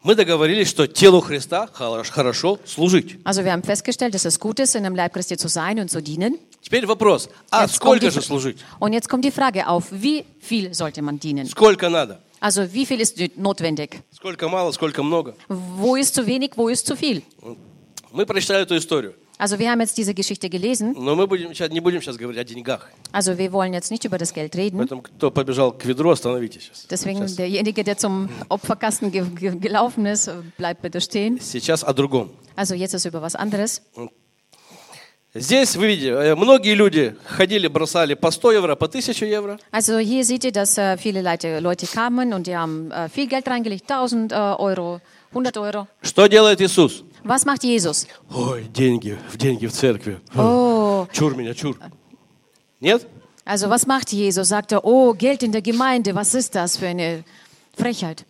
Мы 0.04 0.14
договорились, 0.14 0.68
что 0.68 0.86
телу 0.86 1.20
Христа 1.20 1.68
хорош- 1.72 2.10
хорошо 2.10 2.60
служить. 2.64 3.18
Also 3.24 3.42
wir 3.44 3.52
haben 3.52 3.62
festgestellt, 3.64 4.14
dass 4.14 4.24
es 4.24 4.38
gut 4.38 4.60
ist, 4.60 4.76
in 4.76 4.84
dem 4.84 4.94
Leib 4.94 5.12
Christi 5.12 5.36
zu 5.36 5.48
sein 5.48 5.80
und 5.80 5.90
zu 5.90 6.00
dienen. 6.00 6.38
Теперь 6.62 6.86
вопрос, 6.86 7.28
а 7.50 7.62
Jetzt 7.64 7.74
сколько 7.76 8.10
же 8.10 8.22
служить? 8.22 8.58
Und 8.78 8.92
jetzt 8.92 9.08
kommt 9.08 9.24
die 9.24 9.30
Frage 9.32 9.66
auf, 9.66 9.86
wie 9.90 10.24
viel 10.40 10.72
sollte 10.72 11.02
man 11.02 11.18
dienen? 11.18 11.46
Сколько 11.46 11.88
надо? 11.88 12.20
Also 12.40 12.72
wie 12.72 12.86
viel 12.86 13.00
ist 13.00 13.16
notwendig? 13.36 14.00
Сколько 14.14 14.48
мало, 14.48 14.70
сколько 14.70 15.02
много? 15.02 15.34
Wo 15.48 15.96
ist 15.96 16.14
zu 16.14 16.24
wenig, 16.26 16.52
wo 16.56 16.68
ist 16.68 16.86
zu 16.86 16.94
viel? 16.94 17.22
Мы 18.12 18.24
прочитали 18.24 18.62
эту 18.62 18.76
историю, 18.76 19.14
Also 19.39 19.57
wir 19.59 19.69
haben 19.71 19.81
jetzt 19.81 19.97
diese 19.97 20.13
Geschichte 20.13 20.47
gelesen. 20.49 20.93
но 20.95 21.15
мы 21.15 21.25
будем, 21.27 21.53
сейчас, 21.53 21.69
не 21.71 21.79
будем 21.79 22.01
сейчас 22.01 22.17
говорить 22.17 22.39
о 22.39 22.43
деньгах. 22.43 22.87
Also 23.11 23.37
wir 23.37 23.51
wollen 23.51 23.73
jetzt 23.73 23.89
nicht 23.91 24.05
über 24.05 24.17
das 24.17 24.33
Geld 24.33 24.55
reden. 24.55 24.77
Поэтому 24.77 25.01
кто 25.01 25.31
побежал 25.31 25.71
к 25.73 25.83
ведру, 25.85 26.11
остановитесь 26.11 26.63
сейчас. 26.63 26.85
Deswegen 26.89 27.19
Сейчас, 27.27 27.35
derjenige, 27.35 27.83
der 27.83 27.97
zum 27.97 28.29
Opferkasten 28.49 29.11
ge 29.11 29.23
ge 29.23 29.55
gelaufen 29.57 30.05
ist, 30.05 30.29
bleibt 30.57 30.81
bitte 30.81 31.01
stehen. 31.01 31.39
сейчас 31.39 31.83
о 31.83 31.93
другом. 31.93 32.29
Also 32.55 32.75
jetzt 32.75 32.93
ist 32.93 33.05
über 33.05 33.21
was 33.21 33.35
anderes. 33.35 33.81
Здесь, 35.35 35.75
вы 35.75 35.87
видите, 35.87 36.09
э, 36.09 36.35
многие 36.35 36.75
люди 36.75 37.15
ходили, 37.25 37.67
бросали 37.67 38.13
по 38.13 38.29
100 38.29 38.51
евро, 38.51 38.75
по 38.75 38.85
1000 38.87 39.25
евро. 39.25 39.57
Also 39.71 39.97
hier 39.97 40.23
seht 40.23 40.43
ihr, 40.45 40.51
dass 40.51 40.77
äh, 40.77 40.95
viele 40.95 41.23
Leute, 41.23 41.59
Leute 41.59 41.87
kamen 41.87 42.33
und 42.33 42.45
die 42.45 42.55
haben 42.55 42.91
äh, 42.91 43.09
viel 43.09 43.25
Geld 43.27 43.47
reingelegt, 43.47 43.89
1000 43.89 44.31
äh, 44.31 44.35
Euro, 44.35 45.01
100 45.31 45.57
Euro. 45.57 45.87
Что 46.03 46.27
делает 46.27 46.61
Иисус? 46.61 47.03
Was 47.27 47.45
macht 47.45 47.63
Jesus? 47.63 48.07
Ой, 48.29 48.65
деньги, 48.73 49.17
в 49.31 49.37
деньги 49.37 49.67
в 49.67 49.71
церкви. 49.71 50.19
Oh, 50.35 51.07
Чур 51.11 51.35
меня, 51.35 51.53
чур. 51.53 51.77
Нет? 52.79 53.07
also 53.45 53.69
was 53.69 53.85
macht 53.87 54.11
Jesus? 54.11 54.49
Sagt 54.49 54.71
er, 54.71 54.83
oh, 54.85 55.13
Geld 55.13 55.43
in 55.43 55.51
der 55.51 55.61
Gemeinde, 55.61 56.15
was 56.15 56.33
ist 56.33 56.55
das 56.55 56.77
für 56.77 56.87
eine 56.87 57.23
Frechheit? 57.77 58.25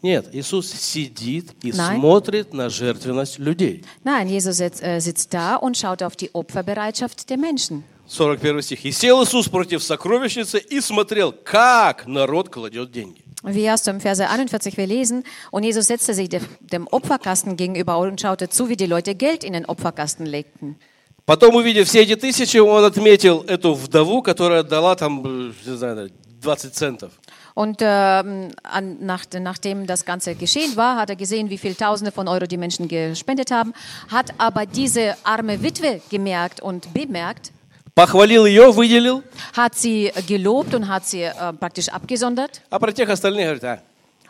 Нет, 0.00 0.32
Иисус 0.32 0.70
сидит 0.70 1.56
и 1.64 1.72
Nein. 1.72 1.98
смотрит 1.98 2.52
на 2.54 2.70
жертвенность 2.70 3.38
людей. 3.38 3.82
Nein, 4.04 4.28
Jesus 4.28 4.58
sitzt, 4.58 4.80
äh, 4.82 5.00
sitzt 5.00 5.34
da 5.34 5.56
und 5.56 5.76
schaut 5.76 6.04
auf 6.04 6.14
die 6.14 6.32
Opferbereitschaft 6.34 7.28
der 7.30 7.36
Menschen. 7.36 7.82
41 8.08 8.62
стих. 8.64 8.84
«И 8.84 8.92
сел 8.92 9.22
Иисус 9.22 9.48
против 9.48 9.82
сокровищницы 9.82 10.58
и 10.58 10.80
смотрел, 10.80 11.32
как 11.32 12.06
народ 12.06 12.48
кладет 12.48 12.90
деньги». 12.90 13.22
Wie 13.44 13.62
erst 13.62 13.86
im 13.86 14.00
Verse 14.00 14.28
41 14.28 14.76
wir 14.76 14.86
lesen, 14.86 15.22
und 15.52 15.62
Jesus 15.62 15.86
setzte 15.86 16.12
sich 16.14 16.28
de- 16.28 16.40
dem 16.60 16.88
Opferkasten 16.88 17.56
gegenüber 17.56 17.98
und 17.98 18.20
schaute 18.20 18.48
zu, 18.48 18.68
wie 18.68 18.76
die 18.76 18.86
Leute 18.86 19.14
Geld 19.14 19.44
in 19.44 19.52
den 19.52 19.64
Opferkasten 19.66 20.26
legten. 20.26 20.76
Потом, 21.24 21.54
увидев 21.54 21.86
все 21.86 22.00
эти 22.02 22.16
тысячи, 22.16 22.56
он 22.56 22.84
отметил 22.84 23.42
эту 23.46 23.74
вдову, 23.74 24.22
которая 24.22 24.62
дала 24.62 24.96
там, 24.96 25.22
э, 25.24 25.52
не 25.66 25.76
знаю, 25.76 26.10
20 26.42 26.74
центов. 26.74 27.12
Und 27.54 27.78
ähm, 27.80 28.48
an, 28.62 28.96
nach, 29.00 29.24
nachdem 29.38 29.86
das 29.86 30.04
Ganze 30.04 30.34
geschehen 30.34 30.74
war, 30.76 30.96
hat 30.96 31.10
er 31.10 31.16
gesehen, 31.16 31.50
wie 31.50 31.58
viel 31.58 31.74
Tausende 31.74 32.12
von 32.12 32.28
Euro 32.28 32.46
die 32.46 32.56
Menschen 32.56 32.88
gespendet 32.88 33.50
haben, 33.50 33.74
hat 34.08 34.32
aber 34.38 34.64
diese 34.64 35.16
arme 35.22 35.62
Witwe 35.62 36.00
gemerkt 36.08 36.60
und 36.62 36.92
bemerkt, 36.94 37.52
Похвалил 37.94 38.46
ее, 38.46 38.70
выделил, 38.72 39.22
hat 39.56 39.74
sie 39.74 40.12
gelobt 40.28 40.72
und 40.74 40.86
hat 40.88 41.04
sie 41.06 41.22
äh, 41.22 41.52
praktisch 41.58 41.88
abgesondert. 41.88 42.62
а 42.70 42.78
про 42.78 42.92
тех 42.92 43.08
остальных 43.08 43.44
говорит, 43.44 43.64
а, 43.64 43.80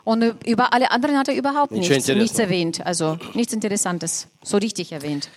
Und 0.05 0.23
äh, 0.23 0.33
über 0.47 0.73
alle 0.73 0.91
anderen 0.91 1.19
hat 1.19 1.29
er 1.29 1.35
überhaupt 1.35 1.73
Ничего 1.73 1.95
nichts, 1.97 2.09
интересного. 2.09 2.23
nichts 2.23 2.39
erwähnt. 2.39 2.87
Also 2.87 3.19
nichts 3.35 3.53
Interessantes, 3.53 4.27
so 4.43 4.57
richtig 4.57 4.93
erwähnt. 4.93 5.29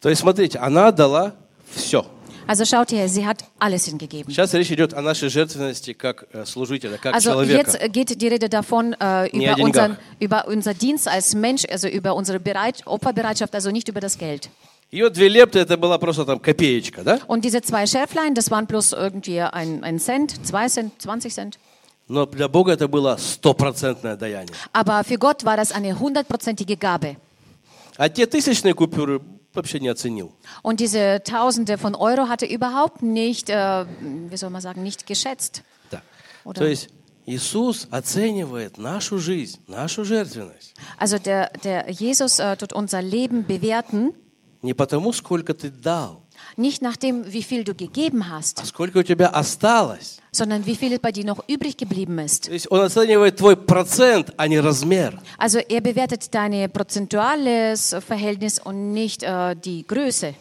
То 0.00 0.08
есть, 0.08 0.20
смотрите, 0.22 0.58
она 0.58 0.90
дала 0.90 1.34
все. 1.74 2.04
Also 2.48 2.64
schaut 2.64 2.90
her, 2.92 3.08
sie 3.08 3.24
hat 3.26 3.44
alles 3.60 3.86
hingegeben. 3.86 4.32
Сейчас 4.32 4.52
речь 4.54 4.70
идет 4.70 4.92
о 4.94 5.00
нашей 5.02 5.28
жертвенности 5.30 5.92
как 5.94 6.26
э, 6.32 6.44
служителя, 6.44 6.96
как 6.96 7.14
Also 7.14 7.30
человека. 7.32 7.56
jetzt 7.58 7.92
geht 7.92 8.20
die 8.20 8.28
Rede 8.28 8.48
davon 8.48 8.94
äh, 9.00 9.28
Nie 9.36 9.44
über, 9.46 9.52
о 9.52 9.56
деньгах. 9.56 9.64
unseren, 9.64 9.96
über 10.20 10.48
unser 10.48 10.74
Dienst 10.74 11.06
als 11.08 11.34
Mensch, 11.34 11.64
also 11.70 11.86
über 11.88 12.14
unsere 12.16 12.38
Bereit 12.40 12.82
Opferbereitschaft, 12.86 13.54
also 13.54 13.70
nicht 13.70 13.88
über 13.88 14.00
das 14.00 14.18
Geld. 14.18 14.48
Ее 14.91 15.09
две 15.09 15.29
лепты, 15.29 15.59
это 15.59 15.77
была 15.77 15.97
просто 15.97 16.25
там 16.25 16.39
копеечка, 16.39 17.03
да? 17.03 17.19
Und 17.27 17.45
diese 17.45 17.61
zwei 17.61 17.85
Schärflein, 17.87 18.35
das 18.35 18.51
waren 18.51 18.65
bloß 18.67 18.91
irgendwie 18.91 19.39
ein, 19.39 19.83
ein 19.85 19.99
Cent, 19.99 20.45
zwei 20.45 20.67
Cent, 20.67 21.01
20 21.01 21.33
Cent. 21.33 21.59
Но 22.09 22.25
для 22.25 22.49
Бога 22.49 22.73
это 22.73 22.89
было 22.89 23.15
стопроцентное 23.17 24.17
даяние. 24.17 24.53
Aber 24.73 25.01
für 25.05 25.17
Gott 25.17 25.45
war 25.45 25.55
das 25.55 25.71
eine 25.71 25.97
hundertprozentige 25.97 26.75
Gabe. 26.75 27.15
А 27.97 28.09
те 28.09 28.25
тысячные 28.25 28.73
купюры 28.73 29.21
вообще 29.53 29.79
не 29.79 29.87
оценил. 29.87 30.33
Und 30.61 30.81
diese 30.81 31.21
Tausende 31.23 31.77
von 31.77 31.95
Euro 31.95 32.27
hatte 32.27 32.45
überhaupt 32.45 33.01
nicht, 33.01 33.49
äh, 33.49 33.85
wie 34.29 34.35
soll 34.35 34.49
man 34.49 34.61
sagen, 34.61 34.83
nicht 34.83 35.05
geschätzt. 35.07 35.63
Да. 35.89 36.01
Oder- 36.43 36.59
То 36.59 36.67
есть 36.67 36.89
Иисус 37.25 37.87
оценивает 37.91 38.77
нашу 38.77 39.19
жизнь, 39.19 39.59
нашу 39.67 40.03
жертвенность. 40.03 40.73
Also 40.97 41.17
der, 41.17 41.49
der 41.63 41.89
Jesus 41.89 42.39
äh, 42.39 42.57
tut 42.57 42.73
unser 42.73 43.01
Leben 43.01 43.45
bewerten, 43.45 44.13
Не 44.62 44.74
потому, 44.74 45.12
сколько 45.12 45.54
ты 45.54 45.70
дал, 45.70 46.22
nicht 46.56 46.82
nach 46.82 46.96
dem, 46.96 47.30
wie 47.32 47.42
viel 47.42 47.64
du 47.64 47.74
gegeben 47.74 48.30
hast, 48.30 48.60
а 48.60 48.64
сколько 48.64 48.98
у 48.98 49.02
тебя 49.02 49.28
осталось. 49.28 50.18
sondern 50.32 50.66
wie 50.66 50.76
viel 50.76 50.98
bei 50.98 51.12
dir 51.12 51.24
noch 51.24 51.42
übrig 51.48 51.76
geblieben 51.76 52.18
ist. 52.18 52.46
То 52.46 52.52
есть 52.52 52.70
Он 52.70 52.80
оценивает 52.80 53.36
твой 53.36 53.56
процент, 53.56 54.32
а 54.36 54.48
не 54.48 54.58
размер. 54.60 55.18
Also 55.38 55.58
er 55.58 55.80
bewertet 55.80 56.34
dein 56.34 56.70
prozentuales 56.70 57.94
Verhältnis 58.06 58.58
und 58.58 58.92
nicht 58.92 59.22
äh, 59.22 59.54
die 59.56 59.86
Größe. 59.86 60.34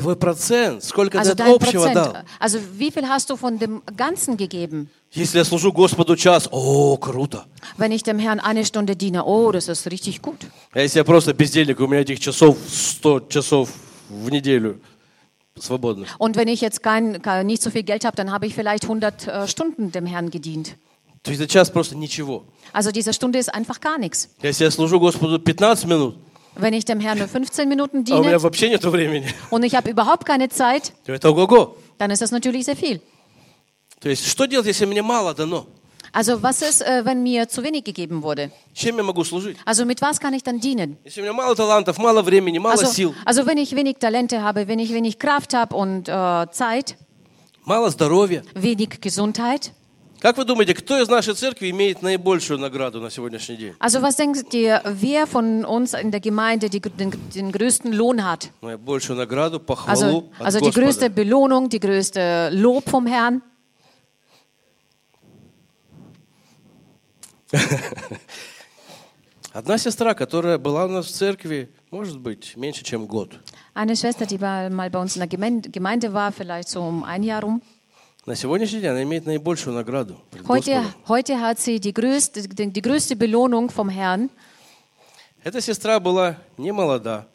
Твой 0.00 0.14
процент, 0.14 0.84
сколько 0.84 1.18
Also 1.18 1.34
ты 1.34 1.42
от 1.42 1.48
dein 1.48 1.54
общего 1.54 1.86
Prozent. 1.86 1.94
дал. 1.94 2.16
Also 2.38 2.58
wie 2.76 2.90
viel 2.90 3.08
hast 3.08 3.30
du 3.30 3.36
von 3.36 3.58
dem 3.58 3.82
Ganzen 3.96 4.36
gegeben? 4.36 4.90
Если 5.10 5.38
я 5.38 5.44
служу 5.44 5.72
Господу 5.72 6.16
час, 6.16 6.48
о, 6.52 6.98
круто. 6.98 7.46
Wenn 7.78 7.92
ich 7.92 8.02
dem 8.02 8.18
Herrn 8.18 8.38
eine 8.38 8.66
Stunde 8.66 8.94
diene, 8.94 9.24
oh, 9.24 9.52
das 9.52 9.68
ist 9.68 9.86
richtig 9.90 10.20
gut. 10.20 10.46
А 10.72 10.80
если 10.80 10.98
я 10.98 11.04
просто 11.04 11.32
бездельник, 11.32 11.80
у 11.80 11.86
меня 11.86 12.02
этих 12.02 12.20
часов 12.20 12.58
100 13.02 13.30
часов 13.30 13.70
в 14.10 14.30
неделю 14.30 14.80
свободных. 15.58 16.08
Und 16.18 16.36
wenn 16.36 16.48
ich 16.48 16.60
jetzt 16.60 16.82
kein, 16.82 17.22
kein, 17.22 17.46
nicht 17.46 17.62
so 17.62 17.70
viel 17.70 17.82
Geld 17.82 18.04
habe, 18.04 18.16
dann 18.16 18.30
habe 18.30 18.46
ich 18.46 18.54
vielleicht 18.54 18.84
100 18.84 19.26
äh, 19.26 19.48
Stunden 19.48 19.92
dem 19.92 20.04
Herrn 20.04 20.30
gedient. 20.30 20.76
То 21.22 21.30
есть 21.30 21.40
за 21.40 21.48
час 21.48 21.70
просто 21.70 21.96
ничего. 21.96 22.44
Also 22.72 22.92
diese 22.92 23.12
Stunde 23.14 23.38
ist 23.38 23.48
einfach 23.48 23.80
gar 23.80 23.98
nichts. 23.98 24.28
Если 24.42 24.64
я 24.64 24.70
служу 24.70 25.00
Господу 25.00 25.38
15 25.38 25.86
минут, 25.86 26.18
Wenn 26.58 26.72
ich 26.72 26.84
dem 26.86 27.00
Herrn 27.00 27.18
nur 27.18 27.28
15 27.28 27.68
Minuten 27.68 27.98
а 28.10 28.16
у 28.18 28.22
меня 28.22 28.38
diene 28.38 28.42
вообще 28.42 28.70
нет 28.70 28.82
времени, 28.84 29.26
und 29.50 29.62
ich 29.62 29.74
habe 29.74 29.90
überhaupt 29.90 30.24
keine 30.24 30.48
Zeit, 30.48 30.92
то 31.04 31.12
это 31.12 31.28
ого-го. 31.30 31.76
dann 31.98 32.10
ist 32.10 32.22
das 32.22 32.30
natürlich 32.30 32.64
sehr 32.64 32.76
viel. 32.76 33.00
То 34.00 34.08
есть 34.08 34.26
что 34.26 34.46
делать, 34.46 34.66
если 34.66 34.86
мне 34.86 35.02
мало 35.02 35.34
дано? 35.34 35.66
Also 36.12 36.42
was 36.42 36.62
ist, 36.62 36.80
äh, 36.80 37.04
wenn 37.04 37.22
mir 37.22 37.46
zu 37.48 37.62
wenig 37.62 37.84
gegeben 37.84 38.22
wurde? 38.22 38.50
Чем 38.72 38.96
я 38.96 39.02
могу 39.02 39.22
служить? 39.22 39.58
Also 39.66 39.84
mit 39.84 40.00
was 40.00 40.18
kann 40.18 40.32
ich 40.32 40.42
dann 40.42 40.60
dienen? 40.60 40.96
Если 41.04 41.20
у 41.20 41.24
меня 41.24 41.34
мало 41.34 41.54
талантов, 41.54 41.98
мало 41.98 42.22
времени, 42.22 42.58
мало 42.58 42.72
Also, 42.80 42.86
сил, 42.86 43.14
also 43.26 43.44
wenn 43.46 43.58
ich 43.58 43.76
wenig 43.76 43.98
Talente 43.98 44.40
habe, 44.42 44.66
wenn 44.66 44.78
ich 44.78 44.94
wenig 44.94 45.18
Kraft 45.18 45.52
habe 45.52 45.76
und 45.76 46.08
äh, 46.08 46.46
Zeit, 46.52 46.96
мало 47.66 47.90
здоровья. 47.90 48.42
wenig 48.54 49.00
Gesundheit. 49.02 49.72
Как 50.20 50.38
вы 50.38 50.44
думаете, 50.44 50.74
кто 50.74 50.98
из 51.00 51.08
нашей 51.08 51.34
церкви 51.34 51.70
имеет 51.70 52.00
наибольшую 52.00 52.58
награду 52.58 53.00
на 53.00 53.10
сегодняшний 53.10 53.56
день? 53.56 53.74
Also 53.78 54.00
was 54.00 54.16
denkt 54.16 54.54
ihr, 54.54 54.80
wer 54.84 55.26
von 55.26 55.64
uns 55.64 55.92
in 55.94 56.10
der 56.10 56.20
Gemeinde 56.20 56.70
die, 56.70 56.80
den, 56.80 57.12
den 57.34 57.52
größten 57.52 57.92
Lohn 57.92 58.24
hat? 58.24 58.50
Наибольшую 58.62 59.18
награду, 59.18 59.60
похвалу 59.60 59.90
Also, 59.90 60.30
от 60.38 60.46
also 60.46 60.58
die 60.58 60.64
Господа. 60.64 60.80
größte 60.80 61.10
Belohnung, 61.10 61.68
die 61.68 61.80
größte 61.80 62.50
Lob 62.52 62.88
vom 62.88 63.06
Herrn. 63.06 63.42
Одна 69.52 69.78
сестра, 69.78 70.14
которая 70.14 70.58
была 70.58 70.84
у 70.84 70.88
нас 70.88 71.06
в 71.06 71.10
церкви, 71.12 71.70
может 71.90 72.18
быть, 72.18 72.56
меньше, 72.56 72.84
чем 72.84 73.06
год. 73.06 73.38
Eine 73.74 73.96
Schwester, 73.96 74.26
die 74.26 74.38
bei, 74.38 74.68
mal 74.68 74.90
bei 74.90 74.98
uns 74.98 75.16
in 75.16 75.20
der 75.20 75.28
Gemeinde, 75.28 75.70
Gemeinde 75.70 76.12
war, 76.12 76.32
vielleicht 76.32 76.68
so 76.68 76.82
um 76.82 77.04
ein 77.04 77.22
Jahr 77.22 77.42
rum. 77.42 77.62
На 78.25 78.35
сегодняшний 78.35 78.81
день 78.81 78.89
она 78.91 79.01
имеет 79.03 79.25
наибольшую 79.25 79.75
награду. 79.75 80.15
Heute, 80.47 80.83
heute 81.07 81.39
hat 81.39 81.59
sie 81.59 81.79
die 81.79 81.91
größte, 81.91 82.47
die, 82.47 82.81
größte 82.81 83.15
Belohnung 83.15 83.71
vom 83.71 83.89
Herrn. 83.89 84.29
Эта 85.43 85.59
сестра 85.59 85.99
была 85.99 86.35
не 86.57 86.71
молода, 86.71 87.25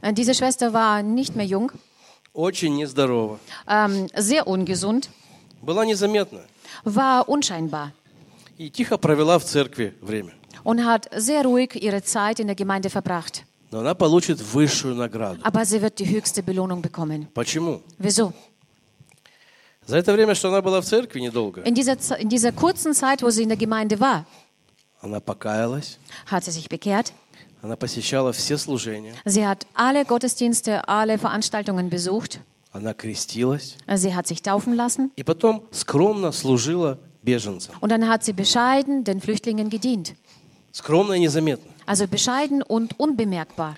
Äh, 0.00 0.12
Diese 0.12 0.34
Schwester 0.34 0.72
war 0.72 1.02
nicht 1.02 1.36
mehr 1.36 1.46
jung, 1.46 1.70
очень 2.34 2.74
нездорова, 2.76 3.38
ähm, 3.68 4.08
sehr 4.16 4.48
ungesund, 4.48 5.08
была 5.62 5.84
незаметна 5.84 6.40
war 6.84 7.28
unscheinbar 7.28 7.92
и 8.58 8.68
тихо 8.68 8.98
провела 8.98 9.38
в 9.38 9.44
церкви 9.44 9.94
время. 10.00 10.32
und 10.64 10.84
hat 10.84 11.08
sehr 11.16 11.44
ruhig 11.44 11.76
ihre 11.80 12.02
Zeit 12.02 12.40
in 12.40 12.48
der 12.48 12.56
Gemeinde 12.56 12.90
verbracht. 12.90 13.44
Но 13.70 13.78
она 13.78 13.94
получит 13.94 14.40
высшую 14.40 14.96
награду. 14.96 15.40
Aber 15.44 15.64
sie 15.64 15.80
wird 15.80 15.98
die 16.00 16.08
höchste 16.10 16.42
Belohnung 16.42 16.82
bekommen. 16.82 17.28
Почему? 17.32 17.80
Wieso? 17.98 18.32
За 19.91 19.97
это 19.97 20.11
время, 20.13 20.35
что 20.35 20.49
она 20.49 20.61
была 20.61 20.81
в 20.81 20.85
церкви 20.85 21.19
недолго, 21.21 21.61
In 21.63 21.73
dieser, 21.73 21.97
Ze- 21.99 22.15
in 22.19 22.27
dieser 22.29 22.51
kurzen 22.51 22.93
Zeit, 22.93 23.23
wo 23.23 23.29
sie 23.29 23.43
in 23.43 23.49
der 23.49 23.57
Gemeinde 23.57 23.99
war, 23.99 24.25
она 25.01 25.19
покаялась, 25.19 25.97
hat 26.29 26.43
sie 26.43 26.51
sich 26.51 26.67
bekehrt. 26.69 27.13
она 27.61 27.75
посещала 27.75 28.31
все 28.33 28.57
служения, 28.57 29.13
Sie 29.25 29.45
hat 29.47 29.65
alle 29.73 30.05
Gottesdienste, 30.05 30.87
alle 30.87 31.17
Veranstaltungen 31.17 31.89
besucht. 31.89 32.39
она 32.73 32.93
крестилась 32.93 33.77
Sie 33.87 34.13
hat 34.13 34.27
sich 34.27 34.41
taufen 34.41 34.73
lassen 34.75 35.11
и 35.15 35.23
потом 35.23 35.63
скромно 35.71 36.31
служила 36.31 36.99
беженцам. 37.23 37.73
und 37.79 37.89
dann 37.89 38.07
hat 38.09 38.23
sie 38.23 38.33
bescheiden 38.33 39.03
den 39.03 39.21
Flüchtlingen 39.21 39.69
gedient. 39.69 40.15
Скромно 40.73 41.13
и 41.13 41.19
незаметно. 41.19 41.71
Also 41.85 42.05
bescheiden 42.07 42.61
und 42.61 42.99
unbemerkbar, 42.99 43.77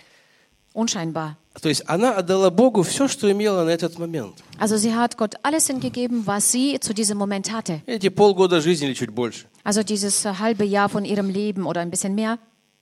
unscheinbar. 0.74 1.38
То 1.62 1.68
есть 1.68 1.84
она 1.88 2.16
отдала 2.16 2.50
Богу 2.50 2.84
все, 2.84 3.08
что 3.08 3.30
имела 3.32 3.64
на 3.66 3.70
этот 3.70 3.98
момент. 4.00 4.36
Also 4.60 4.78
sie 4.78 4.96
hat 4.96 5.18
Gott 5.18 5.36
alles 5.44 5.68
hingegeben, 5.68 6.26
was 6.26 6.52
sie 6.52 6.80
zu 6.80 6.94
diesem 6.94 7.18
Moment 7.18 7.52
hatte. 7.52 7.82
Эти 7.86 8.10
полгода 8.10 8.62
жизни 8.62 8.88
или 8.88 8.94
чуть 8.94 9.10
больше. 9.10 9.48
Also 9.64 9.84
dieses 9.84 10.26
äh, 10.26 10.34
halbe 10.40 10.64
Jahr 10.64 10.90
von 10.90 11.04
ihrem 11.06 11.30
Leben 11.30 11.66
oder 11.66 11.82
ein 11.82 11.90
bisschen 11.92 12.16
mehr. 12.16 12.38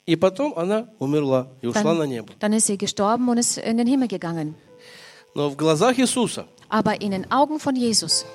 И 0.05 0.15
потом 0.15 0.53
она 0.57 0.87
умерла 0.99 1.47
и 1.61 1.67
ушла 1.67 1.93
на 1.93 2.03
небо. 2.03 2.33
Dann, 2.39 2.51
dann 2.51 2.53
ist 2.53 2.67
sie 2.67 2.77
gestorben 2.77 3.27
und 3.29 3.37
ist 3.37 3.57
in 3.57 3.77
den 3.77 3.87
Himmel 3.87 4.07
gegangen. 4.07 4.55
Но 5.33 5.49
в 5.49 5.55
глазах 5.55 5.97
Иисуса 5.97 6.45
Aber 6.69 7.01
in 7.01 7.11
den 7.11 7.31
Augen 7.31 7.59
von 7.59 7.75
Jesus 7.75 8.25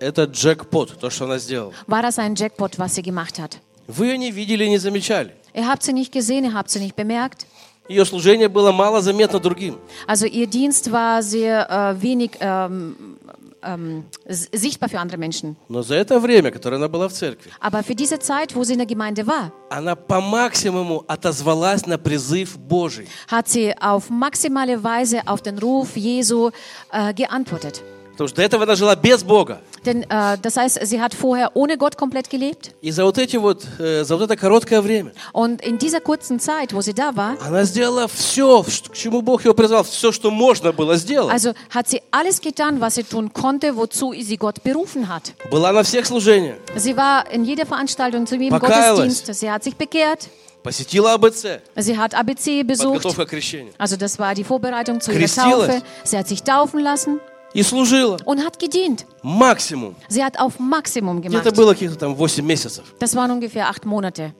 это 0.00 0.24
джекпот, 0.24 0.98
то, 0.98 1.10
что 1.10 1.26
она 1.26 1.38
сделала. 1.38 1.74
war 1.86 2.02
das 2.02 2.18
ein 2.18 2.34
Jackpot, 2.34 2.78
was 2.78 2.94
sie 2.94 3.02
gemacht 3.02 3.38
hat. 3.38 3.58
Вы 3.86 4.06
ее 4.06 4.18
не 4.18 4.30
видели 4.30 4.64
и 4.64 4.70
не 4.70 4.78
замечали. 4.78 5.32
Ihr 5.52 5.66
habt 5.66 5.82
sie 5.82 5.92
nicht 5.92 6.12
gesehen, 6.12 6.44
ihr 6.44 6.54
habt 6.54 6.70
sie 6.70 6.78
nicht 6.78 6.96
bemerkt. 6.96 7.46
Ее 7.87 8.03
служение 8.05 8.47
было 8.49 8.71
мало 8.71 9.01
заметно 9.01 9.39
другим. 9.39 9.77
Also 10.07 10.25
ihr 10.25 10.47
Dienst 10.47 10.91
war 10.91 11.21
sehr 11.21 11.69
äh, 11.69 12.01
wenig 12.01 12.31
ähm, 12.39 13.17
ähm, 13.61 14.05
sichtbar 14.27 14.89
für 14.89 14.99
andere 14.99 15.17
Menschen. 15.17 15.55
Но 15.69 15.81
за 15.81 15.95
это 15.95 16.19
время, 16.19 16.51
которое 16.51 16.77
она 16.77 16.87
была 16.87 17.07
в 17.07 17.13
церкви, 17.13 17.51
Aber 17.59 17.83
für 17.83 17.95
diese 17.95 18.19
Zeit, 18.19 18.55
wo 18.55 18.63
sie 18.63 18.73
in 18.73 18.79
der 18.79 18.87
Gemeinde 18.87 19.25
war, 19.27 19.51
она 19.69 19.95
по 19.95 20.21
максимуму 20.21 21.03
отозвалась 21.07 21.85
на 21.85 21.97
призыв 21.97 22.57
Божий. 22.57 23.07
hat 23.29 23.47
sie 23.47 23.73
auf 23.79 24.09
maximale 24.09 24.83
Weise 24.83 25.21
auf 25.27 25.41
den 25.41 25.57
Ruf 25.59 25.95
Jesu 25.95 26.51
äh, 26.91 27.13
geantwortet. 27.13 27.83
Потому 28.14 28.28
что 28.28 28.36
до 28.36 28.42
этого 28.42 28.64
она 28.64 28.74
жила 28.74 28.94
без 28.96 29.22
Бога. 29.22 29.62
Denn 29.86 30.02
äh, 30.02 30.36
das 30.42 30.58
heißt, 30.58 30.78
sie 30.86 31.00
hat 31.00 31.14
vorher 31.14 31.52
ohne 31.56 31.78
Gott 31.78 31.96
komplett 31.96 32.28
gelebt. 32.28 32.72
И 32.82 32.90
за 32.90 33.04
вот, 33.04 33.16
эти 33.16 33.36
вот, 33.36 33.66
э, 33.78 34.04
за 34.04 34.14
вот 34.14 34.24
это 34.24 34.36
короткое 34.36 34.82
время 34.82 35.12
Und 35.32 35.62
in 35.62 35.78
dieser 35.78 36.02
kurzen 36.02 36.38
Zeit, 36.38 36.74
wo 36.74 36.82
sie 36.82 36.92
da 36.92 37.16
war, 37.16 37.38
она 37.40 37.64
сделала 37.64 38.08
все, 38.08 38.62
к 38.62 38.92
чему 38.94 39.22
Бог 39.22 39.46
ее 39.46 39.54
призвал, 39.54 39.84
все, 39.84 40.12
что 40.12 40.30
можно 40.30 40.72
было 40.72 40.96
сделать. 40.96 41.32
also 41.32 41.54
hat 41.70 41.88
sie 41.88 42.02
alles 42.10 42.42
getan, 42.42 42.82
was 42.82 42.96
sie 42.96 43.04
tun 43.04 43.32
konnte, 43.32 43.74
wozu 43.74 44.12
sie 44.12 44.36
Gott 44.36 44.62
berufen 44.62 45.08
hat. 45.08 45.32
Была 45.50 45.72
на 45.72 45.82
всех 45.82 46.04
служениях, 46.04 46.56
Sie 46.76 46.94
war 46.98 47.30
in 47.30 47.46
jeder 47.46 47.64
Veranstaltung, 47.64 48.26
zu 48.26 48.36
jedem 48.36 48.50
Покаялась. 48.58 48.98
Gottesdienst. 48.98 49.40
Sie 49.40 49.50
hat 49.50 49.64
sich 49.64 49.76
bekehrt. 49.76 50.28
посетила 50.62 51.14
АБЦ, 51.14 51.46
Sie 51.76 51.96
hat 51.96 52.14
ABC 52.14 52.64
besucht. 52.64 52.96
подготовка 53.02 53.24
к 53.24 53.30
крещению, 53.30 53.72
Also 53.78 53.96
das 53.96 54.18
war 54.18 54.34
die 54.34 54.44
Vorbereitung 54.44 55.00
zu 55.00 55.10
ihrer 55.10 55.20
Крестилась. 55.20 55.68
Taufe. 55.68 55.82
Sie 56.04 56.18
hat 56.18 56.28
sich 56.28 56.42
taufen 56.42 56.80
lassen 56.80 57.18
И 57.55 57.63
служила 57.63 58.17
und 58.25 58.43
hat 58.43 58.59
gedient. 58.59 59.05
максимум. 59.23 59.95
Sie 60.09 60.23
hat 60.23 60.37
auf 60.39 60.59
Maximum 60.59 61.21
gemacht. 61.21 61.55
было 61.55 61.73
каких-то 61.73 61.97
там 61.97 62.15
8 62.21 62.41
месяцев. 62.43 62.83
Das 62.99 63.15
waren 63.15 63.31
ungefähr 63.31 63.69
acht 63.69 63.85
Monate. 63.85 64.33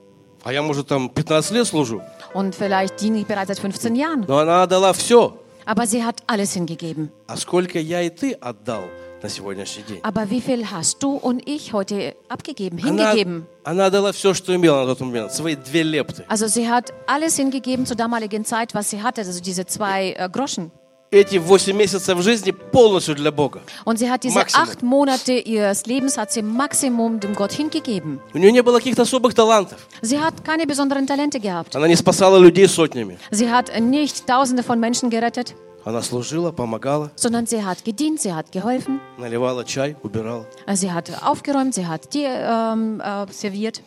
А 0.44 0.52
я, 0.52 0.62
может, 0.62 0.86
там 0.86 1.10
15 1.12 1.56
лет 1.56 1.66
служу. 1.66 2.02
Und 2.34 2.54
vielleicht 2.54 3.00
diene 3.00 3.18
ich 3.18 3.26
bereits 3.26 3.48
seit 3.48 3.58
15 3.58 3.96
Jahren. 3.96 4.24
Но 4.28 4.38
она 4.38 4.62
отдала 4.62 4.92
все. 4.92 5.32
Aber 5.64 5.86
sie 5.86 6.04
hat 6.04 6.22
alles 6.28 6.52
hingegeben. 6.52 7.10
А 7.26 7.36
сколько 7.36 7.78
я 7.80 8.02
и 8.02 8.10
ты 8.10 8.32
отдал 8.34 8.84
на 9.22 9.28
сегодняшний 9.28 9.82
день? 9.82 10.00
Aber 10.02 10.30
wie 10.30 10.40
viel 10.42 10.70
hast 10.70 11.02
du 11.02 11.16
und 11.16 11.42
ich 11.48 11.72
heute 11.72 12.14
abgegeben, 12.28 12.78
Она, 12.84 13.12
hingegeben? 13.12 13.46
она 13.64 13.86
отдала 13.86 14.12
все, 14.12 14.34
что 14.34 14.54
имела 14.54 14.84
на 14.84 14.94
тот 14.94 15.00
момент, 15.00 15.32
свои 15.32 15.56
две 15.56 15.82
лепты. 15.82 16.24
Also 16.28 16.46
sie 16.46 16.68
hat 16.70 16.92
alles 17.08 17.36
hingegeben 17.36 17.86
zur 17.86 17.96
damaligen 17.96 18.44
Zeit, 18.44 18.74
was 18.74 18.90
sie 18.90 19.02
hatte, 19.02 19.22
also 19.22 19.40
diese 19.40 19.64
zwei 19.66 20.12
äh, 20.12 20.28
Groschen. 20.30 20.70
Эти 21.16 21.38
8 21.38 21.72
месяцев 21.72 22.20
жизни 22.20 22.50
полностью 22.50 23.14
для 23.14 23.32
Бога. 23.32 23.60
Und 23.86 23.98
sie 23.98 24.10
hat 24.10 24.22
diese 24.22 24.34
Maximum. 24.38 24.62
acht 24.68 24.82
Monate 24.82 25.32
ihres 25.32 25.86
Lebens 25.86 26.18
hat 26.18 26.30
sie 26.30 26.42
Maximum 26.42 27.20
dem 27.20 27.34
Gott 27.34 27.52
hingegeben. 27.52 28.20
У 28.34 28.38
нее 28.38 28.52
не 28.52 28.62
было 28.62 28.78
каких-то 28.78 29.02
особых 29.02 29.32
талантов. 29.34 29.78
Sie 30.02 30.18
hat 30.20 30.44
keine 30.44 30.66
besonderen 30.66 31.06
Talente 31.06 31.40
gehabt. 31.40 31.74
Она 31.74 31.88
не 31.88 31.96
спасала 31.96 32.36
людей 32.38 32.68
сотнями. 32.68 33.16
Sie 33.30 33.50
hat 33.50 33.70
nicht 33.80 34.26
Tausende 34.26 34.62
von 34.62 34.78
Menschen 34.78 35.08
gerettet, 35.08 35.54
Она 35.86 36.02
служила, 36.02 36.50
помогала, 36.50 37.12
sondern 37.14 37.46
sie 37.46 37.64
hat 37.64 37.84
gedient, 37.84 38.20
sie 38.20 38.34
hat 38.34 38.50
geholfen, 38.50 39.00
наливала 39.18 39.64
чай, 39.64 39.94
убирала. 40.02 40.44
sie 40.74 40.90
hat 40.90 41.10
aufgeräumt, 41.22 41.74
sie 41.74 41.86
hat 41.86 42.12
dir 42.12 42.28
ähm, 42.28 43.00
äh, 43.00 43.32
serviert. 43.32 43.82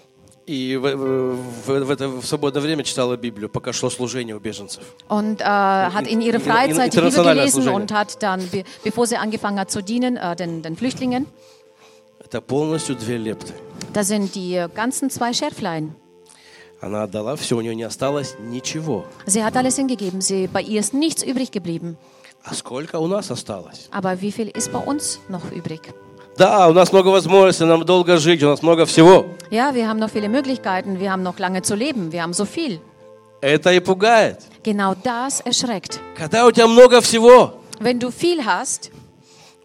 И 0.48 0.76
в, 0.76 0.82
в- 0.82 1.36
в- 1.66 1.84
в 1.86 1.90
это 1.90 2.08
в 2.08 2.24
свободное 2.26 2.60
время 2.60 2.84
читала 2.84 3.16
Библию, 3.16 3.48
пока 3.48 3.72
шло 3.72 3.88
служение 3.88 4.36
у 4.36 4.40
беженцев. 4.40 4.82
Und 5.08 5.40
äh, 5.40 5.44
hat 5.44 6.06
in 6.06 6.20
ihrer 6.20 6.36
in- 6.36 6.42
Freizeit 6.42 6.92
die 6.92 6.96
Bibel 6.96 7.08
internationales 7.08 7.38
gelesen 7.54 7.62
служение. 7.62 7.80
und 7.82 7.92
hat 7.92 8.22
dann, 8.22 8.48
be 8.50 8.64
bevor 8.82 9.06
sie 9.06 9.16
angefangen 9.16 9.58
hat 9.58 9.70
zu 9.70 9.80
dienen, 9.82 10.16
äh, 10.18 10.36
den, 10.36 10.62
den 10.62 10.76
Flüchtlingen, 10.76 11.26
Это 12.22 12.40
полностью 12.42 12.94
две 12.96 13.16
лепты. 13.16 13.52
da 13.94 14.02
sind 14.04 14.34
die 14.34 14.54
äh, 14.56 14.68
ganzen 14.74 15.08
zwei 15.08 15.32
Schärflein. 15.32 15.94
Она 16.80 17.04
отдала 17.04 17.36
все, 17.36 17.56
у 17.56 17.62
нее 17.62 17.74
не 17.74 17.84
осталось 17.84 18.34
ничего. 18.38 19.06
Sie 19.26 19.42
hat 19.42 19.56
alles 19.56 19.76
hingegeben, 19.76 20.20
sie, 20.20 20.46
bei 20.48 20.60
ihr 20.60 20.80
ist 20.80 20.92
nichts 20.92 21.22
übrig 21.22 21.50
geblieben. 21.52 21.96
А 22.44 22.52
сколько 22.54 22.96
у 22.98 23.06
нас 23.06 23.30
осталось? 23.30 23.88
Aber 23.90 24.20
wie 24.20 24.30
viel 24.30 24.48
ist 24.48 24.70
bei 24.70 24.78
uns 24.80 25.18
noch 25.30 25.50
übrig? 25.50 25.80
Да, 26.38 26.68
у 26.68 26.72
нас 26.72 26.92
много 26.92 27.08
возможностей, 27.08 27.64
нам 27.64 27.84
долго 27.84 28.16
жить, 28.18 28.42
у 28.42 28.46
нас 28.48 28.62
много 28.62 28.84
всего. 28.86 29.26
Ja, 29.50 29.72
wir 29.74 29.88
haben 29.88 29.98
noch 30.00 30.10
viele 30.10 30.28
Möglichkeiten, 30.28 30.98
wir 30.98 31.12
haben 31.12 31.22
noch 31.22 31.38
lange 31.38 31.62
zu 31.62 31.74
leben, 31.76 32.10
wir 32.12 32.22
haben 32.22 32.32
so 32.32 32.44
viel. 32.44 32.80
Это 33.40 33.72
и 33.72 33.80
пугает. 33.80 34.40
Genau 34.64 34.94
das 34.94 35.40
erschreckt. 35.42 36.00
Когда 36.16 36.46
у 36.46 36.50
тебя 36.50 36.66
много 36.66 37.00
всего, 37.00 37.54
Wenn 37.80 37.98
du 37.98 38.10
viel 38.10 38.44
hast, 38.44 38.90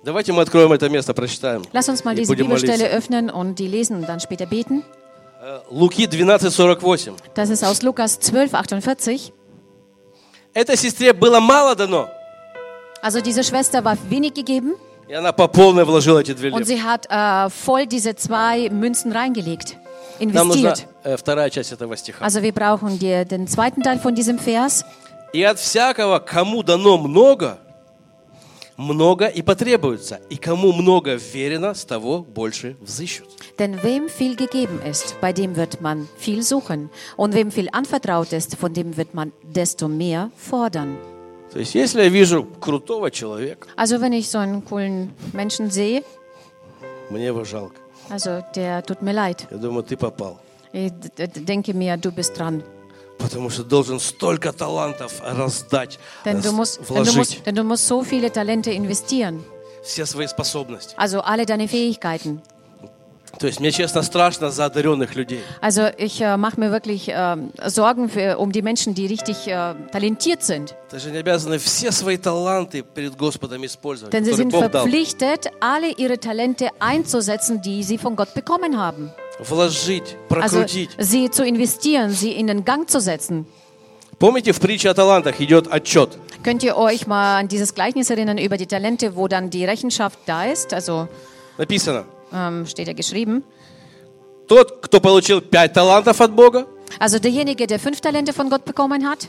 Давайте 0.03 0.32
мы 0.32 0.41
откроем 0.43 0.72
это 0.72 0.89
место, 0.89 1.13
прочитаем. 1.13 1.63
lass 1.74 1.89
uns 1.89 2.03
mal 2.05 2.13
И 2.13 2.17
diese 2.17 2.28
будем 2.34 2.45
Bibelstelle 2.47 2.84
молиться. 2.84 2.97
öffnen 2.97 3.30
und 3.30 3.55
die 3.59 3.67
lesen 3.67 3.95
und 3.97 4.07
dann 4.07 4.20
später 4.20 4.45
beten. 4.45 4.84
Э, 5.41 5.59
Луки 5.72 6.05
12:48. 6.07 7.13
Das 7.34 7.49
ist 7.49 7.63
aus 7.63 7.82
Lukas 7.82 8.20
12, 8.20 8.53
48. 8.53 9.34
Этой 10.53 10.78
сестре 10.78 11.13
было 11.13 11.39
мало 11.39 11.76
дано, 11.76 12.07
Also 13.01 13.22
diese 13.22 13.43
Schwester 13.43 13.84
war 13.86 13.97
wenig 14.09 14.34
gegeben 14.34 14.76
И 15.09 15.12
она 15.12 15.32
по 15.32 15.48
полной 15.48 15.84
вложила 15.84 16.20
эти 16.20 16.32
две 16.32 16.50
und 16.50 16.61
лепты. 16.61 16.74
sie 16.76 16.82
hat 16.82 17.07
äh, 17.11 17.50
voll 17.50 17.86
diese 17.86 18.14
zwei 18.16 18.68
Münzen 18.70 19.12
reingelegt, 19.12 19.76
Нам 20.20 20.48
нужна 20.48 20.70
investiert. 20.70 20.88
э, 21.05 21.16
вторая 21.16 21.50
часть 21.50 21.72
этого 21.72 21.96
стиха. 21.96 22.24
Also 22.24 22.42
wir 22.42 22.52
brauchen 22.52 22.98
die, 22.98 23.24
den 23.24 23.46
zweiten 23.46 23.82
Teil 23.82 23.98
von 23.98 24.14
diesem 24.14 24.38
Vers. 24.38 24.84
И 25.32 25.42
от 25.42 25.59
всякого, 25.59 26.20
кому 26.20 26.62
дано 26.62 26.96
много, 26.96 27.59
много 28.76 29.26
и 29.26 29.42
потребуется. 29.42 30.20
И 30.30 30.36
кому 30.36 30.72
много 30.72 31.14
верено, 31.14 31.74
с 31.74 31.84
того 31.84 32.20
больше 32.22 32.76
взыщут. 32.80 33.28
Denn 33.59 33.82
wem 33.82 34.09
viel 34.09 34.36
gegeben 34.36 34.80
ist, 34.84 35.16
bei 35.20 35.32
dem 35.32 35.57
wird 35.57 35.80
man 35.80 36.09
viel 36.18 36.42
suchen. 36.42 36.90
Und 37.16 37.34
wem 37.34 37.50
viel 37.50 37.68
anvertraut 37.72 38.32
ist, 38.32 38.57
von 38.57 38.72
dem 38.72 38.96
wird 38.96 39.14
man 39.14 39.32
desto 39.42 39.88
mehr 39.88 40.30
fordern. 40.36 40.96
То 41.55 41.61
есть, 41.61 41.74
если 41.76 42.02
я 42.02 42.09
вижу 42.09 42.44
крутого 42.61 43.12
человека, 43.12 43.68
Also 43.76 44.00
wenn 44.00 44.12
ich 44.12 44.28
so 44.28 44.38
einen 44.40 44.64
coolen 44.64 45.11
Menschen 45.32 45.70
sehe, 45.70 46.02
мне 47.11 47.26
его 47.26 47.44
жалко. 47.44 47.76
also 48.11 48.42
der 48.57 48.82
tut 48.84 49.02
mir 49.02 49.12
leid. 49.12 49.46
Я 49.52 49.59
думаю, 49.59 49.84
ты 49.84 49.96
попал. 49.96 50.40
Ich 50.72 50.90
denke 51.46 51.72
mir, 51.72 51.96
du 51.96 52.11
bist 52.11 52.36
dran. 52.36 52.64
Потому 53.18 53.48
что 53.50 53.62
должен 53.62 54.00
столько 54.00 54.52
талантов 54.52 55.22
раздать, 55.22 56.00
Denn 56.24 56.42
du 56.42 56.50
musst, 56.52 56.80
denn 56.80 56.86
du 56.86 56.94
вложить 56.94 57.16
musst, 57.16 57.46
denn 57.46 57.55
du 57.55 57.62
musst 57.62 57.86
so 57.86 58.02
viele 58.02 58.32
Talente 58.32 58.72
investieren. 58.72 59.44
все 59.84 60.05
свои 60.07 60.26
способности. 60.26 60.94
Also 60.96 61.20
alle 61.20 61.46
deine 61.46 61.68
Fähigkeiten. 61.68 62.42
То 63.39 63.45
есть 63.45 63.59
мне 63.59 63.72
честно 63.72 64.01
страшно 64.01 64.49
за 64.49 64.65
одаренных 64.65 65.15
людей. 65.15 65.41
Also 65.61 65.91
ich 65.97 66.20
äh, 66.20 66.36
mache 66.36 66.59
mir 66.59 66.72
wirklich 66.72 67.07
äh, 67.09 67.38
Sorgen 67.67 68.09
für, 68.09 68.38
um 68.39 68.51
die 68.51 68.63
Menschen, 68.63 68.95
die 68.95 69.05
richtig 69.05 69.47
äh, 69.47 69.76
talentiert 69.91 70.41
sind. 70.43 70.74
Ты 70.89 70.99
же 70.99 71.11
не 71.11 71.20
обязаны 71.20 71.59
все 71.59 71.91
свои 71.91 72.17
таланты 72.17 72.82
перед 72.82 73.15
Господом 73.15 73.63
использовать, 73.65 74.11
Denn 74.11 74.26
sie 74.26 74.32
которые 74.32 74.49
sind 74.49 74.51
Бог 74.51 74.72
дал. 74.72 74.82
verpflichtet, 74.84 75.51
alle 75.61 75.91
ihre 75.91 76.20
Talente 76.20 76.70
einzusetzen, 76.80 77.61
die 77.61 77.84
sie 77.84 77.97
von 77.99 78.15
Gott 78.15 78.34
bekommen 78.34 78.78
haben. 78.80 79.11
Вложить, 79.39 80.17
Also 80.30 80.57
прокрутить. 80.61 80.89
sie 80.97 81.30
zu 81.30 81.45
investieren, 81.45 82.09
sie 82.09 82.32
in 82.32 82.47
den 82.47 82.65
Gang 82.65 82.89
zu 82.89 82.99
setzen. 82.99 83.45
Помните, 84.17 84.51
в 84.51 84.59
притче 84.59 84.89
о 84.89 84.93
талантах 84.93 85.39
идет 85.39 85.67
отчет. 85.72 86.17
Könnt 86.43 86.63
ihr 86.63 86.76
euch 86.76 87.07
mal 87.07 87.38
an 87.39 87.47
dieses 87.47 87.74
Gleichnis 87.74 88.09
erinnern 88.09 88.38
über 88.38 88.57
die 88.57 88.65
Talente, 88.67 89.15
wo 89.15 89.28
dann 89.30 89.49
die 89.49 89.63
Rechenschaft 89.65 90.20
da 90.26 90.45
ist? 90.45 90.74
Also 90.74 91.07
Написано, 91.57 92.05
ähm, 92.34 92.65
steht 92.65 92.88
ja 92.88 92.93
geschrieben. 92.93 93.43
тот, 94.47 94.82
кто 94.82 94.99
получил 94.99 95.41
пять 95.41 95.74
талантов 95.74 96.20
от 96.22 96.32
Бога, 96.32 96.65
Also 96.99 97.20
derjenige, 97.20 97.67
der 97.67 97.80
fünf 97.80 98.01
Talente 98.01 98.34
von 98.34 98.49
Gott 98.49 98.65
bekommen 98.65 99.07
hat, 99.07 99.28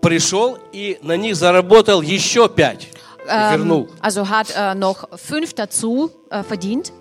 пришел 0.00 0.58
и 0.72 0.98
на 1.02 1.16
них 1.16 1.36
заработал 1.36 2.00
еще 2.02 2.48
пять. 2.48 2.88
И 3.26 3.28
вернул. 3.28 3.88
also 4.00 4.28
hat 4.28 4.50
äh, 4.56 4.74
noch 4.74 5.08
fünf 5.18 5.52
dazu 5.54 6.10
äh, 6.30 6.42
verdient. 6.44 6.92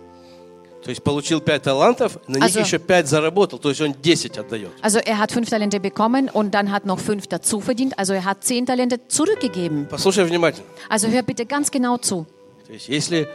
То 0.84 0.90
есть 0.90 1.02
получил 1.04 1.40
пять 1.42 1.64
талантов, 1.64 2.20
на 2.28 2.36
них 2.38 2.44
Also- 2.46 2.60
еще 2.60 2.78
пять 2.78 3.08
заработал. 3.08 3.58
То 3.58 3.70
есть 3.70 3.82
он 3.82 3.94
10 3.96 4.38
отдает. 4.38 4.70
Also 4.84 5.00
er 5.00 5.18
hat 5.18 5.32
fünf 5.32 5.50
Talente 5.50 5.80
bekommen 5.80 6.30
und 6.30 6.52
dann 6.54 6.72
hat 6.72 6.86
noch 6.86 7.00
fünf 7.00 7.26
dazu 7.28 7.60
verdient. 7.60 7.98
Also 7.98 8.14
er 8.14 8.24
hat 8.26 8.44
zehn 8.44 8.66
Talente 8.66 9.00
zurückgegeben. 9.08 9.88
Послушай 9.90 10.26
внимательно. 10.26 10.66
Also 10.90 11.08
hör 11.08 11.24
bitte 11.24 11.46
ganz 11.46 11.72
genau 11.72 11.98
zu. 11.98 12.26
То 12.68 12.74
есть 12.74 12.88
если 12.90 13.28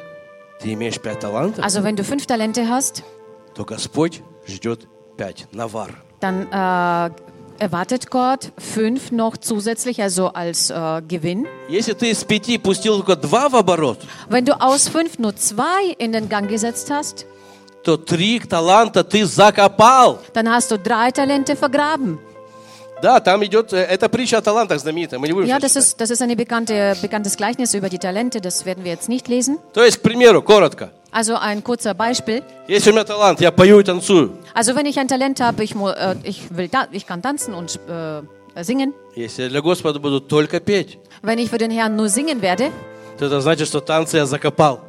ты 0.60 0.72
имеешь 0.74 1.00
пять 1.00 1.20
талантов, 1.20 1.64
Also 1.64 1.82
wenn 1.82 1.96
du 1.96 2.04
fünf 2.04 2.26
Talente 2.26 2.68
hast, 2.68 3.02
то 3.54 3.64
Господь 3.64 4.22
ждет 4.46 4.86
пять. 5.16 5.46
Навар. 5.52 5.90
dann 6.20 6.46
äh, 6.52 7.10
erwartet 7.58 8.10
Gott 8.10 8.52
fünf 8.58 9.10
noch 9.10 9.36
zusätzlich, 9.38 10.02
also 10.02 10.28
als 10.28 10.70
äh, 10.70 11.02
Gewinn. 11.06 11.46
Если 11.68 11.92
ты 11.94 12.10
из 12.10 12.24
пяти 12.24 12.58
пустил 12.58 12.96
только 13.02 13.16
два 13.16 13.48
в 13.48 13.56
оборот, 13.56 13.98
Wenn 14.28 14.44
du 14.44 14.52
aus 14.60 14.88
fünf 14.88 15.18
nur 15.18 15.34
zwei 15.36 15.94
in 15.98 16.12
den 16.12 16.28
Gang 16.28 16.48
gesetzt 16.48 16.90
hast, 16.90 17.26
то 17.82 17.96
три 17.96 18.38
таланта 18.40 19.02
ты 19.04 19.24
закопал. 19.24 20.18
dann 20.34 20.48
hast 20.50 20.70
du 20.70 20.78
drei 20.78 21.10
Talente 21.10 21.56
vergraben. 21.56 22.18
Да, 23.01 23.19
там 23.19 23.43
идет, 23.43 23.73
э, 23.73 23.77
это 23.77 24.09
притча 24.09 24.37
о 24.37 24.41
талантах 24.41 24.79
знаменитая, 24.79 25.19
мы 25.19 25.27
не 25.27 25.33
будем 25.33 25.47
Ja, 25.47 25.59
das 25.59 25.75
ist, 25.75 25.99
das 25.99 26.09
ist 26.11 26.21
ein 26.21 26.35
bekannte, 26.35 26.95
bekanntes 27.01 27.35
Gleichnis 27.35 27.73
über 27.73 27.89
die 27.89 27.99
Talente, 27.99 28.39
das 28.41 28.65
werden 28.65 28.83
wir 28.83 28.91
jetzt 28.91 29.09
nicht 29.09 29.27
lesen. 29.27 29.57
То 29.73 29.83
есть, 29.83 29.97
к 29.97 30.01
примеру, 30.01 30.41
коротко. 30.41 30.91
Also 31.11 31.35
ein 31.35 31.63
kurzer 31.63 31.93
Beispiel. 31.93 32.43
Если 32.67 32.89
у 32.91 32.93
меня 32.93 33.03
талант, 33.05 33.39
я 33.41 33.51
пою 33.51 33.79
и 33.79 33.83
танцую. 33.83 34.37
Also 34.53 34.75
wenn 34.75 34.85
ich 34.85 34.99
ein 34.99 35.07
Talent 35.07 35.39
habe, 35.39 35.63
ich, 35.63 35.75
äh, 35.75 36.15
ich, 36.23 36.43
will 36.49 36.67
da, 36.67 36.87
ich 36.91 37.05
kann 37.05 37.21
tanzen 37.21 37.53
und 37.53 37.79
äh, 37.87 38.21
singen. 38.63 38.93
Если 39.15 39.43
я 39.43 39.49
для 39.49 39.61
Господа 39.61 39.99
буду 39.99 40.19
только 40.19 40.59
петь, 40.59 40.97
Wenn 41.21 41.39
ich 41.39 41.49
für 41.49 41.57
den 41.57 41.71
Herrn 41.71 41.95
nur 41.95 42.09
singen 42.09 42.41
werde, 42.41 42.71
то 43.17 43.25
это 43.25 43.39
значит, 43.41 43.67
что 43.67 43.79
танцы 43.79 44.17
я 44.17 44.25
закопал. 44.25 44.81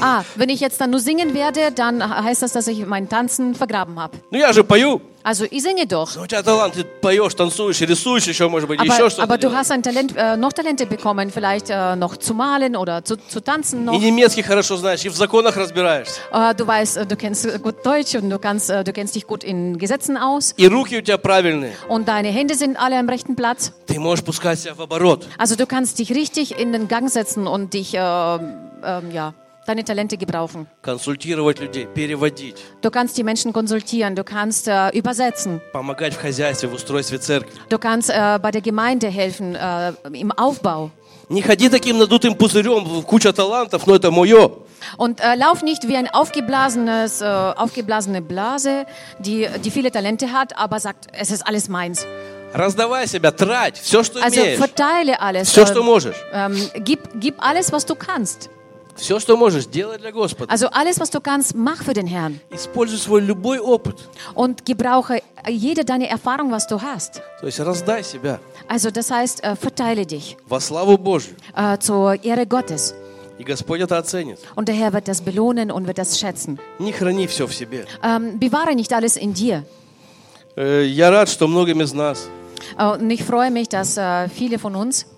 ah, 0.00 0.22
wenn 0.36 0.48
ich 0.48 0.60
jetzt 0.60 0.80
dann 0.80 0.90
nur 0.90 1.00
singen 1.00 1.34
werde, 1.34 1.72
dann 1.74 2.02
heißt 2.24 2.42
das, 2.42 2.52
dass 2.52 2.66
ich 2.68 2.84
mein 2.86 3.08
Tanzen 3.08 3.54
vergraben 3.54 3.98
habe. 4.00 4.18
Ну 4.30 4.38
я 4.38 4.52
же 4.52 4.64
пою. 4.64 5.00
Also 5.26 5.46
ich 5.50 5.62
singe 5.62 5.86
doch. 5.86 6.16
Но 6.16 6.24
у 6.24 6.26
тебя 6.26 6.42
талант, 6.42 6.74
ты 6.74 6.84
поешь, 6.84 7.32
танцуешь, 7.34 7.80
рисуешь 7.80 8.26
еще, 8.26 8.46
может 8.50 8.68
быть, 8.68 8.78
еще 8.78 8.92
Aber, 8.92 9.08
что-то. 9.10 9.22
aber 9.22 9.38
du 9.38 9.48
делаешь. 9.48 9.58
hast 9.58 9.70
ein 9.70 9.82
Talent, 9.82 10.14
äh, 10.16 10.36
noch 10.36 10.52
Talente 10.52 10.84
bekommen, 10.84 11.30
vielleicht 11.30 11.70
äh, 11.70 11.96
noch 11.96 12.18
zu 12.18 12.34
malen 12.34 12.76
oder 12.76 13.02
zu, 13.06 13.16
zu 13.16 13.40
tanzen 13.40 13.80
И 13.80 13.84
noch. 13.86 13.98
немецкий 13.98 14.42
хорошо 14.42 14.76
знаешь, 14.76 15.02
и 15.06 15.08
в 15.08 15.16
законах 15.16 15.56
разбираешься. 15.56 16.20
Äh, 16.30 16.54
du 16.54 16.66
weißt, 16.66 16.98
äh, 16.98 17.06
du 17.06 17.16
kennst 17.16 17.46
äh, 17.46 17.58
gut 17.58 17.76
Deutsch 17.86 18.14
und 18.16 18.28
du, 18.28 18.38
kannst, 18.38 18.68
äh, 18.68 18.84
du 18.84 18.92
kennst 18.92 19.14
dich 19.14 19.26
gut 19.26 19.44
in 19.44 19.78
Gesetzen 19.78 20.18
aus. 20.18 20.52
И 20.58 20.66
руки 20.68 20.98
у 20.98 21.00
тебя 21.00 21.16
правильные. 21.16 21.72
Und 21.88 22.06
deine 22.06 22.28
Hände 22.28 22.54
sind 22.54 22.76
alle 22.78 22.98
am 22.98 23.08
rechten 23.08 23.34
Platz. 23.34 23.72
Ты 23.86 23.98
можешь 23.98 24.22
пускать 24.26 24.58
себя 24.58 24.74
в 24.74 24.82
оборот. 24.82 25.26
Also 25.38 25.56
du 25.56 25.64
kannst 25.66 25.98
dich 26.00 26.10
richtig 26.14 26.58
in 26.58 26.72
den 26.72 26.86
Gang 26.86 27.08
setzen 27.10 27.46
und 27.46 27.72
dich, 27.72 27.94
äh, 27.94 27.98
ähm, 27.98 29.10
ja, 29.10 29.32
deine 29.68 29.82
Talente 29.84 30.16
gebrauchen. 30.18 30.66
Консультировать 30.82 31.58
людей, 31.60 31.86
переводить, 31.86 32.56
Du 32.82 32.90
kannst 32.90 33.16
die 33.16 33.24
Menschen 33.24 33.52
konsultieren, 33.52 34.14
du 34.14 34.22
kannst 34.24 34.68
äh, 34.68 34.90
übersetzen, 34.90 35.60
помогать 35.72 36.14
в 36.14 36.20
хозяйстве, 36.20 36.68
в 36.68 36.74
устройстве 36.74 37.18
церкви. 37.18 37.50
du 37.70 37.78
kannst 37.78 38.10
äh, 38.10 38.38
bei 38.42 38.50
der 38.50 38.60
Gemeinde 38.60 39.08
helfen, 39.08 39.54
äh, 39.54 39.92
im 40.12 40.32
Aufbau. 40.32 40.90
Не 41.30 41.40
ходи 41.40 41.70
таким 41.70 41.96
надутым 41.98 42.34
пузырем, 42.34 43.02
куча 43.04 43.32
талантов, 43.32 43.86
но 43.86 43.94
это 43.94 44.10
мое. 44.10 44.50
Und 44.98 45.20
äh, 45.22 45.34
lauf 45.36 45.62
nicht 45.62 45.88
wie 45.88 45.96
ein 45.96 46.08
aufgeblasenes, 46.12 47.22
äh, 47.22 47.24
aufgeblasene 47.24 48.20
Blase, 48.20 48.84
die, 49.18 49.48
die 49.64 49.70
viele 49.70 49.90
Talente 49.90 50.32
hat, 50.32 50.58
aber 50.58 50.78
sagt, 50.80 51.06
es 51.12 51.30
ist 51.30 51.46
alles 51.46 51.70
meins. 51.70 52.04
Раздавай 52.52 53.06
себя, 53.08 53.30
трать, 53.32 53.78
все, 53.78 54.04
что 54.04 54.20
Also 54.22 54.38
имеешь, 54.42 54.58
verteile 54.58 55.20
alles. 55.22 55.48
все, 55.50 55.64
что 55.66 55.80
Äh, 55.80 55.82
можешь. 55.82 56.16
ähm, 56.34 56.54
gib, 56.84 57.00
gib 57.18 57.36
alles, 57.38 57.72
was 57.72 57.86
du 57.86 57.94
kannst. 57.94 58.50
Все, 58.98 59.18
что 59.18 59.36
можешь, 59.36 59.66
делай 59.66 59.98
для 59.98 60.12
Господа. 60.12 60.52
Also 60.52 60.68
alles, 60.70 61.00
was 61.00 61.10
du 61.10 61.20
kannst, 61.20 61.54
mach 61.56 61.82
für 61.82 61.94
den 61.94 62.06
Herrn. 62.06 62.40
Используй 62.50 62.98
свой 62.98 63.20
любой 63.22 63.58
опыт. 63.58 63.96
Und 64.34 64.64
gebrauche 64.64 65.20
jede 65.48 65.84
deine 65.84 66.08
Erfahrung, 66.08 66.52
was 66.52 66.66
du 66.68 66.80
hast. 66.80 67.20
То 67.40 67.46
есть 67.46 67.58
раздай 67.60 68.04
себя 68.04 68.38
Also 68.68 68.90
das 68.92 69.10
heißt, 69.10 69.42
äh, 69.42 69.56
verteile 69.56 70.06
dich 70.06 70.36
во 70.46 70.60
славу 70.60 70.96
Божью. 70.96 71.34
äh, 71.56 71.76
zur 71.78 72.22
Ehre 72.24 72.46
Gottes. 72.46 72.94
И 73.36 73.42
Господь 73.42 73.80
это 73.80 73.98
оценит. 73.98 74.38
Und 74.54 74.68
der 74.68 74.76
Herr 74.76 74.92
wird 74.92 75.08
das 75.08 75.20
belohnen 75.22 75.72
und 75.72 75.88
wird 75.88 75.98
das 75.98 76.20
schätzen. 76.20 76.60
Не 76.78 76.92
храни 76.92 77.26
все 77.26 77.48
в 77.48 77.52
себе. 77.52 77.86
Ähm, 78.00 78.38
bewahre 78.38 78.76
nicht 78.76 78.92
alles 78.92 79.16
in 79.16 79.34
dir. 79.34 79.64
Э, 80.56 80.84
Я 80.84 81.10
рад, 81.10 81.28
что 81.28 81.48
многим 81.48 81.80
из 81.82 81.92
нас 81.92 82.28
Äh, 82.78 82.86
und 82.92 83.10
ich 83.10 83.24
freue 83.24 83.50
mich, 83.50 83.68
dass 83.68 83.96
äh, 83.96 84.28
viele 84.28 84.60
von 84.60 84.76
uns, 84.76 85.06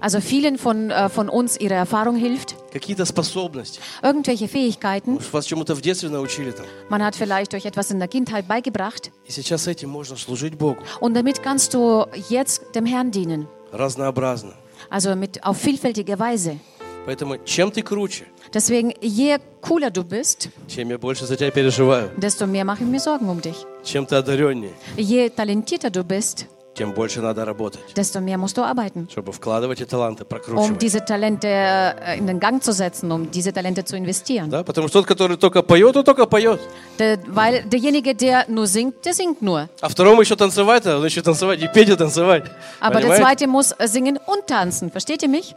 also 0.00 0.20
vielen 0.20 0.58
von, 0.58 0.90
äh, 0.90 1.08
von 1.08 1.28
uns 1.28 1.58
ihre 1.58 1.74
Erfahrung 1.74 2.16
hilft, 2.16 2.54
Какие-то 2.72 3.04
способности. 3.06 3.80
irgendwelche 4.02 4.46
Fähigkeiten. 4.48 5.14
Может, 5.14 5.32
вас 5.32 5.46
чему-то 5.46 5.74
в 5.74 5.80
детстве 5.80 6.08
научили 6.10 6.52
там. 6.52 6.66
Man 6.90 7.02
hat 7.02 7.16
vielleicht 7.16 7.54
euch 7.54 7.64
etwas 7.66 7.90
in 7.90 7.98
der 7.98 8.08
Kindheit 8.08 8.46
beigebracht. 8.46 9.10
И 9.26 9.32
сейчас 9.32 9.66
этим 9.66 9.90
можно 9.90 10.16
служить 10.16 10.56
Богу. 10.56 10.82
Und 11.00 11.14
damit 11.14 11.42
kannst 11.42 11.74
du 11.74 12.04
jetzt 12.28 12.62
dem 12.74 12.86
Herrn 12.86 13.10
dienen. 13.10 13.46
Разнообразно. 13.72 14.52
Also 14.90 15.14
mit, 15.16 15.42
auf 15.44 15.58
vielfältige 15.58 16.18
Weise. 16.18 16.58
Поэтому 17.06 17.38
чем 17.44 17.70
ты 17.72 17.82
круче, 17.82 18.26
Deswegen, 18.52 18.92
je 19.02 19.38
cooler 19.60 19.90
du 19.90 20.02
bist, 20.04 20.48
чем 20.68 20.88
я 20.90 20.98
больше 20.98 21.26
за 21.26 21.36
тебя 21.36 21.50
переживаю. 21.50 22.10
desto 22.18 22.46
mehr 22.46 22.64
mache 22.64 22.82
ich 22.84 22.88
mir 22.90 23.00
Sorgen 23.00 23.28
um 23.28 23.40
dich. 23.40 23.56
Чем 23.82 24.06
ты 24.06 24.16
одареннее, 24.16 24.72
Je 24.96 25.28
talentierter 25.30 25.90
du 25.90 26.02
bist, 26.04 26.46
тем 26.75 26.91
больше 26.93 27.21
надо 27.21 27.45
работать, 27.45 27.81
desto 27.95 28.19
mehr 28.19 28.37
musst 28.37 28.57
du 28.57 28.63
arbeiten, 28.63 29.07
чтобы 29.09 29.31
вкладывать 29.31 29.81
эти 29.81 29.89
таланты, 29.89 30.23
um 30.23 30.27
прокручивать. 30.27 30.79
diese 30.79 31.05
Talente 31.05 31.47
äh, 31.47 32.17
in 32.17 32.27
den 32.27 32.39
Gang 32.39 32.61
zu 32.63 32.73
setzen, 32.73 33.11
um 33.11 33.29
diese 33.31 33.53
Talente 33.53 33.85
zu 33.85 33.95
investieren. 33.95 34.49
Да, 34.49 34.63
потому 34.63 34.87
что 34.87 34.99
тот, 34.99 35.07
который 35.07 35.37
только 35.37 35.61
поет, 35.61 35.95
он 35.95 36.03
только 36.03 36.25
поет. 36.25 36.59
Der, 36.97 37.19
weil 37.27 37.63
derjenige, 37.63 38.15
der 38.15 38.45
nur 38.49 38.67
singt, 38.67 39.05
der 39.05 39.13
singt 39.13 39.41
nur. 39.41 39.69
А 39.81 39.89
второму 39.89 40.21
еще 40.21 40.35
танцевать, 40.35 40.85
а 40.87 40.97
он 40.97 41.05
еще 41.05 41.21
танцевать, 41.21 41.61
и 41.61 41.67
петь, 41.67 41.89
и 41.89 41.95
танцевать. 41.95 42.45
Aber 42.79 42.99
der 42.99 43.09
Понимаете? 43.09 43.23
zweite 43.23 43.47
muss 43.47 43.71
äh, 43.77 43.87
singen 43.87 44.17
und 44.25 44.47
tanzen. 44.47 44.91
Versteht 44.91 45.23
ihr 45.23 45.29
mich? 45.29 45.55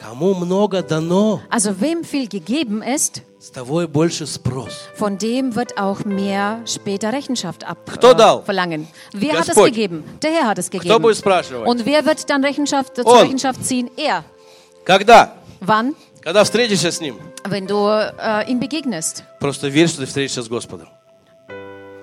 Кому 0.00 0.34
много 0.34 0.82
дано, 0.82 1.40
Also 1.50 1.80
wem 1.80 2.04
viel 2.04 2.28
gegeben 2.28 2.82
ist, 2.82 3.22
с 3.40 3.50
того 3.50 3.82
и 3.82 3.86
больше 3.86 4.26
спрос. 4.26 4.72
von 4.96 5.16
dem 5.18 5.54
wird 5.54 5.78
auch 5.78 6.04
mehr 6.04 6.60
später 6.66 7.12
Rechenschaft 7.12 7.64
Кто 7.86 8.12
дал? 8.12 8.38
abverlangen. 8.40 8.88
Wer 9.12 9.32
hat 9.34 9.40
es 9.48 9.54
Господь. 9.54 9.70
gegeben? 9.70 10.04
Der 10.22 10.32
Herr 10.32 10.48
hat 10.48 10.58
es 10.58 10.68
Кто 10.68 10.78
gegeben. 10.78 11.00
будет 11.02 11.16
спрашивать? 11.16 11.66
Und 11.66 11.86
wer 11.86 12.04
wird 12.04 12.28
dann 12.28 12.44
Rechenschaft, 12.44 12.96
zur 12.96 13.06
Он. 13.06 13.20
Rechenschaft 13.22 13.64
ziehen? 13.64 13.90
Er. 13.96 14.24
Когда? 14.84 15.32
Wann? 15.60 15.94
Когда 16.22 16.44
встретишься 16.44 16.90
с 16.92 17.00
Ним. 17.00 17.16
Wenn 17.48 17.66
du 17.66 17.86
äh, 17.88 18.50
ihm 18.50 18.60
begegnest. 18.60 19.22
Просто 19.40 19.68
верь, 19.68 19.88
что 19.88 20.00
ты 20.02 20.06
встретишься 20.06 20.42
с 20.42 20.48
Господом. 20.48 20.88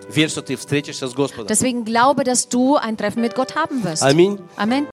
Верь, 0.10 0.30
что 0.30 0.42
ты 0.42 0.56
встретишься 0.56 1.08
с 1.08 1.14
Господом. 1.14 1.48
Deswegen 1.48 1.86
glaube, 1.86 2.24
dass 2.24 2.48
du 2.50 2.76
ein 2.76 2.98
Treffen 2.98 3.22
mit 3.22 3.36
Gott 3.36 3.56
haben 3.56 3.84
wirst. 3.84 4.02
Аминь. 4.04 4.40
Amen. 4.56 4.88